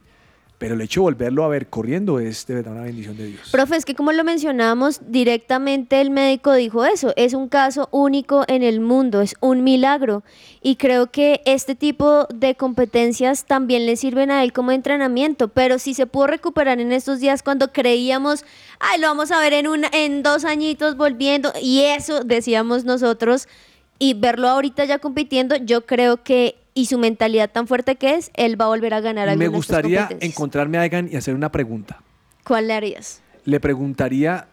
Pero 0.58 0.74
el 0.74 0.80
hecho 0.80 1.00
de 1.00 1.04
volverlo 1.04 1.44
a 1.44 1.48
ver 1.48 1.68
corriendo 1.68 2.18
es 2.18 2.44
de 2.46 2.56
verdad 2.56 2.72
una 2.72 2.82
bendición 2.82 3.16
de 3.16 3.26
Dios. 3.26 3.48
Profe, 3.52 3.76
es 3.76 3.84
que 3.84 3.94
como 3.94 4.10
lo 4.10 4.24
mencionamos, 4.24 5.00
directamente 5.06 6.00
el 6.00 6.10
médico 6.10 6.52
dijo 6.52 6.84
eso, 6.84 7.12
es 7.16 7.32
un 7.32 7.48
caso 7.48 7.88
único 7.92 8.44
en 8.48 8.64
el 8.64 8.80
mundo, 8.80 9.20
es 9.20 9.36
un 9.40 9.62
milagro. 9.62 10.24
Y 10.60 10.74
creo 10.74 11.12
que 11.12 11.42
este 11.44 11.76
tipo 11.76 12.26
de 12.34 12.56
competencias 12.56 13.44
también 13.44 13.86
le 13.86 13.94
sirven 13.94 14.32
a 14.32 14.42
él 14.42 14.52
como 14.52 14.72
entrenamiento, 14.72 15.46
pero 15.46 15.78
si 15.78 15.94
se 15.94 16.06
pudo 16.06 16.26
recuperar 16.26 16.80
en 16.80 16.90
estos 16.90 17.20
días 17.20 17.44
cuando 17.44 17.72
creíamos, 17.72 18.44
ay, 18.80 19.00
lo 19.00 19.06
vamos 19.06 19.30
a 19.30 19.38
ver 19.38 19.52
en, 19.52 19.68
una, 19.68 19.88
en 19.92 20.24
dos 20.24 20.44
añitos 20.44 20.96
volviendo, 20.96 21.52
y 21.62 21.82
eso 21.82 22.24
decíamos 22.24 22.84
nosotros, 22.84 23.46
y 24.00 24.14
verlo 24.14 24.48
ahorita 24.48 24.84
ya 24.84 24.98
compitiendo, 24.98 25.54
yo 25.56 25.86
creo 25.86 26.22
que, 26.22 26.56
y 26.78 26.86
su 26.86 26.96
mentalidad 26.96 27.50
tan 27.50 27.66
fuerte 27.66 27.96
que 27.96 28.14
es, 28.14 28.30
él 28.34 28.60
va 28.60 28.66
a 28.66 28.68
volver 28.68 28.94
a 28.94 29.00
ganar 29.00 29.26
Me 29.26 29.32
alguna 29.32 29.50
de 29.50 29.58
estas 29.58 29.82
gustaría 29.82 30.08
encontrarme 30.20 30.78
a 30.78 30.84
Egan 30.84 31.08
y 31.10 31.16
hacer 31.16 31.34
una 31.34 31.50
pregunta. 31.50 32.00
¿Cuál 32.44 32.68
le 32.68 32.74
harías? 32.74 33.20
Le 33.44 33.58
preguntaría 33.58 34.46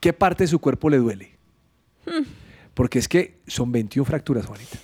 qué 0.00 0.12
parte 0.12 0.42
de 0.42 0.48
su 0.48 0.58
cuerpo 0.58 0.90
le 0.90 0.96
duele. 0.96 1.36
Hmm. 2.04 2.24
Porque 2.74 2.98
es 2.98 3.06
que 3.06 3.38
son 3.46 3.70
21 3.70 4.04
fracturas, 4.04 4.46
Juanita. 4.46 4.76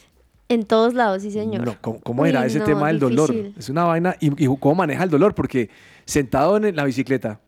En 0.48 0.64
todos 0.66 0.94
lados, 0.94 1.22
sí, 1.22 1.32
señor. 1.32 1.66
No, 1.66 1.76
¿cómo, 1.80 1.98
cómo 2.00 2.22
Uy, 2.22 2.28
era 2.28 2.46
ese 2.46 2.60
no, 2.60 2.64
tema 2.64 2.86
del 2.86 3.00
dolor? 3.00 3.32
difícil. 3.32 3.54
Es 3.58 3.68
una 3.68 3.82
vaina. 3.82 4.14
¿Y, 4.20 4.44
y 4.44 4.56
cómo 4.60 4.76
maneja 4.76 5.02
el 5.02 5.10
dolor? 5.10 5.34
Porque 5.34 5.68
sentado 6.04 6.58
en 6.58 6.76
la 6.76 6.84
bicicleta, 6.84 7.40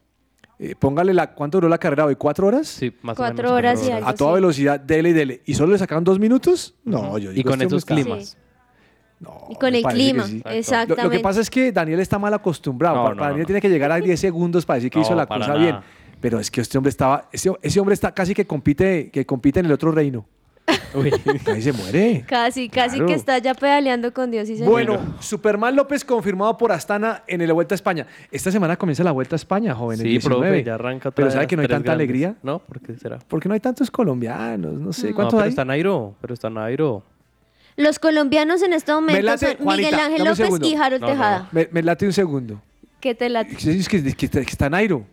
eh, 0.59 0.74
póngale 0.76 1.14
la. 1.14 1.35
¿Cuánto 1.35 1.59
duró 1.59 1.68
la 1.68 1.79
carrera 1.79 2.07
hoy? 2.07 2.16
¿Cuatro 2.16 2.48
horas? 2.48 2.66
Sí, 2.66 2.92
más 3.02 3.16
Cuatro 3.16 3.55
horas 3.55 3.87
y 3.87 3.92
algo, 3.92 4.09
A 4.09 4.14
toda 4.14 4.33
sí. 4.33 4.35
velocidad, 4.37 4.81
dele 4.81 5.11
y 5.11 5.12
dele. 5.12 5.42
¿Y 5.44 5.55
solo 5.55 5.70
le 5.70 5.79
sacaron 5.79 6.02
dos 6.02 6.18
minutos? 6.18 6.74
No, 6.85 7.16
yo 7.18 7.31
Y 7.31 7.35
digo, 7.37 7.50
con 7.50 7.61
este 7.62 7.66
hombre 7.66 7.76
esos 7.76 7.85
Y 9.48 9.55
con 9.57 9.74
el 9.74 9.83
clima, 9.83 10.24
sí. 10.24 10.42
Exactamente. 10.44 11.02
Lo, 11.05 11.11
que 11.11 11.20
pasa 11.20 11.40
es 11.40 11.48
que 11.50 11.72
Daniel 11.72 12.00
está 12.00 12.18
mal 12.18 12.35
acostumbrado. 12.35 12.96
No, 12.96 13.02
para 13.05 13.14
no, 13.14 13.22
Daniel 13.22 13.40
no. 13.42 13.46
tiene 13.46 13.61
que 13.61 13.68
llegar 13.70 13.90
a 13.92 13.96
10 13.96 14.18
segundos 14.20 14.66
para 14.66 14.76
decir 14.76 14.90
que 14.90 14.98
No, 14.98 15.05
hizo 15.05 15.14
la 15.14 15.26
cosa 15.26 15.38
nada. 15.48 15.55
bien. 15.59 15.76
Pero 16.20 16.38
es 16.40 16.50
que 16.50 16.61
este 16.61 16.76
hombre 16.79 16.90
estaba. 16.90 17.29
Ese, 17.33 17.50
ese 17.62 17.81
hombre 17.81 17.94
está 17.94 18.12
casi 18.12 18.35
que 18.35 18.46
compite, 18.46 19.11
que 19.11 19.24
compite 19.26 19.61
en 19.61 19.66
el 19.66 19.72
otro 19.72 19.90
reino. 19.92 20.26
Ahí 21.46 21.62
se 21.62 21.72
muere. 21.72 22.24
Casi, 22.26 22.68
casi 22.68 22.96
Claro. 22.96 23.07
que 23.07 23.14
está 23.14 23.38
ya 23.38 23.55
pedaleando 23.55 24.12
con 24.12 24.31
Dios 24.31 24.48
y 24.48 24.57
señor. 24.57 24.70
Bueno, 24.70 24.98
Superman 25.20 25.76
López 25.76 26.05
confirmado 26.05 26.57
por 26.57 26.72
Astana 26.72 27.22
en 27.29 27.46
la 27.46 27.52
Vuelta 27.52 27.74
a 27.74 27.76
España. 27.76 28.07
Esta 28.33 28.50
semana 28.50 28.76
comienza 28.76 29.05
la 29.05 29.12
Vuelta 29.12 29.35
a 29.35 29.38
España, 29.38 29.74
joven. 29.74 29.98
el 30.00 30.05
Sí, 30.07 30.09
19. 30.11 30.46
profe, 30.48 30.64
ya 30.64 30.74
arranca 30.74 31.11
Pero 31.12 31.31
¿sabe 31.31 31.46
que 31.46 31.55
no 31.57 31.62
hay 31.62 31.68
tanta 31.68 31.85
grandes. 31.92 31.94
alegría? 31.94 32.35
No, 32.42 32.59
¿por 32.61 32.81
qué 32.81 32.96
será? 32.96 33.18
Porque 33.29 33.48
no 33.48 33.55
hay 33.55 33.61
tantos 33.61 33.90
colombianos, 33.90 34.72
no 34.74 34.92
sé. 34.92 35.11
No, 35.11 35.14
¿Cuántos 35.16 35.35
pero 35.35 35.44
hay? 35.44 35.50
está 35.50 35.64
Nairo, 35.64 36.14
pero 36.20 36.35
está 36.35 36.50
Nairo. 36.50 37.02
Los 37.76 37.98
colombianos 37.98 38.62
en 38.62 38.72
este 38.72 38.92
momento 38.92 39.20
late, 39.22 39.46
son 39.54 39.56
Juanita, 39.64 39.90
Miguel 39.90 40.00
Ángel 40.06 40.24
López 40.24 40.36
segundo. 40.38 40.66
y 40.66 40.74
Harold 40.74 41.00
No, 41.02 41.06
no, 41.08 41.12
Tejada. 41.12 41.48
Me, 41.52 41.68
me 41.72 41.82
late 41.82 42.06
un 42.06 42.12
segundo. 42.12 42.62
¿Qué 43.00 43.14
te 43.14 43.28
late? 43.28 43.52
Es 43.52 43.88
que, 43.88 43.98
es 43.98 44.14
que- 44.16 44.30
que 44.30 44.40
está 44.40 44.70
Nairo. 44.70 45.04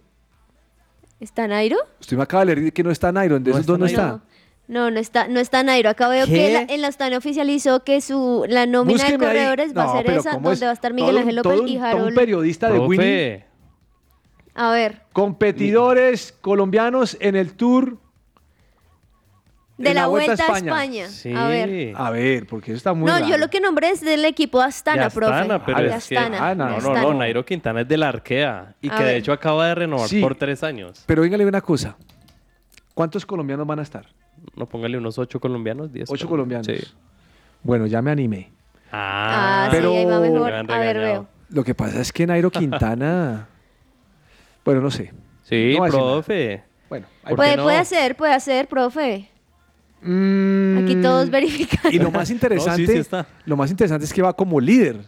¿Está 1.20 1.48
Nairo? 1.48 1.78
Usted 2.00 2.18
me 2.18 2.24
acaba 2.24 2.46
de 2.46 2.56
leer 2.56 2.74
que 2.74 2.84
no 2.84 2.92
está 2.92 3.12
Nairo. 3.12 3.36
¿De 3.40 3.52
No 3.52 3.58
esos 3.58 3.60
está 3.62 3.72
dos 3.72 3.80
no 3.80 3.86
está? 3.86 4.22
No, 4.68 4.90
no 4.92 5.00
está, 5.00 5.28
no 5.28 5.40
está 5.42 5.62
Nairo. 5.64 5.90
Acá 5.90 6.08
veo 6.08 6.26
¿Qué? 6.26 6.32
que 6.34 6.54
la, 6.54 6.62
en 6.74 6.82
la 6.82 6.88
Astana 6.88 7.18
oficializó 7.18 7.84
que 7.84 8.00
su 8.02 8.46
la 8.48 8.66
nómina 8.66 8.94
Búsqueme 9.04 9.18
de 9.18 9.26
ahí. 9.32 9.38
corredores 9.38 9.78
va 9.78 9.84
No, 9.86 9.90
a 9.94 9.98
ser 9.98 10.12
esa, 10.12 10.32
donde 10.38 10.66
va 10.66 10.72
a 10.72 10.74
estar 10.74 10.94
Miguel 10.94 11.18
Ángel 11.18 11.36
López 11.36 11.60
un- 11.60 11.68
y 11.68 11.74
todo 11.76 11.80
un 11.80 11.86
Harold. 11.86 12.16
periodista 12.16 12.70
de 12.72 12.80
Winnie. 12.80 13.46
A 14.56 14.72
ver, 14.72 15.02
Competidores 15.12 16.34
colombianos 16.42 17.18
en 17.20 17.36
el 17.36 17.54
Tour 17.54 17.98
De 19.78 19.94
la, 19.96 20.06
Vuelta, 20.08 20.34
a 20.34 20.58
España. 20.58 21.08
A 21.36 21.48
ver. 21.48 21.94
A 21.98 22.10
ver, 22.12 22.46
porque 22.46 22.72
eso 22.72 22.78
está 22.78 22.94
muy 22.94 23.08
No, 23.08 23.14
raro. 23.14 23.28
yo 23.28 23.38
lo 23.38 23.50
que 23.50 23.60
nombré 23.60 23.90
es 23.90 24.02
del 24.02 24.24
equipo 24.24 24.62
Astana, 24.62 25.02
De 25.02 25.08
Astana, 25.08 25.60
profe. 25.60 25.64
pero 25.66 25.90
De 25.90 25.96
es 25.98 26.08
que- 26.08 26.18
Astana, 26.18 26.38
Ah, 26.46 26.50
de 26.50 26.56
No, 26.56 26.70
no, 26.70 26.78
Astana. 26.78 27.02
no, 27.02 27.14
Nairo 27.16 27.44
Quintana 27.44 27.82
es 27.82 27.88
de 27.88 27.98
la 27.98 28.10
Arkea 28.10 28.76
y 28.82 28.90
A 28.92 28.96
que 28.98 29.04
de 29.04 29.18
hecho 29.18 29.34
acaba 29.34 29.68
de 29.68 29.76
renovar 29.76 30.08
Sí. 30.08 30.22
por 30.22 30.36
tres 30.36 30.62
años. 30.64 31.04
Pero 31.08 31.24
dígale 31.24 31.46
una 31.46 31.62
cosa. 31.62 31.98
¿Cuántos 32.94 33.26
colombianos 33.26 33.66
van 33.66 33.80
a 33.80 33.82
estar? 33.82 34.06
No, 34.56 34.68
póngale 34.68 34.98
unos 34.98 35.18
ocho 35.18 35.40
colombianos, 35.40 35.92
diez. 35.92 36.08
Ocho 36.12 36.28
colombianos. 36.30 36.68
Sí. 36.68 36.78
Bueno, 37.64 37.88
ya 37.88 38.02
me 38.04 38.12
animé. 38.12 38.52
Ah, 38.92 39.70
Pero- 39.72 39.90
sí, 39.92 39.98
ahí 39.98 40.06
va 40.06 40.20
mejor. 40.20 40.52
Me 40.66 40.74
A 40.74 40.78
ver, 40.78 40.98
veo. 40.98 41.28
Lo 41.50 41.64
que 41.64 41.74
pasa 41.74 42.00
es 42.00 42.14
que 42.14 42.28
Nairo 42.28 42.52
Quintana... 42.52 43.48
bueno, 44.66 44.82
no 44.82 44.92
sé. 44.92 45.12
Sí, 45.44 45.76
No 45.80 45.86
profe. 45.88 46.64
Bueno, 46.90 47.08
¿Por 47.24 47.36
Puede, 47.38 47.58
no? 47.58 47.64
puede 47.64 47.84
ser, 47.86 48.16
puede 48.16 48.40
ser, 48.40 48.68
profe. 48.68 49.30
Aquí 50.04 50.96
todos 51.02 51.30
verificando. 51.30 51.90
Mm. 51.90 51.94
Y 51.96 52.00
lo 52.00 52.12
más 52.12 52.30
interesante, 52.32 52.98
está. 52.98 53.26
lo 53.46 53.56
más 53.58 53.72
interesante 53.72 54.06
es 54.06 54.14
que 54.14 54.22
va 54.22 54.34
como 54.34 54.60
líder. 54.60 55.02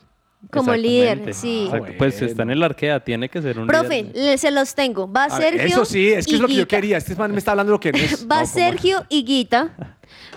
Como 0.52 0.74
líder, 0.76 1.34
sí. 1.34 1.66
Exacto. 1.66 1.94
Pues 1.98 2.22
está 2.22 2.44
en 2.44 2.52
el 2.52 2.62
Arkea, 2.62 3.00
tiene 3.04 3.30
que 3.30 3.42
ser 3.42 3.58
un 3.58 3.66
Profe, 3.66 4.04
líder. 4.04 4.16
le- 4.16 4.38
se 4.38 4.52
los 4.52 4.76
tengo. 4.76 5.12
Va 5.12 5.24
A 5.26 5.40
ver, 5.40 5.54
Sergio. 5.58 5.68
eso 5.68 5.86
sí, 5.86 6.10
es 6.10 6.26
que 6.28 6.34
y 6.34 6.36
es 6.36 6.42
lo 6.42 6.48
que 6.48 6.54
yo 6.56 6.68
quería. 6.68 6.98
Este 6.98 7.16
man 7.16 7.32
me 7.32 7.40
está 7.40 7.52
hablando 7.52 7.72
lo 7.72 7.80
que 7.80 7.92
no 7.92 7.98
es. 7.98 8.28
Va 8.32 8.42
No, 8.42 8.46
Sergio 8.48 9.06
Higuita, 9.10 9.74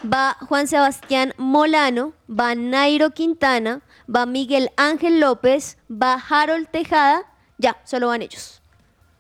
va 0.02 0.36
Juan 0.40 0.66
Sebastián 0.66 1.34
Molano, 1.36 2.14
va 2.28 2.54
Nairo 2.54 3.10
Quintana, 3.10 3.82
va 4.14 4.24
Miguel 4.24 4.70
Ángel 4.78 5.20
López, 5.20 5.76
va 5.90 6.14
Harold 6.14 6.68
Tejada. 6.70 7.22
Ya, 7.58 7.76
solo 7.84 8.06
van 8.08 8.22
ellos. 8.22 8.62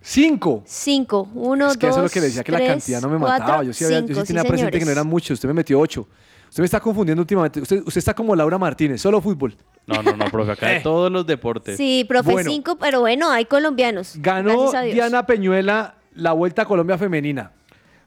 Cinco. 0.00 0.62
Cinco. 0.66 1.28
Uno, 1.34 1.70
Es 1.70 1.76
que 1.76 1.86
eso 1.86 1.90
es 1.90 1.96
lo 1.96 2.02
dos, 2.04 2.12
que 2.12 2.20
le 2.20 2.26
decía 2.26 2.44
que 2.44 2.52
la 2.52 2.58
tres, 2.58 2.70
cantidad 2.70 3.00
no 3.02 3.08
me 3.10 3.18
cuatro, 3.18 3.44
mataba. 3.44 3.62
Yo 3.64 3.72
sí, 3.72 3.84
había- 3.84 4.00
yo 4.00 4.06
cinco, 4.06 4.20
sí 4.20 4.26
tenía 4.28 4.42
sí, 4.42 4.48
presente 4.48 4.78
que 4.78 4.84
no 4.84 4.90
eran 4.92 5.06
muchos. 5.06 5.30
Usted 5.32 5.48
me 5.48 5.54
metió 5.54 5.78
ocho. 5.80 6.06
Usted 6.48 6.62
me 6.62 6.64
está 6.64 6.80
confundiendo 6.80 7.20
últimamente. 7.20 7.60
Usted, 7.60 7.82
usted 7.84 7.98
está 7.98 8.14
como 8.14 8.34
Laura 8.34 8.56
Martínez, 8.56 9.02
solo 9.02 9.20
fútbol. 9.20 9.54
No, 9.86 10.02
no, 10.02 10.16
no, 10.16 10.24
profe, 10.26 10.52
acá 10.52 10.68
de 10.68 10.80
todos 10.82 11.10
los 11.12 11.26
deportes. 11.26 11.76
Sí, 11.76 12.04
profe, 12.08 12.32
Bueno. 12.32 12.50
cinco, 12.50 12.76
pero 12.78 13.00
bueno, 13.00 13.30
hay 13.30 13.44
colombianos. 13.44 14.14
Ganó. 14.16 14.70
Diana 14.82 15.26
Peñuela 15.26 15.96
la 16.14 16.32
Vuelta 16.32 16.62
a 16.62 16.64
Colombia 16.64 16.96
Femenina. 16.96 17.52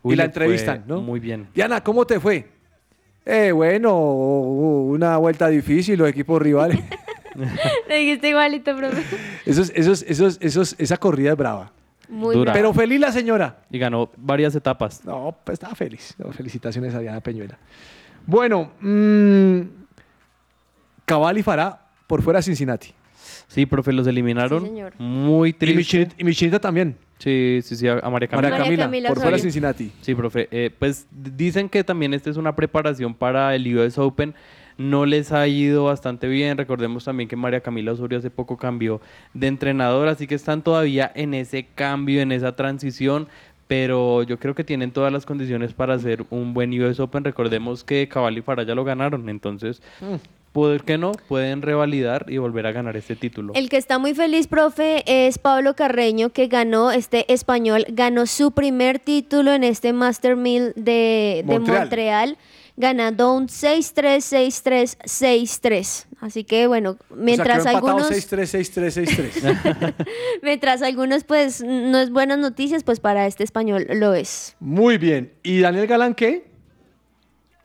Uy, 0.01 0.13
y 0.13 0.17
la 0.17 0.23
entrevistan, 0.25 0.83
¿no? 0.87 1.01
Muy 1.01 1.19
bien. 1.19 1.47
Diana, 1.53 1.83
¿cómo 1.83 2.05
te 2.07 2.19
fue? 2.19 2.49
Eh, 3.23 3.51
bueno, 3.51 3.95
una 3.99 5.17
vuelta 5.17 5.47
difícil, 5.47 5.99
los 5.99 6.09
equipos 6.09 6.41
rivales. 6.41 6.79
Le 7.87 7.95
dijiste 7.97 8.29
igualito, 8.29 8.75
profe. 8.75 9.03
esos, 9.45 9.71
esos, 9.75 10.03
esos, 10.07 10.37
esos, 10.41 10.75
esa 10.79 10.97
corrida 10.97 11.31
es 11.31 11.37
brava. 11.37 11.71
Muy 12.11 12.35
Dura. 12.35 12.53
Pero 12.53 12.73
feliz 12.73 12.99
la 12.99 13.11
señora. 13.11 13.63
Y 13.71 13.79
ganó 13.79 14.11
varias 14.17 14.53
etapas. 14.53 15.03
No, 15.05 15.35
pues 15.43 15.53
estaba 15.53 15.73
feliz. 15.73 16.13
No, 16.17 16.31
felicitaciones 16.31 16.93
a 16.93 16.99
Diana 16.99 17.21
Peñuela. 17.21 17.57
Bueno, 18.27 18.71
mm, 18.81 19.61
Cabal 21.05 21.37
y 21.37 21.43
Farah 21.43 21.79
por 22.07 22.21
fuera 22.21 22.39
de 22.39 22.43
Cincinnati. 22.43 22.93
Sí, 23.47 23.65
profe, 23.65 23.91
los 23.93 24.07
eliminaron. 24.07 24.61
Sí, 24.61 24.67
señor. 24.67 24.93
Muy 24.99 25.49
Y 25.49 25.53
triste. 25.53 25.77
mi, 25.77 25.83
chinita, 25.85 26.15
y 26.17 26.23
mi 26.23 26.33
chinita 26.35 26.59
también. 26.59 26.97
Sí, 27.17 27.59
sí, 27.63 27.75
sí, 27.75 27.87
a 27.87 27.95
María 28.09 28.27
Camila. 28.27 28.49
María 28.49 28.63
Camila, 28.65 28.83
Camila 28.85 29.09
por 29.09 29.19
fuera. 29.19 29.37
Cincinnati. 29.37 29.91
Sí, 30.01 30.15
profe. 30.15 30.47
eh, 30.51 30.71
pues 30.77 31.07
dicen 31.11 31.69
que 31.69 31.83
también 31.83 32.13
esta 32.13 32.29
es 32.29 32.37
una 32.37 32.55
preparación 32.55 33.13
para 33.13 33.53
el 33.55 33.77
US 33.77 33.97
Open. 33.97 34.33
No 34.77 35.05
les 35.05 35.31
ha 35.31 35.47
ido 35.47 35.85
bastante 35.85 36.27
bien. 36.27 36.57
Recordemos 36.57 37.05
también 37.05 37.29
que 37.29 37.35
María 37.35 37.61
Camila 37.61 37.93
Osorio 37.93 38.19
hace 38.19 38.29
poco 38.29 38.57
cambió 38.57 39.01
de 39.33 39.47
entrenador, 39.47 40.07
así 40.07 40.27
que 40.27 40.35
están 40.35 40.61
todavía 40.61 41.11
en 41.15 41.33
ese 41.33 41.67
cambio, 41.75 42.21
en 42.21 42.31
esa 42.31 42.55
transición. 42.55 43.27
Pero 43.67 44.23
yo 44.23 44.37
creo 44.37 44.53
que 44.53 44.65
tienen 44.65 44.91
todas 44.91 45.13
las 45.13 45.25
condiciones 45.25 45.73
para 45.73 45.93
hacer 45.93 46.25
un 46.29 46.53
buen 46.53 46.77
US 46.81 46.99
Open. 46.99 47.23
Recordemos 47.23 47.85
que 47.85 48.09
Cabal 48.09 48.37
y 48.37 48.41
Farah 48.41 48.63
ya 48.63 48.75
lo 48.75 48.83
ganaron, 48.83 49.29
entonces, 49.29 49.81
¿por 50.51 50.83
qué 50.83 50.97
no? 50.97 51.13
Pueden 51.29 51.61
revalidar 51.61 52.25
y 52.27 52.37
volver 52.37 52.67
a 52.67 52.73
ganar 52.73 52.97
este 52.97 53.15
título. 53.15 53.53
El 53.55 53.69
que 53.69 53.77
está 53.77 53.97
muy 53.97 54.13
feliz, 54.13 54.47
profe, 54.47 55.03
es 55.05 55.37
Pablo 55.37 55.73
Carreño, 55.73 56.31
que 56.31 56.47
ganó, 56.47 56.91
este 56.91 57.31
español, 57.31 57.85
ganó 57.87 58.25
su 58.25 58.51
primer 58.51 58.99
título 58.99 59.53
en 59.53 59.63
este 59.63 59.93
Master 59.93 60.35
Mill 60.35 60.73
de, 60.75 61.41
de 61.41 61.43
Montreal. 61.45 61.79
Montreal. 61.79 62.37
Ganando 62.77 63.33
un 63.33 63.47
6-3, 63.47 64.17
6-3, 64.17 64.97
6-3. 65.03 66.05
Así 66.19 66.43
que 66.43 66.67
bueno, 66.67 66.97
mientras 67.15 67.59
o 67.59 67.63
sea, 67.63 67.71
algunos... 67.71 68.11
6-3, 68.11 68.73
6-3, 68.73 69.93
6-3. 69.93 70.07
Mientras 70.43 70.81
algunos, 70.81 71.23
pues, 71.23 71.63
no 71.63 71.97
es 71.97 72.11
buenas 72.11 72.37
noticias, 72.37 72.83
pues 72.83 72.99
para 72.99 73.25
este 73.27 73.43
español 73.43 73.87
lo 73.89 74.13
es. 74.13 74.55
Muy 74.59 74.97
bien. 74.97 75.33
¿Y 75.43 75.59
Daniel 75.59 75.87
Galán 75.87 76.13
qué? 76.13 76.50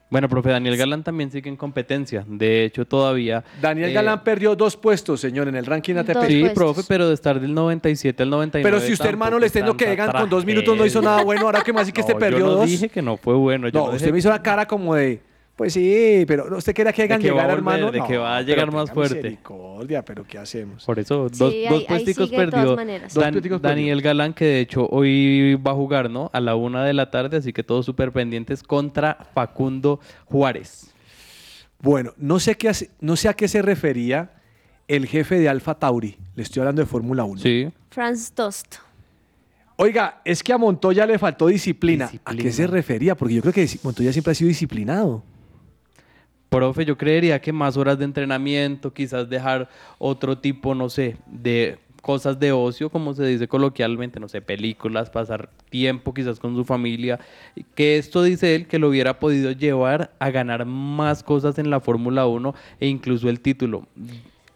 Bueno, 0.08 0.28
profe, 0.28 0.50
Daniel 0.50 0.76
Galán 0.76 1.02
también 1.02 1.32
sigue 1.32 1.48
en 1.48 1.56
competencia. 1.56 2.24
De 2.28 2.64
hecho, 2.64 2.84
todavía... 2.86 3.42
Daniel 3.60 3.90
eh, 3.90 3.92
Galán 3.92 4.22
perdió 4.22 4.54
dos 4.54 4.76
puestos, 4.76 5.20
señor, 5.20 5.48
en 5.48 5.56
el 5.56 5.66
ranking 5.66 5.96
ATP. 5.96 6.26
Sí, 6.28 6.40
puestos. 6.40 6.52
profe, 6.52 6.82
pero 6.86 7.08
de 7.08 7.14
estar 7.14 7.40
del 7.40 7.52
97 7.52 8.22
al 8.22 8.30
99. 8.30 8.70
Pero 8.70 8.86
si 8.86 8.92
usted, 8.92 9.08
hermano, 9.08 9.38
le 9.38 9.46
está 9.46 9.58
diciendo 9.58 9.72
es 9.72 9.84
que 9.84 9.92
Egan 9.92 10.12
con 10.12 10.30
dos 10.30 10.44
minutos 10.44 10.76
no 10.76 10.86
hizo 10.86 11.02
nada 11.02 11.24
bueno, 11.24 11.42
ahora 11.46 11.62
que 11.62 11.72
más 11.72 11.88
y 11.88 11.92
que 11.92 12.00
este 12.02 12.14
perdió 12.14 12.38
yo 12.38 12.46
no 12.46 12.52
dos. 12.52 12.66
dije 12.66 12.88
que 12.88 13.02
no 13.02 13.16
fue 13.16 13.34
bueno. 13.34 13.68
yo 13.68 13.80
No, 13.80 13.86
no 13.86 13.92
usted 13.92 14.06
dije 14.06 14.12
me 14.12 14.18
hizo 14.18 14.28
una 14.28 14.42
cara 14.42 14.66
como 14.66 14.94
de, 14.94 15.20
pues 15.56 15.72
sí, 15.72 16.24
pero 16.28 16.54
¿usted 16.56 16.74
quería 16.74 16.92
que 16.92 17.02
a 17.04 17.18
llegara, 17.18 17.54
volver, 17.54 17.56
hermano? 17.56 17.90
de 17.90 18.02
que 18.02 18.18
va 18.18 18.36
a 18.36 18.42
llegar 18.42 18.70
más 18.70 18.90
fuerte. 18.90 19.14
Misericordia, 19.16 20.04
pero 20.04 20.22
¿qué 20.24 20.36
hacemos? 20.38 20.84
Por 20.84 20.98
eso, 20.98 21.28
dos, 21.30 21.54
puesticos 21.88 22.28
sigue 22.28 22.40
de 22.44 22.46
todas 22.46 22.50
perdió 22.50 22.76
maneras. 22.76 23.14
Dos 23.14 23.24
Dan- 23.24 23.32
puesticos 23.32 23.60
perdió. 23.60 23.76
Daniel 23.76 24.02
Galán, 24.02 24.34
que 24.34 24.44
de 24.44 24.60
hecho 24.60 24.86
hoy 24.90 25.54
va 25.54 25.70
a 25.70 25.74
jugar, 25.74 26.10
¿no? 26.10 26.30
A 26.34 26.40
la 26.40 26.54
una 26.56 26.84
de 26.84 26.92
la 26.92 27.10
tarde, 27.10 27.38
así 27.38 27.52
que 27.54 27.62
todos 27.62 27.86
súper 27.86 28.12
pendientes 28.12 28.62
contra 28.62 29.26
Facundo 29.34 29.98
Juárez. 30.26 30.92
Bueno, 31.80 32.12
no 32.18 32.38
sé, 32.38 32.56
qué 32.56 32.70
no 33.00 33.16
sé 33.16 33.28
a 33.28 33.34
qué 33.34 33.48
se 33.48 33.62
refería 33.62 34.32
el 34.88 35.06
jefe 35.06 35.38
de 35.38 35.48
Alfa 35.48 35.74
Tauri. 35.74 36.16
Le 36.34 36.42
estoy 36.42 36.60
hablando 36.60 36.82
de 36.82 36.86
Fórmula 36.86 37.24
1. 37.24 37.40
Sí. 37.40 37.68
Franz 37.90 38.30
Tost. 38.32 38.76
Oiga, 39.76 40.20
es 40.24 40.42
que 40.42 40.52
a 40.52 40.58
Montoya 40.58 41.06
le 41.06 41.18
faltó 41.18 41.46
disciplina. 41.48 42.06
¿A 42.06 42.08
Disciplina. 42.08 42.42
qué 42.42 42.52
se 42.52 42.66
refería? 42.66 43.14
Porque 43.14 43.34
yo 43.34 43.42
creo 43.42 43.52
que 43.52 43.68
Montoya 43.82 44.12
siempre 44.12 44.32
ha 44.32 44.34
sido 44.34 44.48
disciplinado. 44.48 45.22
Profe, 46.48 46.84
yo 46.84 46.96
creería 46.96 47.40
que 47.40 47.52
más 47.52 47.76
horas 47.76 47.98
de 47.98 48.04
entrenamiento, 48.04 48.92
quizás 48.92 49.28
dejar 49.28 49.68
otro 49.98 50.38
tipo, 50.38 50.74
no 50.74 50.88
sé, 50.88 51.16
de 51.26 51.78
cosas 52.06 52.38
de 52.38 52.52
ocio, 52.52 52.88
como 52.88 53.14
se 53.14 53.26
dice 53.26 53.48
coloquialmente, 53.48 54.20
no 54.20 54.28
sé, 54.28 54.40
películas, 54.40 55.10
pasar 55.10 55.50
tiempo 55.70 56.14
quizás 56.14 56.38
con 56.38 56.54
su 56.54 56.64
familia, 56.64 57.18
que 57.74 57.98
esto 57.98 58.22
dice 58.22 58.54
él 58.54 58.68
que 58.68 58.78
lo 58.78 58.88
hubiera 58.88 59.18
podido 59.18 59.50
llevar 59.50 60.12
a 60.20 60.30
ganar 60.30 60.64
más 60.66 61.24
cosas 61.24 61.58
en 61.58 61.68
la 61.68 61.80
Fórmula 61.80 62.26
1 62.26 62.54
e 62.78 62.86
incluso 62.86 63.28
el 63.28 63.40
título. 63.40 63.88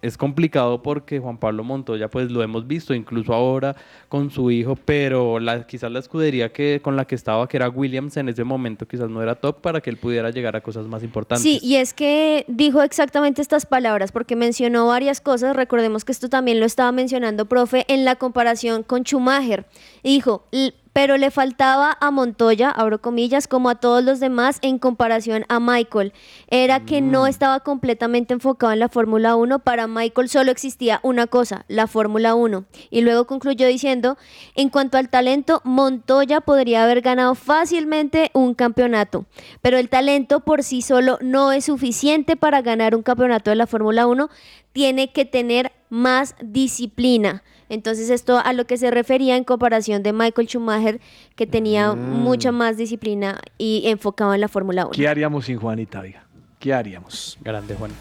Es 0.03 0.17
complicado 0.17 0.83
porque 0.83 1.19
Juan 1.19 1.39
Pablo 1.39 1.63
Montoya, 1.65 2.09
pues 2.09 2.31
lo 2.31 2.43
hemos 2.43 2.67
visto 2.67 2.95
incluso 2.95 3.35
ahora 3.35 3.77
con 4.09 4.31
su 4.31 4.51
hijo, 4.51 4.77
pero 4.77 5.39
la, 5.39 5.67
quizás 5.67 5.93
la 5.93 5.99
escudería 5.99 6.53
que 6.53 6.81
con 6.83 6.97
la 6.97 7.07
que 7.07 7.15
estaba, 7.15 7.47
que 7.49 7.57
era 7.57 7.69
Williams 7.69 8.17
en 8.17 8.29
ese 8.29 8.45
momento, 8.45 8.87
quizás 8.87 9.11
no 9.11 9.23
era 9.23 9.35
top 9.35 9.61
para 9.61 9.81
que 9.81 9.91
él 9.91 9.97
pudiera 9.97 10.31
llegar 10.31 10.57
a 10.57 10.61
cosas 10.61 10.87
más 10.87 11.03
importantes. 11.03 11.43
Sí, 11.43 11.59
y 11.63 11.77
es 11.77 11.93
que 11.93 12.45
dijo 12.49 12.83
exactamente 12.83 13.43
estas 13.43 13.67
palabras 13.67 14.13
porque 14.13 14.37
mencionó 14.37 14.87
varias 14.87 15.21
cosas. 15.21 15.55
Recordemos 15.55 16.05
que 16.05 16.13
esto 16.13 16.29
también 16.29 16.61
lo 16.61 16.67
estaba 16.67 16.93
mencionando, 16.93 17.47
profe, 17.47 17.85
en 17.89 18.05
la 18.05 18.17
comparación 18.17 18.83
con 18.83 19.03
Schumacher. 19.05 19.67
Dijo, 20.03 20.47
"L- 20.53 20.75
pero 20.93 21.17
le 21.17 21.31
faltaba 21.31 21.97
a 22.01 22.11
Montoya, 22.11 22.69
abro 22.69 23.01
comillas, 23.01 23.47
como 23.47 23.71
a 23.71 23.77
todos 23.77 24.03
los 24.03 24.19
demás 24.19 24.59
en 24.61 24.81
comparación 24.81 25.45
a 25.49 25.61
Michael. 25.61 26.13
Era 26.49 26.81
que 26.81 27.01
no 27.01 27.29
estaba 27.29 27.61
completamente 27.61 28.35
enfocado 28.35 28.73
en 28.73 28.81
la 28.81 28.89
Fórmula 28.89 29.37
1. 29.37 29.61
Para 29.61 29.87
Michael 29.87 30.29
solo 30.29 30.51
existía 30.51 30.99
una 31.05 31.29
cosa, 31.29 31.65
la 31.69 31.87
Fórmula 31.87 32.35
1. 32.35 32.65
Y 32.91 33.03
luego 33.03 33.29
concluyó 33.29 33.69
diciendo, 33.69 34.19
en 34.57 34.69
cuanto 34.69 34.99
al 34.99 35.11
talento, 35.11 35.61
Montoya 35.63 36.41
podría 36.41 36.83
haber 36.83 37.03
ganado 37.03 37.37
fácilmente 37.37 38.33
un 38.35 38.55
campeonato, 38.55 39.27
pero 39.63 39.79
el 39.79 39.89
talento 39.89 40.41
por 40.41 40.65
sí 40.65 40.83
solo 40.83 41.19
no 41.21 41.53
es 41.53 41.67
suficiente 41.67 42.35
para 42.35 42.63
ganar 42.63 42.97
un 42.97 43.05
campeonato 43.05 43.51
de 43.51 43.57
la 43.57 43.69
Fórmula 43.69 44.09
1, 44.09 44.29
tiene 44.73 45.13
que 45.13 45.25
tener 45.25 45.71
más 45.89 46.35
disciplina. 46.43 47.45
Entonces 47.71 48.11
esto 48.11 48.39
a 48.39 48.53
lo 48.53 48.67
que 48.67 48.77
se 48.77 48.91
refería 48.91 49.37
en 49.37 49.45
comparación 49.45 50.03
de 50.03 50.13
Michael 50.13 50.49
Schumacher, 50.49 51.01
que 51.37 51.47
tenía 51.47 51.95
mucha 51.95 52.51
más 52.51 52.77
disciplina 52.77 53.41
y 53.59 53.85
enfocado 53.87 54.35
en 54.35 54.41
la 54.41 54.49
Fórmula 54.49 54.87
1. 54.87 54.93
¿Qué 54.93 55.07
haríamos 55.09 55.47
sin 55.47 55.57
Juanita, 55.57 56.01
oiga? 56.01 56.27
¿Qué 56.59 56.75
haríamos? 56.75 57.39
Grande 57.41 57.77
Juan. 57.77 57.93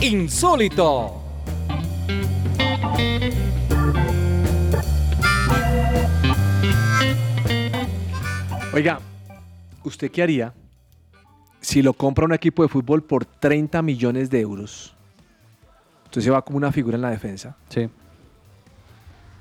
Insólito. 0.00 1.27
Oiga, 8.78 9.00
¿usted 9.82 10.08
qué 10.08 10.22
haría 10.22 10.54
si 11.60 11.82
lo 11.82 11.94
compra 11.94 12.24
un 12.24 12.32
equipo 12.32 12.62
de 12.62 12.68
fútbol 12.68 13.02
por 13.02 13.24
30 13.24 13.82
millones 13.82 14.30
de 14.30 14.38
euros, 14.38 14.94
entonces 16.04 16.32
va 16.32 16.42
como 16.42 16.58
una 16.58 16.70
figura 16.70 16.94
en 16.94 17.02
la 17.02 17.10
defensa. 17.10 17.56
Sí. 17.70 17.90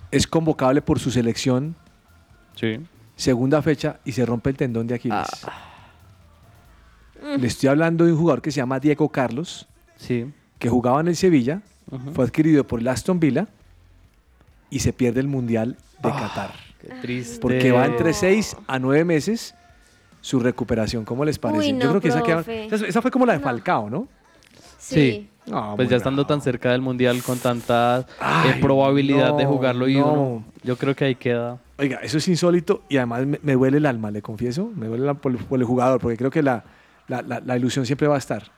Es 0.09 0.25
convocable 0.25 0.81
por 0.81 0.97
su 0.97 1.11
selección. 1.11 1.75
Sí. 2.55 2.79
Segunda 3.15 3.61
fecha 3.61 3.99
y 4.05 4.13
se 4.13 4.25
rompe 4.25 4.49
el 4.49 4.57
tendón 4.57 4.87
de 4.87 4.95
Aquiles. 4.95 5.27
Ah. 5.43 7.37
Le 7.37 7.45
estoy 7.45 7.69
hablando 7.69 8.05
de 8.05 8.13
un 8.13 8.17
jugador 8.17 8.41
que 8.41 8.49
se 8.49 8.57
llama 8.57 8.79
Diego 8.79 9.07
Carlos, 9.09 9.67
Sí. 9.97 10.33
que 10.57 10.67
jugaba 10.67 10.99
en 11.01 11.09
el 11.09 11.15
Sevilla, 11.15 11.61
fue 12.15 12.25
adquirido 12.25 12.65
por 12.65 12.79
el 12.79 12.87
Aston 12.87 13.19
Villa 13.19 13.47
y 14.71 14.79
se 14.79 14.93
pierde 14.93 15.19
el 15.19 15.27
Mundial 15.27 15.77
de 16.01 16.09
Qatar. 16.09 16.66
Triste. 17.01 17.39
Porque 17.39 17.71
va 17.71 17.85
entre 17.85 18.13
6 18.13 18.55
a 18.67 18.79
9 18.79 19.03
meses 19.05 19.55
su 20.21 20.39
recuperación. 20.39 21.05
¿Cómo 21.05 21.23
les 21.25 21.39
parece? 21.39 21.67
Uy, 21.67 21.73
no, 21.73 21.79
Yo 21.81 21.89
creo 21.89 22.01
que 22.01 22.07
esa, 22.09 22.21
queda- 22.23 22.43
esa, 22.75 22.85
esa 22.87 23.01
fue 23.01 23.11
como 23.11 23.25
la 23.25 23.33
de 23.33 23.39
Falcao, 23.39 23.89
¿no? 23.89 24.07
Sí. 24.77 25.29
No, 25.45 25.73
pues 25.77 25.87
ya 25.89 25.95
estando 25.95 26.25
tan 26.27 26.41
cerca 26.41 26.71
del 26.73 26.81
mundial 26.81 27.23
con 27.23 27.39
tanta 27.39 28.05
eh, 28.45 28.57
probabilidad 28.59 29.33
de 29.35 29.45
jugarlo 29.45 29.87
y 29.87 29.95
no. 29.95 30.11
uno, 30.11 30.45
yo 30.63 30.75
creo 30.77 30.93
que 30.93 31.05
ahí 31.05 31.15
queda. 31.15 31.57
Oiga, 31.77 31.99
eso 32.03 32.17
es 32.17 32.27
insólito 32.27 32.81
y 32.89 32.97
además 32.97 33.25
me, 33.25 33.39
me 33.41 33.53
duele 33.53 33.77
el 33.77 33.85
alma, 33.85 34.11
le 34.11 34.21
confieso. 34.21 34.69
Me 34.75 34.87
duele 34.87 35.05
la- 35.05 35.13
por, 35.13 35.31
el- 35.31 35.37
por 35.37 35.57
el 35.59 35.65
jugador, 35.65 36.01
porque 36.01 36.17
creo 36.17 36.31
que 36.31 36.43
la, 36.43 36.65
la- 37.07 37.21
la- 37.21 37.39
la 37.39 37.55
ilusión 37.55 37.85
siempre 37.85 38.07
va 38.09 38.15
a 38.15 38.17
estar. 38.17 38.51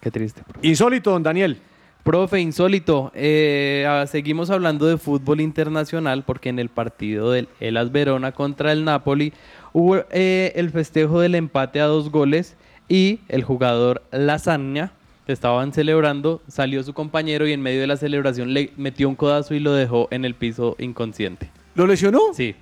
Qué 0.00 0.10
triste. 0.10 0.42
Insólito, 0.60 1.10
don 1.10 1.22
Daniel. 1.22 1.58
Profe, 2.04 2.38
insólito. 2.38 3.10
eh, 3.14 3.86
ah, 3.88 4.06
seguimos 4.06 4.50
hablando 4.50 4.84
de 4.86 4.98
fútbol 4.98 5.40
internacional 5.40 6.22
porque 6.22 6.50
en 6.50 6.58
el 6.58 6.68
partido 6.68 7.30
del 7.32 7.48
Elas 7.60 7.92
Verona 7.92 8.32
contra 8.32 8.72
el 8.72 8.84
Napoli 8.84 9.32
hubo 9.72 9.96
eh, 10.10 10.52
el 10.54 10.68
festejo 10.70 11.20
del 11.20 11.34
empate 11.34 11.80
a 11.80 11.86
dos 11.86 12.10
goles 12.10 12.56
y 12.90 13.20
el 13.28 13.42
jugador 13.42 14.02
Lasagna 14.12 14.92
que 15.26 15.32
estaban 15.32 15.72
celebrando 15.72 16.42
salió 16.46 16.82
su 16.82 16.92
compañero 16.92 17.48
y 17.48 17.52
en 17.52 17.62
medio 17.62 17.80
de 17.80 17.86
la 17.86 17.96
celebración 17.96 18.52
le 18.52 18.70
metió 18.76 19.08
un 19.08 19.14
codazo 19.14 19.54
y 19.54 19.60
lo 19.60 19.72
dejó 19.72 20.06
en 20.10 20.26
el 20.26 20.34
piso 20.34 20.76
inconsciente. 20.78 21.50
¿Lo 21.74 21.86
lesionó? 21.86 22.20
Sí. 22.34 22.54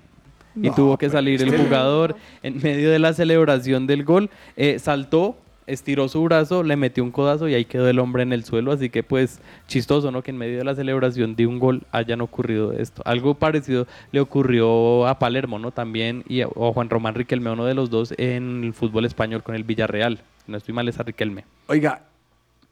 Y 0.54 0.68
No, 0.68 0.74
tuvo 0.74 0.98
que 0.98 1.06
pero 1.06 1.18
salir 1.18 1.42
el 1.42 1.56
jugador 1.58 2.14
en 2.44 2.58
medio 2.62 2.92
de 2.92 3.00
la 3.00 3.12
celebración 3.12 3.88
del 3.88 4.04
gol, 4.04 4.30
eh, 4.56 4.78
saltó, 4.78 5.36
estiró 5.66 6.08
su 6.08 6.22
brazo, 6.22 6.62
le 6.62 6.76
metió 6.76 7.02
un 7.04 7.10
codazo 7.10 7.48
y 7.48 7.54
ahí 7.54 7.64
quedó 7.64 7.88
el 7.88 7.98
hombre 7.98 8.22
en 8.22 8.32
el 8.32 8.44
suelo. 8.44 8.72
Así 8.72 8.90
que 8.90 9.02
pues 9.02 9.40
chistoso, 9.66 10.10
¿no? 10.10 10.22
Que 10.22 10.30
en 10.30 10.38
medio 10.38 10.58
de 10.58 10.64
la 10.64 10.74
celebración 10.74 11.36
de 11.36 11.46
un 11.46 11.58
gol 11.58 11.82
hayan 11.92 12.20
ocurrido 12.20 12.72
esto. 12.72 13.02
Algo 13.04 13.34
parecido 13.34 13.86
le 14.10 14.20
ocurrió 14.20 15.06
a 15.06 15.18
Palermo, 15.18 15.58
¿no? 15.58 15.70
También 15.70 16.24
y 16.28 16.40
a, 16.42 16.48
o 16.48 16.68
a 16.68 16.72
Juan 16.72 16.90
Román 16.90 17.14
Riquelme, 17.14 17.50
uno 17.50 17.64
de 17.64 17.74
los 17.74 17.90
dos 17.90 18.14
en 18.18 18.64
el 18.64 18.74
fútbol 18.74 19.04
español 19.04 19.42
con 19.42 19.54
el 19.54 19.64
Villarreal. 19.64 20.20
No 20.46 20.56
estoy 20.56 20.74
mal, 20.74 20.88
es 20.88 20.98
a 20.98 21.02
Riquelme. 21.02 21.44
Oiga, 21.68 22.02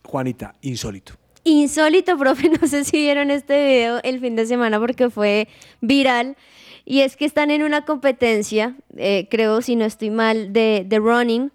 Juanita, 0.04 0.54
insólito. 0.62 1.14
Insólito, 1.44 2.18
profe, 2.18 2.48
no 2.60 2.66
sé 2.66 2.84
si 2.84 2.98
vieron 2.98 3.30
este 3.30 3.64
video 3.64 4.00
el 4.02 4.20
fin 4.20 4.36
de 4.36 4.46
semana 4.46 4.78
porque 4.78 5.10
fue 5.10 5.48
viral. 5.80 6.36
Y 6.84 7.00
es 7.00 7.16
que 7.16 7.24
están 7.24 7.50
en 7.50 7.62
una 7.62 7.84
competencia, 7.84 8.74
eh, 8.96 9.28
creo, 9.30 9.62
si 9.62 9.76
no 9.76 9.84
estoy 9.84 10.10
mal, 10.10 10.52
de, 10.52 10.84
de 10.86 10.98
running. 10.98 11.52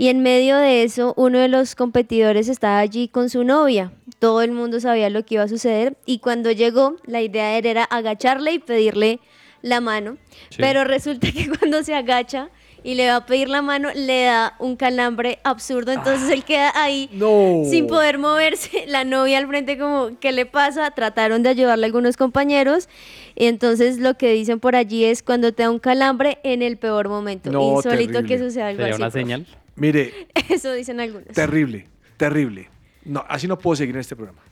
Y 0.00 0.08
en 0.08 0.22
medio 0.22 0.56
de 0.56 0.82
eso, 0.82 1.12
uno 1.18 1.38
de 1.38 1.48
los 1.48 1.74
competidores 1.74 2.48
estaba 2.48 2.78
allí 2.78 3.06
con 3.08 3.28
su 3.28 3.44
novia. 3.44 3.92
Todo 4.18 4.40
el 4.40 4.50
mundo 4.50 4.80
sabía 4.80 5.10
lo 5.10 5.26
que 5.26 5.34
iba 5.34 5.42
a 5.44 5.48
suceder. 5.48 5.94
Y 6.06 6.20
cuando 6.20 6.50
llegó, 6.52 6.96
la 7.04 7.20
idea 7.20 7.58
era, 7.58 7.68
era 7.70 7.84
agacharle 7.84 8.52
y 8.54 8.58
pedirle 8.60 9.20
la 9.60 9.82
mano. 9.82 10.16
Sí. 10.48 10.56
Pero 10.58 10.84
resulta 10.84 11.30
que 11.30 11.50
cuando 11.58 11.82
se 11.82 11.94
agacha 11.94 12.48
y 12.82 12.94
le 12.94 13.08
va 13.08 13.16
a 13.16 13.26
pedir 13.26 13.50
la 13.50 13.60
mano, 13.60 13.90
le 13.94 14.24
da 14.24 14.54
un 14.58 14.76
calambre 14.76 15.38
absurdo. 15.44 15.92
Entonces 15.92 16.30
él 16.30 16.44
queda 16.44 16.72
ahí 16.82 17.10
No. 17.12 17.64
sin 17.68 17.86
poder 17.86 18.16
moverse. 18.16 18.84
La 18.88 19.04
novia 19.04 19.36
al 19.36 19.48
frente 19.48 19.76
como, 19.76 20.18
¿qué 20.18 20.32
le 20.32 20.46
pasa? 20.46 20.90
Trataron 20.92 21.42
de 21.42 21.50
ayudarle 21.50 21.84
a 21.84 21.88
algunos 21.88 22.16
compañeros. 22.16 22.88
Y 23.36 23.44
entonces 23.48 23.98
lo 23.98 24.14
que 24.16 24.32
dicen 24.32 24.60
por 24.60 24.76
allí 24.76 25.04
es 25.04 25.22
cuando 25.22 25.52
te 25.52 25.62
da 25.64 25.70
un 25.70 25.78
calambre 25.78 26.38
en 26.42 26.62
el 26.62 26.78
peor 26.78 27.10
momento. 27.10 27.50
No, 27.52 27.74
Insólito 27.76 28.12
terrible. 28.12 28.26
que 28.28 28.38
suceda 28.38 28.68
algo 28.68 28.78
Sería 28.78 28.94
así. 28.94 29.02
una 29.02 29.10
profe. 29.10 29.18
señal. 29.20 29.46
Mire, 29.80 30.28
Eso 30.50 30.72
dicen 30.72 31.00
algunos. 31.00 31.28
terrible, 31.28 31.86
terrible. 32.18 32.68
No, 33.02 33.24
así 33.26 33.48
no 33.48 33.58
puedo 33.58 33.76
seguir 33.76 33.94
en 33.94 34.00
este 34.02 34.14
programa. 34.14 34.42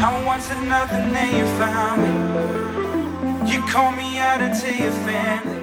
I 0.00 0.24
wanted 0.26 0.66
nothing, 0.66 1.12
then 1.12 1.36
you 1.36 1.44
found 1.58 2.00
me. 2.02 3.52
You 3.52 3.60
call 3.70 3.92
me 3.92 4.18
out 4.18 4.40
into 4.40 4.72
your 4.74 4.92
family. 5.04 5.60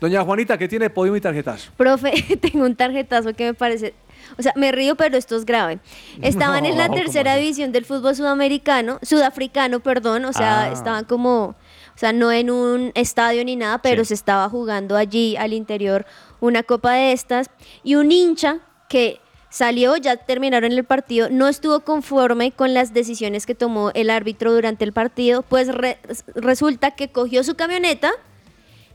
Doña 0.00 0.22
Juanita, 0.24 0.56
¿qué 0.56 0.68
tiene 0.68 0.90
podium 0.90 1.16
y 1.16 1.20
tarjetazo? 1.20 1.70
Profe, 1.76 2.12
tengo 2.40 2.64
un 2.64 2.76
tarjetazo 2.76 3.34
que 3.34 3.46
me 3.46 3.54
parece, 3.54 3.94
o 4.38 4.42
sea, 4.42 4.52
me 4.54 4.70
río, 4.70 4.94
pero 4.94 5.16
esto 5.16 5.34
es 5.36 5.44
grave. 5.44 5.80
Estaban 6.22 6.64
en 6.66 6.76
la 6.78 6.84
No, 6.88 6.92
¿cómo 6.94 7.02
tercera 7.04 7.34
división 7.36 7.72
del 7.72 7.84
fútbol 7.84 8.14
sudamericano, 8.14 8.98
sudafricano, 9.02 9.80
perdón, 9.80 10.24
o 10.24 10.32
sea, 10.32 10.64
Ah. 10.64 10.72
estaban 10.72 11.04
como, 11.04 11.46
o 11.46 11.54
sea, 11.98 12.12
no 12.12 12.30
en 12.30 12.50
un 12.50 12.92
estadio 12.94 13.44
ni 13.44 13.56
nada, 13.56 13.78
pero 13.78 14.04
se 14.04 14.14
estaba 14.14 14.48
jugando 14.48 14.96
allí 14.96 15.36
al 15.36 15.52
interior 15.52 16.06
una 16.40 16.62
copa 16.62 16.92
de 16.92 17.10
estas 17.12 17.50
y 17.82 17.96
un 17.96 18.12
hincha 18.12 18.58
que 18.88 19.20
salió, 19.50 19.96
ya 19.96 20.16
terminaron 20.16 20.70
el 20.72 20.84
partido, 20.84 21.28
no 21.30 21.48
estuvo 21.48 21.80
conforme 21.80 22.52
con 22.52 22.72
las 22.74 22.92
decisiones 22.94 23.46
que 23.46 23.54
tomó 23.56 23.90
el 23.94 24.10
árbitro 24.10 24.52
durante 24.52 24.84
el 24.84 24.92
partido, 24.92 25.42
pues 25.42 25.68
re- 25.74 25.98
resulta 26.36 26.92
que 26.92 27.08
cogió 27.08 27.42
su 27.42 27.54
camioneta 27.56 28.12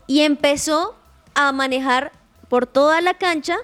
y 0.06 0.20
empezó 0.20 0.94
a 1.34 1.52
manejar 1.52 2.12
por 2.48 2.66
toda 2.66 3.00
la 3.00 3.14
cancha 3.14 3.56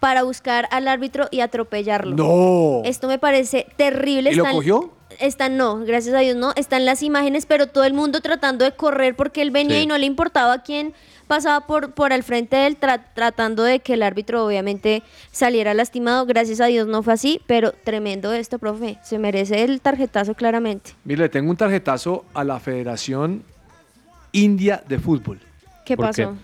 para 0.00 0.22
buscar 0.22 0.68
al 0.70 0.86
árbitro 0.88 1.28
y 1.30 1.40
atropellarlo. 1.40 2.14
No. 2.16 2.82
Esto 2.84 3.08
me 3.08 3.18
parece 3.18 3.66
terrible. 3.76 4.32
¿Y 4.32 4.34
lo 4.34 4.44
cogió? 4.44 4.92
Están, 5.20 5.56
no, 5.56 5.78
gracias 5.78 6.14
a 6.14 6.18
Dios 6.18 6.36
no. 6.36 6.52
Están 6.56 6.84
las 6.84 7.02
imágenes, 7.02 7.46
pero 7.46 7.68
todo 7.68 7.84
el 7.84 7.94
mundo 7.94 8.20
tratando 8.20 8.64
de 8.64 8.72
correr 8.72 9.14
porque 9.16 9.42
él 9.42 9.50
venía 9.50 9.76
Sí. 9.76 9.82
y 9.84 9.86
no 9.86 9.96
le 9.96 10.06
importaba 10.06 10.62
quién 10.62 10.92
pasaba 11.26 11.66
por, 11.66 11.92
por 11.94 12.12
al 12.12 12.22
frente 12.22 12.56
de 12.56 12.66
él, 12.66 12.78
tra- 12.78 13.02
tratando 13.14 13.62
de 13.62 13.80
que 13.80 13.94
el 13.94 14.02
árbitro 14.02 14.44
obviamente 14.44 15.02
saliera 15.30 15.72
lastimado. 15.72 16.26
Gracias 16.26 16.60
a 16.60 16.66
Dios 16.66 16.86
no 16.86 17.02
fue 17.02 17.12
así, 17.14 17.40
pero 17.46 17.72
tremendo 17.72 18.32
esto, 18.32 18.58
profe. 18.58 18.98
Se 19.02 19.18
merece 19.18 19.62
el 19.64 19.80
tarjetazo 19.80 20.34
claramente. 20.34 20.92
Mire, 21.04 21.28
tengo 21.30 21.50
un 21.50 21.56
tarjetazo 21.56 22.24
a 22.34 22.44
la 22.44 22.58
Federación 22.60 23.42
India 24.32 24.82
de 24.86 24.98
Fútbol. 24.98 25.40
¿Qué 25.84 25.96
pasó? 25.96 26.34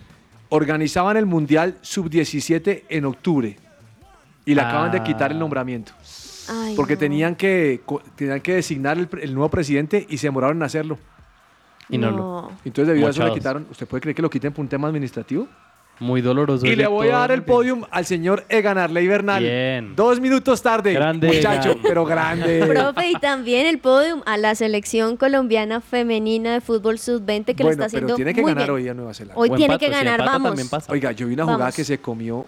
Organizaban 0.49 1.17
el 1.17 1.25
Mundial 1.25 1.77
Sub-17 1.81 2.83
en 2.89 3.05
octubre 3.05 3.57
y 4.45 4.53
le 4.55 4.61
acaban 4.61 4.91
de 4.91 5.01
quitar 5.03 5.31
el 5.31 5.37
Ah. 5.37 5.39
nombramiento. 5.39 5.93
Ay, 6.49 6.75
porque 6.75 6.93
no. 6.95 6.99
tenían 6.99 7.35
que 7.35 7.81
co- 7.85 8.01
tenían 8.15 8.41
que 8.41 8.55
designar 8.55 8.97
el, 8.97 9.33
nuevo 9.33 9.49
presidente 9.49 10.05
y 10.09 10.17
se 10.17 10.27
demoraron 10.27 10.57
en 10.57 10.63
hacerlo. 10.63 10.97
Y 11.89 11.97
no 11.97 12.11
lo- 12.11 12.17
No. 12.17 12.51
Entonces 12.65 12.87
debido 12.87 13.07
a 13.07 13.11
eso 13.11 13.23
le 13.25 13.33
quitaron. 13.33 13.67
¿Usted 13.69 13.87
puede 13.87 14.01
creer 14.01 14.15
que 14.15 14.21
lo 14.21 14.29
quiten 14.29 14.51
por 14.51 14.61
un 14.63 14.69
tema 14.69 14.87
administrativo? 14.87 15.47
Muy 16.01 16.21
doloroso. 16.21 16.65
Y 16.65 16.75
le 16.75 16.87
voy 16.87 17.07
a 17.09 17.17
dar 17.19 17.31
el 17.31 17.43
podium 17.43 17.83
al 17.91 18.05
señor 18.05 18.43
Egan 18.49 18.77
Arley 18.77 19.07
Bernal. 19.07 19.43
Bien. 19.43 19.95
Dos 19.95 20.19
minutos 20.19 20.61
tarde. 20.61 20.93
Grande, 20.93 21.27
Muchacho, 21.27 21.69
Egan. 21.71 21.83
pero 21.83 22.05
grande. 22.05 22.65
Profe, 22.67 23.11
y 23.11 23.13
también 23.13 23.67
el 23.67 23.77
podium 23.77 24.21
a 24.25 24.35
la 24.37 24.55
selección 24.55 25.15
colombiana 25.15 25.79
femenina 25.79 26.53
de 26.53 26.61
fútbol 26.61 26.97
sub-20 26.97 27.45
que 27.45 27.53
lo 27.53 27.69
bueno, 27.69 27.71
está 27.71 27.85
haciendo 27.85 28.07
pero 28.07 28.15
tiene 28.15 28.33
que 28.33 28.41
muy 28.41 28.51
ganar 28.51 28.67
bien. 28.69 28.75
hoy 28.75 28.89
a 28.89 28.93
Nueva 28.95 29.13
Zelanda. 29.13 29.39
Hoy 29.39 29.49
Buen 29.49 29.57
tiene 29.59 29.73
pato, 29.75 29.79
que 29.79 29.85
si 29.85 29.91
ganar, 29.91 30.19
empata 30.19 30.37
vamos. 30.39 30.63
pasa. 30.69 30.91
Oiga, 30.91 31.11
yo 31.11 31.27
vi 31.27 31.35
una 31.35 31.43
jugada 31.43 31.59
Vamos. 31.59 31.75
que 31.75 31.83
se 31.83 31.99
comió 31.99 32.45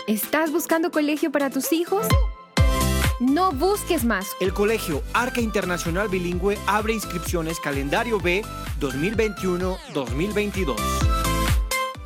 ¿Estás 0.08 0.50
buscando 0.50 0.90
colegio 0.90 1.30
para 1.30 1.50
tus 1.50 1.72
hijos? 1.72 2.08
No 3.20 3.52
busques 3.52 4.04
más. 4.04 4.34
El 4.40 4.52
Colegio 4.54 5.02
Arca 5.12 5.42
Internacional 5.42 6.08
Bilingüe 6.08 6.56
abre 6.66 6.94
inscripciones 6.94 7.60
calendario 7.60 8.18
B 8.18 8.42
2021-2022. 8.80 10.76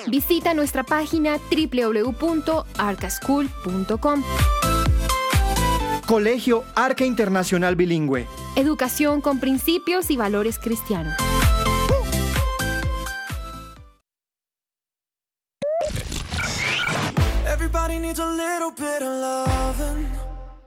Visita 0.07 0.53
nuestra 0.53 0.83
página 0.83 1.37
www.arcaschool.com. 1.51 4.23
Colegio 6.13 6.63
Arca 6.75 7.05
Internacional 7.05 7.75
Bilingüe. 7.75 8.27
Educación 8.55 9.19
con 9.19 9.39
principios 9.39 10.11
y 10.11 10.15
valores 10.15 10.59
cristianos. 10.59 11.15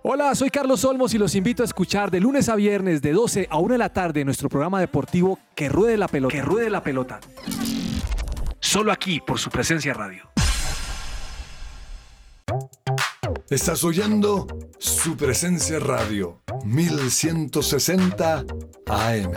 Hola, 0.02 0.34
soy 0.34 0.50
Carlos 0.50 0.84
Olmos 0.84 1.14
y 1.14 1.18
los 1.18 1.36
invito 1.36 1.62
a 1.62 1.66
escuchar 1.66 2.10
de 2.10 2.18
lunes 2.18 2.48
a 2.48 2.56
viernes 2.56 3.00
de 3.00 3.12
12 3.12 3.46
a 3.48 3.58
1 3.58 3.72
de 3.74 3.78
la 3.78 3.92
tarde 3.92 4.24
nuestro 4.24 4.48
programa 4.48 4.80
deportivo 4.80 5.38
Que 5.54 5.68
Ruede 5.68 5.96
la 5.96 6.08
Pelota. 6.08 6.34
Que 6.34 6.42
Ruede 6.42 6.70
la 6.70 6.82
Pelota. 6.82 7.20
Solo 8.58 8.90
aquí 8.90 9.20
por 9.24 9.38
su 9.38 9.48
presencia 9.50 9.94
radio. 9.94 10.24
Estás 13.48 13.84
oyendo 13.84 14.48
su 14.76 15.16
presencia 15.16 15.78
radio 15.78 16.42
1160 16.64 18.44
AM. 18.88 19.32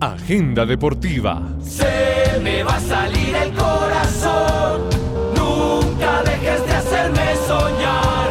Agenda 0.00 0.66
deportiva. 0.66 1.56
Se 1.62 2.40
me 2.42 2.64
va 2.64 2.74
a 2.74 2.80
salir 2.80 3.36
el 3.36 3.52
corazón. 3.54 4.88
Nunca 5.36 6.24
dejes 6.24 6.66
de 6.66 6.72
hacerme 6.72 7.36
soñar. 7.46 8.30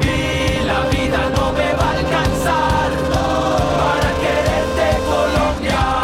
Y 0.00 0.64
la 0.64 0.88
vida 0.88 1.30
no 1.36 1.52
me 1.52 1.72
va 1.74 1.90
a 1.90 1.98
alcanzar 1.98 2.92
para 3.12 4.08
quererte 4.22 4.86
Colombia. 5.04 6.00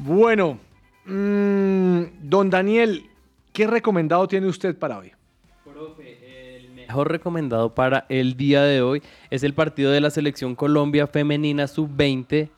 Bueno, 0.00 0.58
mm, 1.06 1.47
don 2.28 2.50
Daniel, 2.50 3.06
¿qué 3.54 3.66
recomendado 3.66 4.28
tiene 4.28 4.46
usted 4.46 4.76
para 4.76 4.98
hoy? 4.98 5.12
mejor 6.74 7.10
recomendado 7.10 7.74
para 7.74 8.06
el 8.08 8.34
día 8.34 8.62
de 8.62 8.80
hoy 8.80 9.02
es 9.28 9.42
el 9.42 9.52
partido 9.52 9.92
de 9.92 10.00
la 10.00 10.08
selección 10.08 10.54
Colombia 10.54 11.06
femenina 11.06 11.66
sub-20 11.66 12.48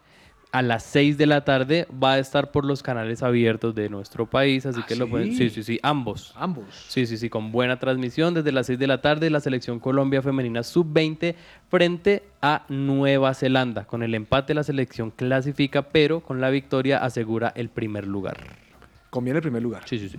a 0.52 0.62
las 0.62 0.84
6 0.84 1.18
de 1.18 1.26
la 1.26 1.44
tarde. 1.44 1.88
Va 1.92 2.12
a 2.12 2.18
estar 2.20 2.52
por 2.52 2.64
los 2.64 2.80
canales 2.80 3.24
abiertos 3.24 3.74
de 3.74 3.88
nuestro 3.88 4.30
país, 4.30 4.66
así 4.66 4.82
que 4.84 4.94
lo 4.94 5.10
pueden... 5.10 5.32
sí? 5.32 5.48
Sí, 5.48 5.50
sí, 5.50 5.62
sí, 5.64 5.80
ambos. 5.82 6.32
Ambos. 6.36 6.64
Sí, 6.88 7.06
sí, 7.06 7.16
sí, 7.16 7.28
con 7.28 7.50
buena 7.50 7.80
transmisión 7.80 8.32
desde 8.32 8.52
las 8.52 8.66
6 8.66 8.78
de 8.78 8.86
la 8.86 9.00
tarde 9.02 9.30
la 9.30 9.40
selección 9.40 9.80
Colombia 9.80 10.22
femenina 10.22 10.62
sub-20 10.62 11.34
frente 11.68 12.22
a 12.40 12.64
Nueva 12.68 13.34
Zelanda. 13.34 13.84
Con 13.84 14.04
el 14.04 14.14
empate 14.14 14.54
la 14.54 14.62
selección 14.62 15.10
clasifica, 15.10 15.82
pero 15.82 16.20
con 16.20 16.40
la 16.40 16.50
victoria 16.50 16.98
asegura 16.98 17.52
el 17.56 17.68
primer 17.68 18.06
lugar. 18.06 18.69
Conviene 19.10 19.38
el 19.38 19.42
primer 19.42 19.62
lugar. 19.62 19.82
Sí, 19.86 19.98
sí, 19.98 20.08
sí. 20.08 20.18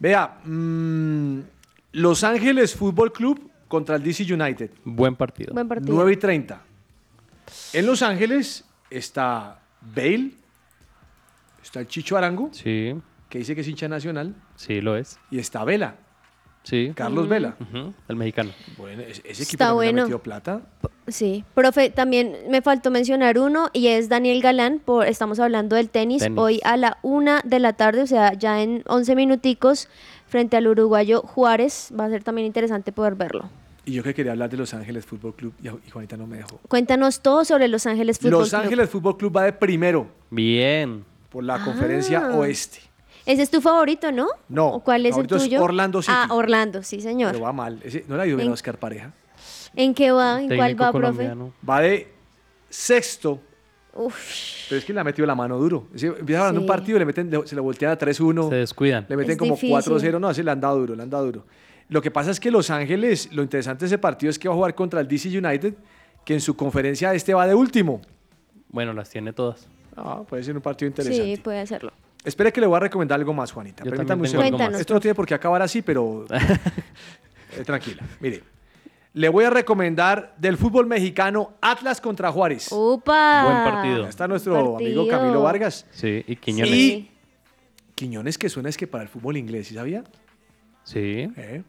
Vea, 0.00 0.38
mm, 0.44 1.40
Los 1.92 2.24
Ángeles 2.24 2.74
Fútbol 2.74 3.12
Club 3.12 3.50
contra 3.68 3.96
el 3.96 4.02
DC 4.02 4.32
United. 4.32 4.70
Buen 4.84 5.16
partido. 5.16 5.54
Buen 5.54 5.68
partido. 5.68 5.94
9 5.94 6.12
y 6.12 6.16
30. 6.16 6.60
En 7.72 7.86
Los 7.86 8.02
Ángeles 8.02 8.64
está 8.90 9.60
Bale, 9.80 10.32
está 11.62 11.80
el 11.80 11.86
Chicho 11.86 12.16
Arango, 12.16 12.50
Sí, 12.52 12.94
que 13.28 13.38
dice 13.38 13.54
que 13.54 13.60
es 13.62 13.68
hincha 13.68 13.88
nacional, 13.88 14.34
sí 14.56 14.80
lo 14.80 14.96
es. 14.96 15.18
y 15.30 15.38
está 15.38 15.64
Vela, 15.64 15.96
Sí. 16.64 16.92
Carlos. 16.94 17.28
Vela. 17.28 17.56
El 18.08 18.16
mexicano. 18.16 18.50
Bueno, 18.76 19.00
ese, 19.02 19.20
equipo 19.22 19.42
Está 19.42 19.72
bueno. 19.72 20.02
ha 20.02 20.04
metido 20.04 20.22
plata. 20.22 20.60
Sí, 21.08 21.44
profe, 21.54 21.90
también 21.90 22.36
me 22.48 22.60
faltó 22.62 22.90
mencionar 22.90 23.38
uno 23.38 23.70
y 23.72 23.88
es 23.88 24.08
Daniel 24.08 24.42
Galán, 24.42 24.80
por, 24.84 25.06
estamos 25.06 25.40
hablando 25.40 25.74
del 25.76 25.88
tenis, 25.88 26.22
Tenis. 26.22 26.38
hoy 26.38 26.60
a 26.64 26.76
la 26.76 26.98
una 27.02 27.40
de 27.44 27.58
la 27.60 27.72
tarde, 27.72 28.02
o 28.02 28.06
sea, 28.06 28.34
ya 28.34 28.62
en 28.62 28.82
11 28.86 29.16
minuticos, 29.16 29.88
frente 30.26 30.56
al 30.58 30.66
uruguayo 30.66 31.22
Juárez, 31.22 31.90
va 31.98 32.04
a 32.04 32.10
ser 32.10 32.22
también 32.22 32.46
interesante 32.46 32.92
poder 32.92 33.14
verlo. 33.14 33.48
Y 33.86 33.92
yo 33.92 34.02
que 34.02 34.12
quería 34.12 34.32
hablar 34.32 34.50
de 34.50 34.58
Los 34.58 34.74
Ángeles 34.74 35.06
Fútbol 35.06 35.34
Club 35.34 35.54
y 35.62 35.90
Juanita 35.90 36.18
no 36.18 36.26
me 36.26 36.36
dejó. 36.36 36.58
Cuéntanos 36.68 37.20
todo 37.22 37.46
sobre 37.46 37.68
Los 37.68 37.86
Ángeles 37.86 38.18
Fútbol 38.18 38.32
Los 38.40 38.50
Club. 38.50 38.60
Ángeles 38.60 38.90
Fútbol 38.90 39.16
Club 39.16 39.34
va 39.34 39.44
de 39.44 39.54
primero 39.54 40.08
Bien. 40.30 41.06
por 41.30 41.42
la 41.42 41.64
conferencia 41.64 42.28
Ah. 42.30 42.36
oeste. 42.36 42.80
Ese 43.24 43.42
es 43.42 43.50
tu 43.50 43.62
favorito, 43.62 44.12
¿no? 44.12 44.26
No, 44.50 44.68
¿O 44.68 44.80
¿Cuál 44.80 45.02
es 45.06 45.08
el 45.08 45.12
favorito 45.12 45.36
es 45.36 45.42
tuyo? 45.44 45.62
Orlando 45.62 46.02
City. 46.02 46.14
Ah, 46.14 46.28
Orlando, 46.34 46.82
sí, 46.82 47.00
señor. 47.00 47.32
Pero 47.32 47.44
va 47.44 47.52
mal. 47.52 47.78
Ese- 47.82 48.04
no 48.08 48.16
le 48.16 48.22
ha 48.22 48.26
ido 48.26 48.36
bien 48.36 48.46
En- 48.48 48.50
a 48.52 48.54
Oscar 48.54 48.78
Pareja. 48.78 49.12
¿En 49.78 49.94
qué 49.94 50.10
va? 50.10 50.42
¿En 50.42 50.48
cuál 50.54 50.72
va, 50.74 50.90
profe? 50.90 50.92
colombiano. 50.92 51.52
Va 51.68 51.80
de 51.80 52.08
sexto. 52.68 53.40
Uf, 53.94 54.14
Pero 54.68 54.78
es 54.78 54.84
que 54.84 54.92
le 54.92 55.00
ha 55.00 55.04
metido 55.04 55.26
la 55.26 55.34
mano 55.34 55.56
duro. 55.58 55.86
Empieza 55.92 56.40
ganando 56.42 56.60
un 56.60 56.66
Sí. 56.66 56.68
partido, 56.68 56.98
le 56.98 57.04
meten, 57.04 57.30
le- 57.30 57.46
se 57.46 57.54
le 57.54 57.60
voltean 57.60 57.92
a 57.92 57.96
3-1. 57.98 58.48
Se 58.48 58.54
descuidan. 58.56 59.06
Le 59.08 59.16
meten 59.16 59.32
Es 59.32 59.38
como 59.38 59.54
difícil. 59.54 59.70
4-0. 59.70 60.18
No, 60.20 60.30
ese 60.30 60.42
le 60.44 60.50
han 60.50 60.60
dado 60.60 60.78
duro, 60.78 60.94
le 60.94 61.02
han 61.02 61.10
dado 61.10 61.24
duro. 61.26 61.44
Lo 61.88 62.02
que 62.02 62.10
pasa 62.10 62.30
es 62.30 62.38
que 62.38 62.50
Los 62.50 62.70
Ángeles, 62.70 63.32
lo 63.32 63.42
interesante 63.42 63.80
de 63.80 63.86
ese 63.86 63.98
partido 63.98 64.30
es 64.30 64.38
que 64.38 64.46
va 64.48 64.54
a 64.54 64.56
jugar 64.56 64.74
contra 64.74 65.00
el 65.00 65.08
DC 65.08 65.28
United, 65.36 65.74
que 66.24 66.34
en 66.34 66.40
su 66.40 66.54
conferencia 66.54 67.14
este 67.14 67.32
va 67.34 67.46
de 67.46 67.54
último. 67.54 68.02
Bueno, 68.70 68.92
las 68.92 69.08
tiene 69.10 69.32
todas. 69.32 69.66
Ah, 69.96 70.22
puede 70.28 70.42
ser 70.44 70.54
un 70.54 70.62
partido 70.62 70.88
interesante. 70.88 71.24
sí, 71.36 71.40
puede 71.40 71.60
hacerlo. 71.60 71.90
Espere 72.24 72.52
que 72.52 72.60
le 72.60 72.66
voy 72.66 72.76
a 72.76 72.80
recomendar 72.80 73.18
algo 73.18 73.32
más, 73.32 73.50
Juanita. 73.52 73.82
Yo 73.84 73.90
Permítame 73.90 74.22
un 74.22 74.28
segundo. 74.28 74.62
Esto 74.78 74.94
no 74.94 75.00
tiene 75.00 75.14
por 75.14 75.24
qué 75.26 75.34
acabar 75.34 75.62
así, 75.62 75.82
pero 75.82 76.24
eh, 77.56 77.64
tranquila. 77.64 78.02
Mire, 78.20 78.42
le 79.14 79.28
voy 79.28 79.44
a 79.44 79.50
recomendar 79.50 80.34
del 80.38 80.56
fútbol 80.56 80.86
mexicano 80.86 81.54
Atlas 81.60 82.00
contra 82.00 82.30
Juárez. 82.30 82.70
¡Upa! 82.70 83.44
Buen 83.44 83.74
partido. 83.74 84.02
Ahí 84.04 84.08
está 84.10 84.28
nuestro 84.28 84.76
amigo 84.76 85.08
Camilo 85.08 85.42
Vargas. 85.42 85.86
Sí, 85.90 86.24
y 86.26 86.36
Quiñones. 86.36 86.72
Y 86.74 87.10
Quiñones 87.94 88.38
que 88.38 88.48
suena 88.48 88.68
es 88.68 88.76
que 88.76 88.86
para 88.86 89.02
el 89.02 89.08
fútbol 89.08 89.36
inglés, 89.36 89.68
¿sí 89.68 89.74
sabía? 89.74 90.04
Sí. 90.84 91.28
Eh. 91.36 91.62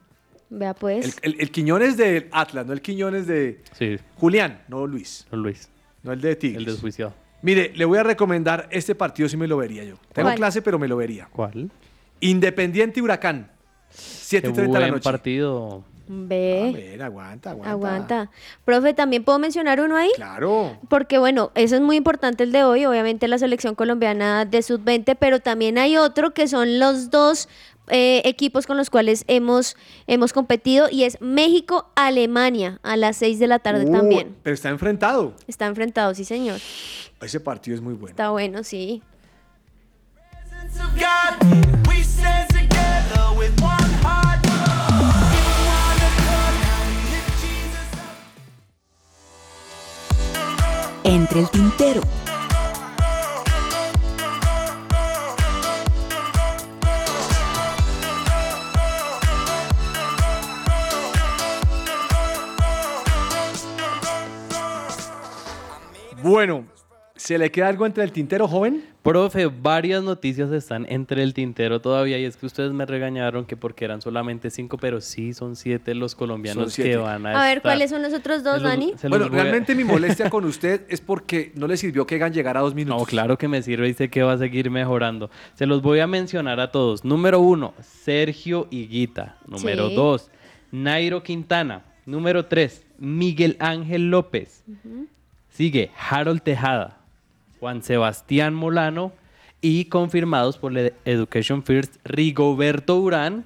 Vea 0.51 0.73
pues. 0.73 1.19
El, 1.23 1.33
el- 1.33 1.41
el 1.41 1.51
Quiñones 1.51 1.97
de 1.97 2.27
Atlas, 2.31 2.65
no 2.65 2.73
el 2.73 2.81
Quiñones 2.81 3.27
de 3.27 3.61
Sí, 3.73 3.97
Julián, 4.15 4.61
no 4.67 4.85
Luis. 4.87 5.25
no 5.31 5.37
Luis. 5.37 5.69
No 6.03 6.11
el 6.11 6.21
de 6.21 6.35
Tigres. 6.35 6.59
El 6.59 6.73
desjuiciado. 6.73 7.13
Mire, 7.41 7.71
le 7.75 7.85
voy 7.85 7.97
a 7.97 8.03
recomendar 8.03 8.67
este 8.71 8.95
partido 8.95 9.29
si 9.29 9.37
me 9.37 9.47
lo 9.47 9.57
vería 9.57 9.83
yo. 9.83 9.95
Tengo 10.13 10.27
¿Cuál? 10.27 10.35
clase, 10.35 10.61
pero 10.61 10.77
me 10.79 10.87
lo 10.87 10.97
vería. 10.97 11.27
¿Cuál? 11.31 11.69
Independiente 12.19 13.01
Huracán. 13.01 13.49
7 13.89 14.47
y 14.47 14.51
Qué 14.51 14.55
30 14.55 14.61
de 14.61 14.67
la 14.67 14.79
buen 14.87 14.91
noche. 14.95 15.03
partido. 15.03 15.83
Ve. 16.11 16.69
A 16.69 16.75
ver, 16.75 17.03
aguanta, 17.03 17.51
aguanta. 17.51 17.71
Aguanta. 17.71 18.31
Profe, 18.65 18.95
¿también 18.95 19.23
puedo 19.23 19.37
mencionar 19.37 19.79
uno 19.79 19.95
ahí? 19.95 20.09
Claro. 20.15 20.75
Porque 20.89 21.19
bueno, 21.19 21.51
eso 21.53 21.75
es 21.75 21.81
muy 21.81 21.97
importante 21.97 22.43
el 22.43 22.51
de 22.51 22.63
hoy, 22.63 22.85
obviamente 22.85 23.27
la 23.27 23.37
selección 23.37 23.75
colombiana 23.75 24.43
de 24.45 24.63
sub-20, 24.63 25.15
pero 25.19 25.39
también 25.39 25.77
hay 25.77 25.97
otro 25.97 26.33
que 26.33 26.47
son 26.47 26.79
los 26.79 27.11
dos 27.11 27.47
eh, 27.89 28.23
equipos 28.25 28.65
con 28.65 28.75
los 28.75 28.89
cuales 28.89 29.23
hemos, 29.27 29.77
hemos 30.07 30.33
competido 30.33 30.87
y 30.89 31.03
es 31.03 31.21
México-Alemania 31.21 32.79
a 32.81 32.97
las 32.97 33.17
6 33.17 33.37
de 33.37 33.45
la 33.47 33.59
tarde 33.59 33.85
Uh, 33.85 33.91
también. 33.91 34.35
Pero 34.41 34.55
está 34.55 34.69
enfrentado. 34.69 35.35
Está 35.45 35.67
enfrentado, 35.67 36.15
sí 36.15 36.25
señor. 36.25 36.59
Ese 37.21 37.39
partido 37.39 37.75
es 37.75 37.81
muy 37.81 37.93
bueno. 37.93 38.09
Está 38.09 38.31
bueno, 38.31 38.63
sí. 38.63 39.03
Entre 51.09 51.39
el 51.39 51.49
tintero. 51.49 52.01
Bueno, 66.21 66.65
¿se 67.29 67.37
le 67.37 67.51
queda 67.51 67.67
algo 67.67 67.85
entre 67.85 68.03
el 68.03 68.11
tintero, 68.11 68.47
joven? 68.47 68.83
Profe, 69.03 69.45
varias 69.45 70.03
noticias 70.03 70.51
están 70.51 70.85
entre 70.89 71.21
el 71.21 71.33
tintero 71.35 71.79
todavía 71.79 72.17
y 72.17 72.25
es 72.25 72.35
que 72.37 72.47
ustedes 72.47 72.71
me 72.73 72.85
regañaron 72.87 73.45
que 73.45 73.55
porque 73.55 73.85
eran 73.85 74.01
solamente 74.01 74.49
cinco, 74.49 74.77
pero 74.79 74.99
sí 74.99 75.33
son 75.33 75.55
siete 75.55 75.93
los 75.93 76.15
colombianos 76.15 76.73
siete. 76.73 76.89
que 76.89 76.97
van 76.97 77.25
a 77.27 77.29
A 77.39 77.43
ver, 77.47 77.57
estar. 77.57 77.61
¿cuáles 77.71 77.91
son 77.91 78.01
los 78.01 78.13
otros 78.13 78.43
dos, 78.43 78.55
los- 78.61 78.63
Dani? 78.71 78.93
Bueno, 79.07 79.25
a- 79.25 79.29
realmente 79.29 79.75
mi 79.75 79.83
molestia 79.83 80.29
con 80.29 80.43
usted 80.53 80.81
es 80.89 81.01
porque 81.01 81.51
no 81.53 81.67
le 81.67 81.77
sirvió 81.77 82.07
que 82.07 82.15
Egan 82.15 82.33
llegara 82.33 82.59
a 82.61 82.63
dos 82.63 82.73
minutos. 82.73 82.99
No, 82.99 83.05
claro 83.05 83.37
que 83.37 83.47
me 83.47 83.61
sirve 83.61 83.87
y 83.89 83.93
sé 83.93 84.09
que 84.09 84.23
va 84.23 84.33
a 84.33 84.37
seguir 84.39 84.71
mejorando. 84.71 85.29
Se 85.53 85.65
los 85.67 85.81
voy 85.83 85.99
a 85.99 86.07
mencionar 86.07 86.59
a 86.59 86.71
todos. 86.71 87.05
Número 87.05 87.39
uno, 87.39 87.73
Sergio 87.81 88.67
Higuita. 88.71 89.37
Número 89.47 89.89
Sí. 89.89 89.95
dos, 89.95 90.31
Nairo 90.71 91.21
Quintana. 91.21 91.83
Número 92.07 92.45
tres, 92.47 92.85
Miguel 92.97 93.55
Ángel 93.59 94.09
López. 94.09 94.63
Sigue 95.49 95.91
Harold 96.09 96.41
Tejada, 96.41 96.97
Juan 97.59 97.83
Sebastián 97.83 98.53
Molano 98.53 99.11
y 99.61 99.85
confirmados 99.85 100.57
por 100.57 100.71
la 100.71 100.91
Education 101.05 101.63
First, 101.63 101.97
Rigoberto 102.05 102.97
Urán 102.97 103.43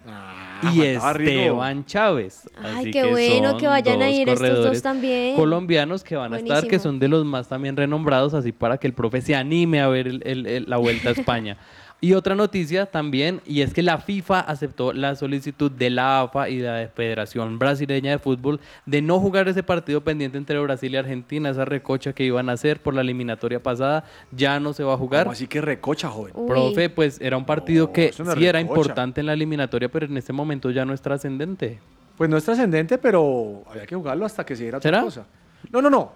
y 0.61 0.66
faltaba 0.80 1.14
Rigo. 1.14 1.32
Esteban 1.32 1.86
Chávez. 1.86 2.49
Ay, 2.55 2.76
Así 2.82 2.91
qué 2.91 3.05
bueno 3.05 3.51
son 3.51 3.59
que 3.59 3.68
vayan 3.68 4.01
a 4.01 4.09
ir 4.09 4.30
estos 4.30 4.64
dos 4.64 4.82
también. 4.82 5.36
colombianos 5.36 6.03
que 6.03 6.16
van 6.16 6.34
a 6.34 6.38
estar, 6.38 6.68
que 6.68 6.80
son 6.80 6.99
de 6.99 7.07
los 7.07 7.26
más 7.26 7.49
también 7.49 7.76
renombrados, 7.76 8.34
así 8.34 8.51
para 8.51 8.78
que 8.78 8.88
el 8.88 8.93
profe 8.93 9.22
se 9.22 9.36
anime 9.36 9.82
a 9.82 9.88
ver 9.88 10.07
el- 10.07 10.22
el- 10.26 10.45
el- 10.45 10.66
la 10.68 10.78
vuelta 10.78 11.09
a 11.09 11.11
España. 11.41 11.57
Y 12.04 12.16
otra 12.16 12.36
noticia 12.36 12.86
también, 12.86 13.39
y 13.45 13.62
es 13.62 13.74
que 13.74 13.82
la 13.82 13.97
FIFA 13.97 14.41
aceptó 14.41 14.91
la 14.91 15.16
solicitud 15.16 15.72
de 15.72 15.89
la 15.89 16.20
AFA 16.24 16.49
y 16.49 16.58
de 16.58 16.68
la 16.68 16.89
Federación 16.89 17.58
Brasileña 17.58 18.12
de 18.12 18.20
Fútbol 18.20 18.60
de 18.86 19.01
no 19.01 19.22
jugar 19.22 19.47
ese 19.47 19.64
partido 19.64 20.04
pendiente 20.04 20.38
entre 20.38 20.60
Brasil 20.60 20.93
y 20.93 20.97
Argentina, 20.97 21.49
esa 21.49 21.64
recocha 21.64 22.12
que 22.12 22.26
iban 22.26 22.49
a 22.49 22.54
hacer 22.54 22.82
por 22.82 22.93
la 22.93 22.99
eliminatoria 22.99 23.64
pasada, 23.64 24.04
ya 24.34 24.60
no 24.60 24.74
se 24.74 24.84
va 24.84 24.95
a 24.95 24.97
jugar. 24.97 25.30
así 25.30 25.47
que 25.47 25.62
recocha, 25.62 26.10
joven? 26.10 26.34
Uy. 26.36 26.45
Profe, 26.49 26.89
pues 26.89 27.22
era 27.22 27.38
un 27.38 27.45
partido 27.45 27.93
que 27.93 28.12
sí 28.12 28.45
era 28.45 28.60
importante 28.60 29.22
en 29.22 29.28
la 29.28 29.34
eliminatoria, 29.34 29.88
pero 29.88 30.06
en 30.06 30.18
este 30.18 30.34
momento 30.34 30.72
ya 30.72 30.84
no 30.84 30.93
es 30.93 31.01
trascendente. 31.01 31.80
Pues 32.18 32.30
no 32.30 32.36
es 32.36 32.43
trascendente, 32.43 32.97
pero 32.97 33.64
había 33.72 33.86
que 33.86 33.95
jugarlo 33.95 34.26
hasta 34.26 34.45
que 34.45 34.58
se 34.58 34.64
diera 34.64 34.80
otra 34.80 35.01
cosa. 35.04 35.26
No, 35.72 35.82
no, 35.82 35.89
no. 35.89 36.12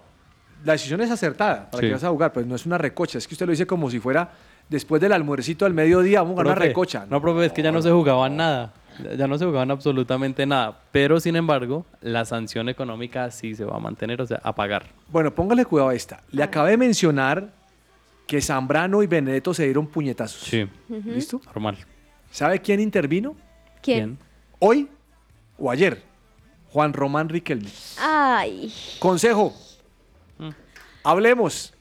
La 0.64 0.72
decisión 0.72 1.00
es 1.00 1.10
acertada 1.10 1.70
para 1.70 1.80
Sí. 1.80 1.86
que 1.86 1.92
vas 1.94 2.04
a 2.04 2.10
jugar, 2.10 2.32
pues 2.32 2.44
no 2.44 2.56
es 2.56 2.66
una 2.66 2.76
recocha. 2.76 3.16
Es 3.16 3.26
que 3.26 3.34
usted 3.34 3.46
lo 3.46 3.52
dice 3.52 3.66
como 3.66 3.88
si 3.88 4.00
fuera 4.00 4.28
después 4.68 5.00
del 5.00 5.12
almuercito 5.12 5.66
al 5.66 5.74
mediodía, 5.74 6.20
vamos 6.20 6.32
a 6.32 6.34
jugar 6.34 6.46
una 6.46 6.54
Profe, 6.54 6.68
recocha. 6.68 7.06
No, 7.08 7.20
profe, 7.20 7.46
es 7.46 7.52
que 7.52 7.62
ya 7.62 7.72
no 7.72 7.82
se 7.82 7.90
jugaban 7.90 8.36
nada. 8.36 8.72
Ya 9.16 9.28
no 9.28 9.38
se 9.38 9.44
jugaban 9.44 9.70
absolutamente 9.70 10.44
nada. 10.44 10.80
Pero, 10.90 11.20
sin 11.20 11.36
embargo, 11.36 11.86
la 12.00 12.24
sanción 12.24 12.68
económica 12.68 13.30
sí 13.30 13.54
se 13.54 13.64
va 13.64 13.76
a 13.76 13.78
mantener, 13.78 14.20
o 14.20 14.26
sea, 14.26 14.40
a 14.42 14.54
pagar. 14.54 14.86
Bueno, 15.10 15.32
póngale 15.32 15.64
cuidado 15.64 15.90
a 15.90 15.94
esta. 15.94 16.22
Le 16.32 16.42
acabé 16.42 16.72
de 16.72 16.78
mencionar 16.78 17.52
que 18.26 18.40
Zambrano 18.40 19.02
y 19.02 19.06
Benedetto 19.06 19.54
se 19.54 19.64
dieron 19.64 19.86
puñetazos. 19.86 20.42
Sí. 20.42 20.68
¿Listo? 20.88 21.40
Normal. 21.46 21.78
¿Sabe 22.30 22.60
quién 22.60 22.80
intervino? 22.80 23.36
¿Quién? 23.80 24.18
Hoy 24.58 24.88
o 25.58 25.70
ayer. 25.70 26.02
Juan 26.70 26.92
Román 26.92 27.28
Riquelme. 27.30 27.70
Ay, 27.98 28.72
Consejo. 28.98 29.54
Mm. 30.38 30.50
Hablemos. 31.02 31.72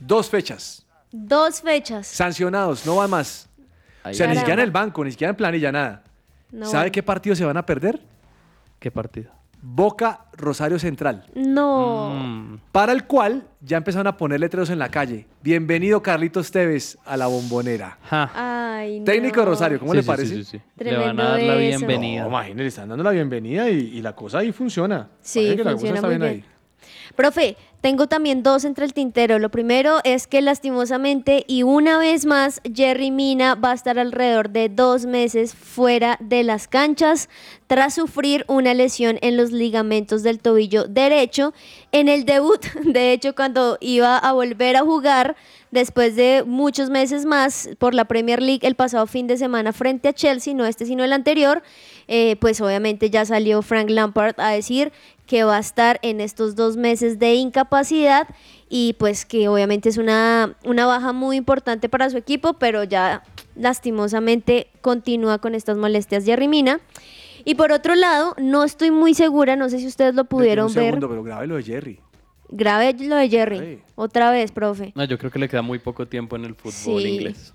Dos 0.00 0.28
fechas. 0.28 0.84
Dos 1.12 1.60
fechas. 1.62 2.06
Sancionados, 2.06 2.84
no 2.86 2.96
va 2.96 3.08
más. 3.08 3.48
Ahí 4.04 4.12
o 4.12 4.16
sea, 4.16 4.26
ni 4.26 4.36
siquiera 4.36 4.62
en 4.62 4.66
el 4.66 4.70
banco, 4.70 5.04
ni 5.04 5.10
siquiera 5.10 5.30
en 5.30 5.36
planilla, 5.36 5.72
nada. 5.72 6.02
No. 6.50 6.66
¿Sabe 6.66 6.90
qué 6.90 7.02
partido 7.02 7.36
se 7.36 7.44
van 7.44 7.56
a 7.56 7.66
perder? 7.66 8.00
¿Qué 8.78 8.90
partido? 8.90 9.32
Boca 9.60 10.20
Rosario 10.34 10.78
Central. 10.78 11.24
No. 11.34 12.10
Mm. 12.14 12.60
Para 12.70 12.92
el 12.92 13.04
cual 13.04 13.42
ya 13.60 13.76
empezaron 13.76 14.06
a 14.06 14.16
poner 14.16 14.38
letreros 14.38 14.70
en 14.70 14.78
la 14.78 14.88
calle. 14.88 15.26
Bienvenido 15.42 16.00
Carlitos 16.00 16.52
Tevez 16.52 16.96
a 17.04 17.16
la 17.16 17.26
bombonera. 17.26 17.98
Ay, 18.08 19.00
no. 19.00 19.04
Técnico 19.04 19.40
de 19.40 19.46
Rosario, 19.46 19.80
¿cómo 19.80 19.90
Sí, 19.92 19.96
le 19.96 20.02
sí, 20.02 20.06
parece? 20.06 20.34
sí, 20.36 20.44
sí, 20.44 20.58
sí. 20.78 20.84
Le 20.84 20.96
van 20.96 21.18
a 21.18 21.22
dar 21.30 21.42
la 21.42 21.56
eso. 21.56 21.78
bienvenida. 21.78 22.22
No, 22.22 22.28
imagínate, 22.28 22.62
le 22.62 22.68
están 22.68 22.88
dando 22.88 23.02
la 23.02 23.10
bienvenida 23.10 23.68
y, 23.68 23.78
y 23.98 24.00
la 24.00 24.14
cosa 24.14 24.38
ahí 24.38 24.52
funciona. 24.52 25.08
Sí, 25.20 25.40
Parece 25.40 25.56
que 25.56 25.64
la 25.64 25.72
cosa 25.72 25.80
funciona 25.86 25.96
está 25.96 26.08
muy 26.08 26.16
bien 26.18 26.32
bien. 26.32 26.44
Profe, 27.18 27.56
tengo 27.80 28.06
también 28.06 28.44
dos 28.44 28.64
entre 28.64 28.84
el 28.84 28.92
tintero. 28.92 29.40
Lo 29.40 29.50
primero 29.50 29.98
es 30.04 30.28
que 30.28 30.40
lastimosamente 30.40 31.44
y 31.48 31.64
una 31.64 31.98
vez 31.98 32.26
más 32.26 32.60
Jerry 32.72 33.10
Mina 33.10 33.56
va 33.56 33.72
a 33.72 33.74
estar 33.74 33.98
alrededor 33.98 34.50
de 34.50 34.68
dos 34.68 35.04
meses 35.04 35.52
fuera 35.52 36.16
de 36.20 36.44
las 36.44 36.68
canchas 36.68 37.28
tras 37.66 37.94
sufrir 37.94 38.44
una 38.46 38.72
lesión 38.72 39.18
en 39.20 39.36
los 39.36 39.50
ligamentos 39.50 40.22
del 40.22 40.38
tobillo 40.38 40.84
derecho 40.84 41.54
en 41.90 42.08
el 42.08 42.24
debut. 42.24 42.64
De 42.84 43.10
hecho, 43.10 43.34
cuando 43.34 43.78
iba 43.80 44.16
a 44.16 44.30
volver 44.30 44.76
a 44.76 44.82
jugar 44.82 45.34
después 45.70 46.16
de 46.16 46.44
muchos 46.46 46.90
meses 46.90 47.24
más 47.24 47.70
por 47.78 47.94
la 47.94 48.06
Premier 48.06 48.42
League 48.42 48.66
el 48.66 48.74
pasado 48.74 49.06
fin 49.06 49.26
de 49.26 49.36
semana 49.36 49.72
frente 49.72 50.08
a 50.08 50.12
Chelsea, 50.12 50.54
no 50.54 50.64
este 50.66 50.86
sino 50.86 51.04
el 51.04 51.12
anterior, 51.12 51.62
eh, 52.06 52.36
pues 52.40 52.60
obviamente 52.60 53.10
ya 53.10 53.24
salió 53.24 53.62
Frank 53.62 53.90
Lampard 53.90 54.38
a 54.38 54.50
decir 54.50 54.92
que 55.26 55.44
va 55.44 55.58
a 55.58 55.60
estar 55.60 55.98
en 56.02 56.20
estos 56.20 56.56
dos 56.56 56.76
meses 56.76 57.18
de 57.18 57.34
incapacidad 57.34 58.26
y 58.70 58.94
pues 58.98 59.26
que 59.26 59.48
obviamente 59.48 59.90
es 59.90 59.98
una, 59.98 60.56
una 60.64 60.86
baja 60.86 61.12
muy 61.12 61.36
importante 61.36 61.88
para 61.88 62.08
su 62.08 62.16
equipo, 62.16 62.54
pero 62.54 62.82
ya 62.84 63.22
lastimosamente 63.54 64.68
continúa 64.80 65.38
con 65.38 65.54
estas 65.54 65.76
molestias 65.76 66.24
Jerry 66.24 66.48
Mina. 66.48 66.80
Y 67.44 67.54
por 67.54 67.72
otro 67.72 67.94
lado, 67.94 68.34
no 68.38 68.64
estoy 68.64 68.90
muy 68.90 69.14
segura, 69.14 69.56
no 69.56 69.68
sé 69.68 69.78
si 69.78 69.86
ustedes 69.86 70.14
lo 70.14 70.24
pudieron 70.24 70.66
un 70.66 70.74
ver. 70.74 70.84
segundo, 70.84 71.08
pero 71.08 71.22
grave 71.22 71.46
lo 71.46 71.56
de 71.56 71.62
Jerry. 71.62 72.00
Grave 72.50 72.94
lo 73.00 73.16
de 73.16 73.28
Jerry. 73.28 73.82
Otra 73.94 74.30
vez, 74.30 74.52
profe. 74.52 74.92
No, 74.94 75.04
yo 75.04 75.18
creo 75.18 75.30
que 75.30 75.38
le 75.38 75.48
queda 75.48 75.62
muy 75.62 75.78
poco 75.78 76.06
tiempo 76.06 76.36
en 76.36 76.44
el 76.44 76.54
fútbol 76.54 77.02
Sí. 77.02 77.08
inglés. 77.08 77.54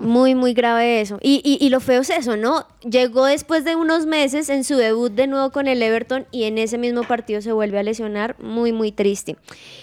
Muy, 0.00 0.34
muy 0.34 0.54
grave 0.54 1.00
eso. 1.00 1.18
Y, 1.22 1.40
y, 1.44 1.64
y 1.64 1.68
lo 1.70 1.78
feo 1.78 2.00
es 2.00 2.10
eso, 2.10 2.36
¿no? 2.36 2.66
Llegó 2.82 3.26
después 3.26 3.64
de 3.64 3.76
unos 3.76 4.06
meses 4.06 4.48
en 4.48 4.64
su 4.64 4.74
debut 4.76 5.12
de 5.12 5.28
nuevo 5.28 5.50
con 5.50 5.68
el 5.68 5.80
Everton 5.80 6.26
y 6.32 6.44
en 6.44 6.58
ese 6.58 6.78
mismo 6.78 7.04
partido 7.04 7.40
se 7.42 7.52
vuelve 7.52 7.78
a 7.78 7.82
lesionar. 7.84 8.34
Muy, 8.42 8.72
muy 8.72 8.90
triste. 8.90 9.36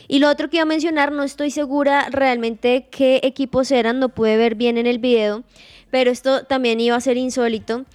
Y 0.10 0.20
lo 0.20 0.30
otro 0.30 0.50
que 0.50 0.58
iba 0.58 0.64
a 0.64 0.66
mencionar, 0.66 1.14
no 1.14 1.24
estoy 1.24 1.50
segura 1.50 2.08
realmente 2.10 2.88
qué 2.92 3.22
equipos 3.24 3.72
eran, 3.72 4.00
no 4.00 4.10
pude 4.10 4.36
ver 4.36 4.56
bien 4.56 4.78
en 4.78 4.88
el 4.88 5.00
video, 5.00 5.44
pero 5.92 6.12
esto 6.12 6.44
también 6.44 6.82
iba 6.82 6.98
a 6.98 7.02
ser 7.02 7.16
insólito. 7.16 7.86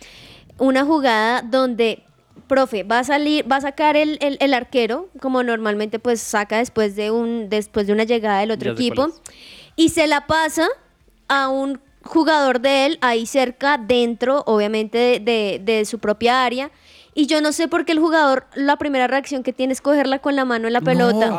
Una 0.58 0.84
jugada 0.86 1.42
donde 1.42 2.02
profe, 2.46 2.82
va 2.84 3.00
a 3.00 3.04
salir, 3.04 3.50
va 3.50 3.56
a 3.56 3.60
sacar 3.60 3.96
el, 3.96 4.18
el- 4.20 4.36
el 4.40 4.54
arquero, 4.54 5.08
como 5.20 5.42
normalmente 5.42 5.98
pues 5.98 6.20
saca 6.20 6.58
después 6.58 6.96
de 6.96 7.10
un, 7.10 7.48
después 7.48 7.86
de 7.86 7.92
una 7.92 8.04
llegada 8.04 8.40
del 8.40 8.50
otro 8.52 8.72
equipo, 8.72 9.06
y 9.76 9.88
se 9.90 10.06
la 10.06 10.26
pasa 10.26 10.68
a 11.28 11.48
un 11.48 11.80
jugador 12.02 12.60
de 12.60 12.86
él 12.86 12.98
ahí 13.00 13.26
cerca, 13.26 13.78
dentro, 13.78 14.44
obviamente, 14.46 14.96
de, 14.98 15.20
de- 15.20 15.60
de 15.64 15.84
su 15.84 15.98
propia 15.98 16.44
área. 16.44 16.70
Y 17.18 17.26
yo 17.26 17.40
no 17.40 17.52
sé 17.52 17.66
por 17.66 17.84
qué 17.86 17.92
el 17.92 17.98
jugador, 17.98 18.46
la 18.54 18.76
primera 18.76 19.06
reacción 19.06 19.42
que 19.42 19.52
tiene 19.54 19.72
es 19.72 19.80
cogerla 19.80 20.18
con 20.18 20.36
la 20.36 20.44
mano 20.44 20.66
en 20.66 20.74
la 20.74 20.82
pelota. 20.82 21.30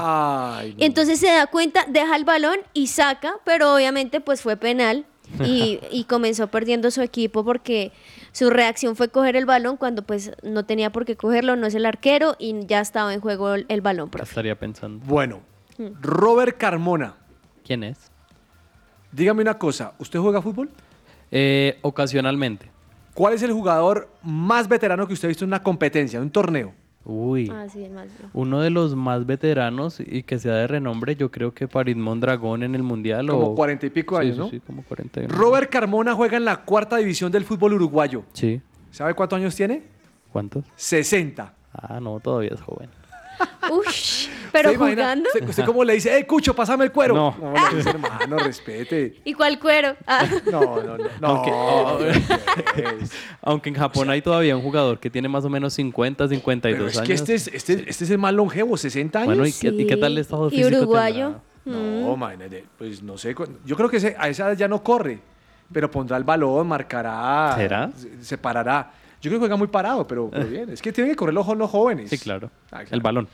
Ay, 0.59 0.75
entonces 0.79 1.19
se 1.19 1.27
da 1.27 1.45
cuenta, 1.47 1.85
deja 1.87 2.15
el 2.15 2.25
balón 2.25 2.57
y 2.73 2.87
saca, 2.87 3.35
pero 3.45 3.75
obviamente 3.75 4.19
pues 4.19 4.41
fue 4.41 4.57
penal 4.57 5.05
y, 5.45 5.79
y 5.91 6.05
comenzó 6.05 6.47
perdiendo 6.47 6.89
su 6.89 7.01
equipo 7.03 7.43
porque 7.45 7.91
su 8.37 8.49
reacción 8.51 8.95
fue 8.95 9.09
coger 9.09 9.35
el 9.35 9.45
balón 9.45 9.77
cuando 9.77 10.03
pues 10.03 10.31
no 10.43 10.63
tenía 10.65 10.91
por 10.91 11.05
qué 11.05 11.15
cogerlo, 11.15 11.55
no 11.55 11.65
es 11.67 11.73
el 11.75 11.85
arquero 11.85 12.35
y 12.37 12.65
ya 12.67 12.81
estaba 12.81 13.13
en 13.13 13.19
juego 13.21 13.53
el, 13.55 13.65
el 13.69 13.81
balón. 13.81 14.09
profe. 14.09 14.29
Estaría 14.29 14.55
pensando. 14.59 15.03
Bueno, 15.05 15.41
Mm. 15.79 15.89
Robert 16.01 16.57
Carmona. 16.57 17.15
¿Quién 17.63 17.83
es? 17.83 18.09
Dígame 19.11 19.41
una 19.43 19.59
cosa, 19.59 19.93
¿usted 19.99 20.19
juega 20.19 20.41
fútbol? 20.41 20.69
Eh, 21.31 21.77
ocasionalmente. 21.83 22.71
¿Cuál 23.13 23.33
es 23.35 23.43
el 23.43 23.51
jugador 23.51 24.09
más 24.23 24.67
veterano 24.67 25.07
que 25.07 25.13
usted 25.13 25.27
ha 25.27 25.29
visto 25.29 25.45
en 25.45 25.49
una 25.49 25.61
competencia, 25.61 26.17
en 26.17 26.23
un 26.23 26.31
torneo? 26.31 26.73
Uy. 27.09 27.49
Ah, 27.53 27.67
sí, 27.69 27.83
el 27.85 27.91
más 27.93 28.07
bien. 28.07 28.29
Uno 28.33 28.59
de 28.59 28.69
los 28.69 28.93
más 28.95 29.25
veteranos 29.25 30.01
y 30.01 30.23
que 30.23 30.39
sea 30.39 30.55
de 30.55 30.67
renombre, 30.67 31.15
yo 31.15 31.31
creo 31.31 31.53
que 31.53 31.65
Paris 31.67 31.95
Mondragón 31.95 32.63
en 32.63 32.75
el 32.75 32.83
Mundial. 32.83 33.27
Como 33.27 33.47
o... 33.51 33.55
cuarenta 33.55 33.85
y 33.85 33.89
pico 33.89 34.17
Sí, 34.19 34.23
años, 34.25 34.35
sí, 34.35 34.39
¿no? 34.41 34.49
Sí, 34.49 34.59
como 34.59 34.83
40 34.83 35.21
y- 35.23 35.27
Robert 35.27 35.69
Carmona 35.71 36.13
juega 36.15 36.35
en 36.35 36.43
la 36.43 36.65
cuarta 36.65 36.97
división 36.97 37.31
del 37.31 37.45
fútbol 37.45 37.73
uruguayo. 37.75 38.23
Sí. 38.33 38.61
¿Sabe 38.91 39.13
cuántos 39.13 39.37
años 39.37 39.55
tiene? 39.55 39.83
¿Cuántos? 40.33 40.65
60. 40.75 41.53
Ah, 41.73 41.99
no, 42.01 42.19
todavía 42.19 42.51
es 42.53 42.61
joven. 42.61 42.89
Ush, 43.69 44.27
pero 44.51 44.69
¿Usted 44.69 44.79
imagina? 44.81 45.01
jugando. 45.03 45.29
¿Usted, 45.33 45.49
usted 45.49 45.65
cómo 45.65 45.83
le 45.83 45.93
dice, 45.93 46.17
eh, 46.17 46.25
Cucho, 46.25 46.55
pásame 46.55 46.85
el 46.85 46.91
cuero? 46.91 47.13
No. 47.15 47.35
No, 47.39 47.53
le 47.69 47.77
dice, 47.77 47.89
hermano, 47.89 48.37
respete. 48.39 49.15
¿Y 49.25 49.33
cuál 49.33 49.59
cuero? 49.59 49.95
Ah. 50.07 50.25
No, 50.51 50.61
no, 50.83 50.97
no. 50.97 51.03
no 51.19 51.27
Aunque, 51.27 51.51
oh, 51.53 51.99
aunque 53.41 53.69
en 53.69 53.75
Japón 53.75 54.09
hay 54.09 54.21
todavía 54.21 54.55
un 54.55 54.61
jugador 54.61 54.99
que 54.99 55.09
tiene 55.09 55.27
más 55.29 55.43
o 55.45 55.49
menos 55.49 55.73
50, 55.73 56.27
52 56.27 56.77
Pero 56.77 56.89
es 56.89 56.97
años. 56.97 57.07
que 57.07 57.13
este 57.13 57.33
es, 57.35 57.47
este, 57.53 57.89
este 57.89 58.03
es 58.05 58.09
el 58.11 58.17
más 58.17 58.33
longevo, 58.33 58.77
60 58.77 59.19
años. 59.19 59.27
Bueno, 59.35 59.45
¿y 59.45 59.51
qué, 59.53 59.67
y 59.69 59.85
qué 59.87 59.97
tal 59.97 60.13
el 60.13 60.17
estado 60.19 60.47
Y 60.47 60.51
físico 60.57 60.77
uruguayo. 60.77 61.41
tendrá? 61.63 61.81
No, 61.81 62.13
imagínate, 62.13 62.63
pues 62.77 63.03
no 63.03 63.17
sé. 63.17 63.35
Yo 63.65 63.75
creo 63.75 63.89
que 63.89 63.97
ese- 63.97 64.15
a 64.17 64.29
esa 64.29 64.47
edad 64.47 64.57
ya 64.57 64.67
no 64.69 64.81
corre, 64.83 65.19
pero 65.73 65.91
pondrá 65.91 66.15
el 66.15 66.23
balón, 66.23 66.67
marcará. 66.67 67.53
¿Será? 67.57 67.89
Se, 67.93 68.23
se 68.23 68.37
parará. 68.37 68.91
Yo 69.21 69.29
creo 69.29 69.33
que 69.33 69.39
juega 69.39 69.55
muy 69.55 69.67
parado, 69.67 70.07
pero, 70.07 70.29
pero 70.29 70.47
bien. 70.47 70.69
Es 70.69 70.81
que 70.81 70.91
tienen 70.91 71.11
que 71.11 71.15
correr 71.15 71.33
los, 71.33 71.47
los 71.57 71.69
jóvenes. 71.69 72.09
Sí, 72.09 72.17
claro. 72.17 72.51
Ah, 72.67 72.83
claro. 72.83 72.87
El 72.91 73.01
balón. 73.01 73.27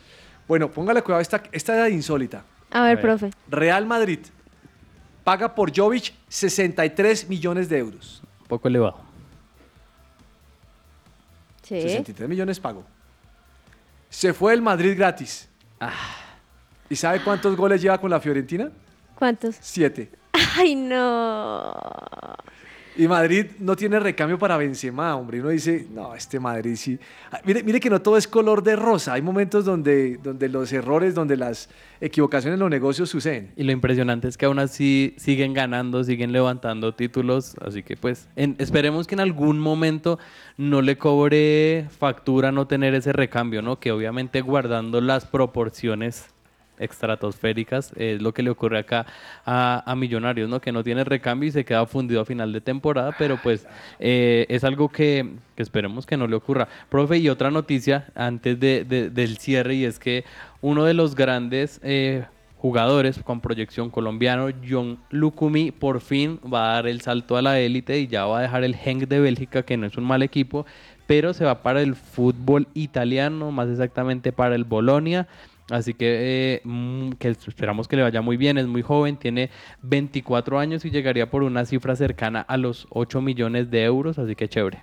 Bueno, 0.48 0.70
póngale 0.70 1.02
cuidado, 1.02 1.20
esta, 1.20 1.42
esta 1.52 1.74
edad 1.76 1.86
insólita. 1.88 2.44
A 2.70 2.82
ver, 2.82 3.00
profe. 3.00 3.30
Real 3.48 3.86
Madrid 3.86 4.20
paga 5.24 5.54
por 5.54 5.74
Jovic 5.74 6.12
63 6.28 7.28
millones 7.28 7.68
de 7.68 7.78
euros. 7.78 8.22
Un 8.42 8.46
poco 8.46 8.68
elevado. 8.68 9.00
Sí. 11.62 11.80
63 11.80 12.28
millones 12.28 12.60
pago. 12.60 12.84
Se 14.10 14.34
fue 14.34 14.52
el 14.52 14.60
Madrid 14.62 14.94
gratis. 14.96 15.48
Ah. 15.80 15.92
¿Y 16.90 16.96
sabe 16.96 17.22
cuántos 17.22 17.56
goles 17.56 17.80
lleva 17.80 17.98
con 17.98 18.10
la 18.10 18.20
Fiorentina? 18.20 18.70
¿Cuántos? 19.14 19.56
Siete. 19.60 20.10
Ay, 20.56 20.74
no. 20.74 21.74
Y 22.96 23.08
Madrid 23.08 23.46
no 23.58 23.74
tiene 23.74 23.98
recambio 23.98 24.38
para 24.38 24.56
Benzema, 24.56 25.16
hombre. 25.16 25.40
Uno 25.40 25.48
dice, 25.48 25.86
no, 25.92 26.14
este 26.14 26.38
Madrid 26.38 26.76
sí. 26.76 26.96
Ah, 27.32 27.40
Mire, 27.44 27.64
mire 27.64 27.80
que 27.80 27.90
no 27.90 28.00
todo 28.00 28.16
es 28.16 28.28
color 28.28 28.62
de 28.62 28.76
rosa. 28.76 29.14
Hay 29.14 29.22
momentos 29.22 29.64
donde, 29.64 30.16
donde 30.22 30.48
los 30.48 30.72
errores, 30.72 31.12
donde 31.14 31.36
las 31.36 31.68
equivocaciones 32.00 32.54
en 32.54 32.60
los 32.60 32.70
negocios 32.70 33.10
suceden. 33.10 33.50
Y 33.56 33.64
lo 33.64 33.72
impresionante 33.72 34.28
es 34.28 34.36
que 34.36 34.46
aún 34.46 34.60
así 34.60 35.14
siguen 35.16 35.54
ganando, 35.54 36.04
siguen 36.04 36.30
levantando 36.30 36.94
títulos. 36.94 37.56
Así 37.60 37.82
que 37.82 37.96
pues 37.96 38.28
en- 38.36 38.54
esperemos 38.58 39.08
que 39.08 39.16
en 39.16 39.20
algún 39.20 39.58
momento 39.58 40.20
no 40.56 40.80
le 40.80 40.96
cobre 40.96 41.86
factura 41.98 42.52
no 42.52 42.68
tener 42.68 42.94
ese 42.94 43.12
recambio, 43.12 43.60
¿no? 43.60 43.80
Que 43.80 43.90
obviamente 43.90 44.40
guardando 44.40 45.00
las 45.00 45.26
proporciones 45.26 46.26
estratosféricas 46.78 47.92
es 47.96 48.20
lo 48.20 48.32
que 48.34 48.42
le 48.42 48.50
ocurre 48.50 48.78
acá 48.78 49.06
a, 49.44 49.82
a 49.90 49.94
Millonarios, 49.96 50.48
¿no? 50.48 50.60
Que 50.60 50.72
no 50.72 50.82
tiene 50.82 51.04
recambio 51.04 51.48
y 51.48 51.52
se 51.52 51.64
queda 51.64 51.86
fundido 51.86 52.20
a 52.20 52.24
final 52.24 52.52
de 52.52 52.60
temporada, 52.60 53.14
pero 53.18 53.38
pues 53.42 53.66
eh, 53.98 54.46
es 54.48 54.64
algo 54.64 54.88
que, 54.88 55.28
esperemos 55.56 56.06
que 56.06 56.16
no 56.16 56.26
le 56.26 56.36
ocurra. 56.36 56.68
Profe, 56.88 57.18
y 57.18 57.28
otra 57.28 57.50
noticia 57.50 58.06
antes 58.14 58.58
de- 58.58 58.84
de- 58.84 59.10
del 59.10 59.36
cierre 59.38 59.74
y 59.74 59.84
es 59.84 59.98
que 59.98 60.24
uno 60.60 60.84
de 60.84 60.94
los 60.94 61.14
grandes 61.14 61.80
eh, 61.82 62.24
jugadores 62.58 63.20
con 63.22 63.40
proyección 63.40 63.90
colombiano, 63.90 64.48
John 64.66 64.98
Lucumi, 65.10 65.70
por 65.70 66.00
fin 66.00 66.40
va 66.50 66.70
a 66.70 66.74
dar 66.76 66.86
el 66.86 67.02
salto 67.02 67.36
a 67.36 67.42
la 67.42 67.60
élite 67.60 67.98
y 67.98 68.06
ya 68.06 68.24
va 68.24 68.38
a 68.38 68.42
dejar 68.42 68.64
el 68.64 68.74
Genk 68.74 69.06
de 69.06 69.20
Bélgica, 69.20 69.62
que 69.64 69.76
no 69.76 69.86
es 69.86 69.96
un 69.98 70.04
mal 70.04 70.22
equipo, 70.22 70.64
pero 71.06 71.34
se 71.34 71.44
va 71.44 71.62
para 71.62 71.82
el 71.82 71.94
fútbol 71.94 72.66
italiano, 72.72 73.50
más 73.50 73.68
exactamente 73.68 74.32
para 74.32 74.54
el 74.54 74.64
Bolonia. 74.64 75.26
Así 75.70 75.94
que, 75.94 76.56
eh, 76.56 76.60
mm, 76.64 77.12
que 77.12 77.28
esperamos 77.28 77.88
que 77.88 77.96
le 77.96 78.02
vaya 78.02 78.20
muy 78.20 78.36
bien, 78.36 78.58
es 78.58 78.66
muy 78.66 78.82
joven, 78.82 79.16
tiene 79.16 79.50
24 79.82 80.58
años 80.58 80.84
y 80.84 80.90
llegaría 80.90 81.30
por 81.30 81.42
una 81.42 81.64
cifra 81.64 81.96
cercana 81.96 82.40
a 82.40 82.56
los 82.56 82.86
8 82.90 83.20
millones 83.22 83.70
de 83.70 83.84
euros, 83.84 84.18
así 84.18 84.34
que 84.36 84.48
chévere. 84.48 84.82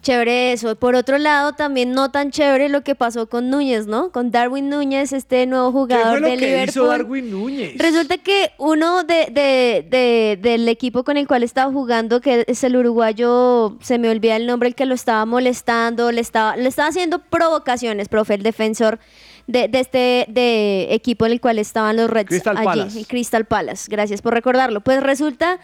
Chévere 0.00 0.52
eso. 0.52 0.76
Por 0.76 0.94
otro 0.94 1.18
lado, 1.18 1.54
también 1.54 1.90
no 1.90 2.12
tan 2.12 2.30
chévere 2.30 2.68
lo 2.68 2.82
que 2.84 2.94
pasó 2.94 3.28
con 3.28 3.50
Núñez, 3.50 3.88
¿no? 3.88 4.12
Con 4.12 4.30
Darwin 4.30 4.68
Núñez, 4.70 5.12
este 5.12 5.44
nuevo 5.44 5.72
¿Qué 5.88 5.94
jugador 5.96 6.10
fue 6.12 6.20
lo 6.20 6.28
de 6.28 6.36
que 6.36 6.46
Liverpool. 6.46 6.68
hizo 6.70 6.86
Darwin 6.86 7.30
Núñez? 7.32 7.72
Resulta 7.78 8.16
que 8.18 8.52
uno 8.58 9.02
de, 9.02 9.26
de- 9.32 9.84
de- 9.90 10.38
del 10.40 10.68
equipo 10.68 11.02
con 11.02 11.16
el 11.16 11.26
cual 11.26 11.42
estaba 11.42 11.72
jugando, 11.72 12.20
que 12.20 12.44
es 12.46 12.62
el 12.62 12.76
uruguayo, 12.76 13.76
se 13.80 13.98
me 13.98 14.08
olvida 14.08 14.36
el 14.36 14.46
nombre, 14.46 14.68
el 14.68 14.76
que 14.76 14.86
lo 14.86 14.94
estaba 14.94 15.26
molestando, 15.26 16.12
le 16.12 16.20
estaba, 16.20 16.56
le 16.56 16.68
estaba 16.68 16.88
haciendo 16.90 17.18
provocaciones, 17.18 18.08
profe, 18.08 18.34
el 18.34 18.44
defensor 18.44 19.00
de, 19.48 19.66
de 19.66 19.80
este 19.80 20.26
de 20.28 20.86
equipo 20.94 21.26
en 21.26 21.32
el 21.32 21.40
cual 21.40 21.58
estaban 21.58 21.96
los 21.96 22.08
Reds 22.08 22.28
Crystal 22.28 22.56
allí, 22.56 22.64
Palace. 22.64 23.04
Crystal 23.06 23.44
Palace. 23.46 23.86
Gracias 23.90 24.22
por 24.22 24.32
recordarlo. 24.34 24.80
Pues 24.82 25.02
resulta 25.02 25.58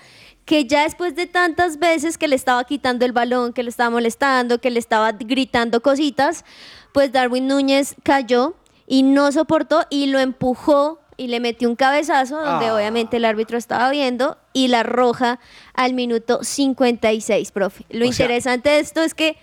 que 0.45 0.64
ya 0.66 0.82
después 0.82 1.14
de 1.14 1.26
tantas 1.26 1.78
veces 1.78 2.18
que 2.18 2.26
le 2.26 2.35
estaba 2.37 2.64
quitando 2.64 3.05
el 3.05 3.12
balón, 3.12 3.53
que 3.53 3.62
le 3.62 3.70
estaba 3.70 3.91
molestando, 3.91 4.59
que 4.61 4.70
le 4.70 4.78
estaba 4.80 5.12
gritando 5.12 5.80
cositas, 5.80 6.45
pues 6.93 7.12
Darwin 7.12 7.47
Núñez 7.47 7.95
cayó 8.03 8.55
y 8.87 9.03
no 9.05 9.30
soportó 9.32 9.87
y 9.89 10.07
lo 10.07 10.18
empujó 10.18 11.01
y 11.16 11.28
le 11.28 11.39
metió 11.41 11.68
un 11.70 11.76
cabezazo 11.76 12.41
donde 12.41 12.66
Ah. 12.66 12.74
obviamente 12.74 13.18
el 13.18 13.24
árbitro 13.24 13.57
estaba 13.57 13.89
viendo 13.91 14.37
y 14.53 14.68
la 14.68 14.82
roja 14.82 15.39
al 15.72 15.95
minuto 15.95 16.41
56, 16.43 17.53
profe. 17.53 17.85
Lo 17.91 18.09
O 18.09 18.12
sea- 18.12 18.24
interesante 18.24 18.68
de 18.70 18.80
esto 18.80 19.01
es 19.03 19.14
que 19.14 19.37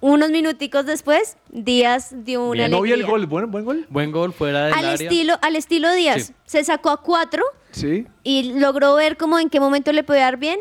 unos 0.00 0.30
minuticos 0.30 0.86
después, 0.86 1.36
Díaz 1.50 2.14
dio 2.24 2.44
una 2.44 2.68
no 2.68 2.80
vi 2.82 2.90
el 2.90 2.94
alegría. 2.94 3.10
gol, 3.12 3.26
buen, 3.26 3.50
buen 3.50 3.64
gol. 3.64 3.86
Buen 3.90 4.10
gol 4.12 4.32
fuera 4.32 4.66
del 4.66 4.74
Al 4.74 4.84
área. 4.86 4.94
estilo, 4.94 5.34
al 5.42 5.56
estilo 5.56 5.92
Díaz. 5.92 6.26
Sí. 6.26 6.32
Se 6.46 6.64
sacó 6.64 6.90
a 6.90 7.02
cuatro 7.02 7.42
Sí. 7.70 8.06
y 8.24 8.54
logró 8.58 8.94
ver 8.94 9.16
cómo 9.16 9.38
en 9.38 9.50
qué 9.50 9.60
momento 9.60 9.92
le 9.92 10.02
podía 10.02 10.22
dar 10.22 10.38
bien 10.38 10.60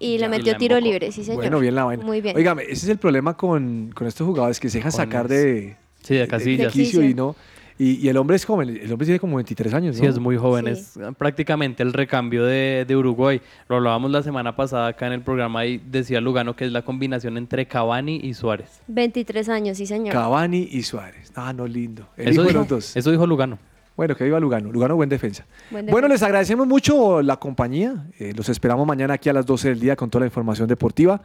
y 0.00 0.18
le 0.18 0.28
metió 0.28 0.52
la 0.52 0.58
tiro 0.58 0.76
embocó. 0.76 0.92
libre, 0.92 1.12
sí 1.12 1.22
señor. 1.24 1.36
Bueno, 1.40 1.60
bien 1.60 1.74
la 1.74 1.84
vaina. 1.84 2.04
Muy 2.04 2.20
bien. 2.20 2.36
Óigame, 2.36 2.62
ese 2.64 2.72
es 2.74 2.88
el 2.88 2.98
problema 2.98 3.36
con, 3.36 3.92
con 3.94 4.06
estos 4.06 4.26
jugadores 4.26 4.58
que 4.60 4.68
se 4.68 4.78
dejan 4.78 4.92
Con 4.92 4.98
sacar 5.00 5.28
de, 5.28 5.76
Sí, 6.02 6.14
de 6.14 6.20
de 6.20 6.28
casillas. 6.28 6.72
quicio 6.72 7.02
y 7.04 7.14
no. 7.14 7.36
Y, 7.80 8.04
y 8.04 8.08
el 8.08 8.16
hombre 8.16 8.34
es 8.36 8.44
joven, 8.44 8.70
el 8.70 8.90
hombre 8.92 9.04
tiene 9.06 9.20
como 9.20 9.36
23 9.36 9.72
años, 9.72 9.96
¿no? 9.96 10.00
Sí, 10.02 10.06
es 10.06 10.18
muy 10.18 10.36
joven, 10.36 10.66
Sí. 10.66 10.72
es 10.72 10.98
prácticamente 11.16 11.82
el 11.84 11.92
recambio 11.92 12.44
de, 12.44 12.84
de 12.88 12.96
Uruguay. 12.96 13.40
Lo 13.68 13.76
hablábamos 13.76 14.10
la 14.10 14.22
semana 14.24 14.56
pasada 14.56 14.88
acá 14.88 15.06
en 15.06 15.12
el 15.12 15.20
programa 15.20 15.64
y 15.64 15.78
decía 15.78 16.20
Lugano 16.20 16.56
que 16.56 16.64
es 16.66 16.72
la 16.72 16.82
combinación 16.82 17.36
entre 17.38 17.66
Cavani 17.66 18.16
y 18.22 18.34
Suárez. 18.34 18.80
23 18.88 19.48
años, 19.48 19.76
sí 19.76 19.86
señor. 19.86 20.12
Cavani 20.12 20.68
y 20.72 20.82
Suárez. 20.82 21.30
Ah, 21.36 21.52
no, 21.52 21.66
lindo. 21.68 22.04
El 22.16 22.28
Eso 22.28 22.42
dijo, 22.42 22.58
los 22.58 22.68
dos. 22.68 22.96
eso 22.96 23.10
dijo 23.12 23.26
Lugano. 23.26 23.58
Bueno, 23.96 24.14
que 24.16 24.24
viva 24.24 24.40
Lugano. 24.40 24.72
Lugano, 24.72 24.96
buen 24.96 25.08
defensa. 25.08 25.44
Buen 25.70 25.86
Bueno, 25.86 26.08
les 26.08 26.22
agradecemos 26.22 26.66
mucho 26.66 27.22
la 27.22 27.36
compañía. 27.36 28.06
Eh, 28.18 28.32
los 28.36 28.48
esperamos 28.48 28.86
mañana 28.88 29.14
aquí 29.14 29.28
a 29.28 29.32
las 29.32 29.46
12 29.46 29.68
del 29.70 29.80
día 29.80 29.94
con 29.96 30.10
toda 30.10 30.20
la 30.20 30.26
información 30.26 30.66
deportiva. 30.68 31.20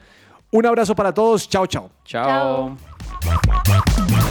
Un 0.52 0.66
abrazo 0.68 0.96
para 0.96 1.12
todos. 1.14 1.50
Chao, 1.50 1.66
chao. 1.66 1.90
Chao. 2.06 2.78
Chao. 3.24 4.23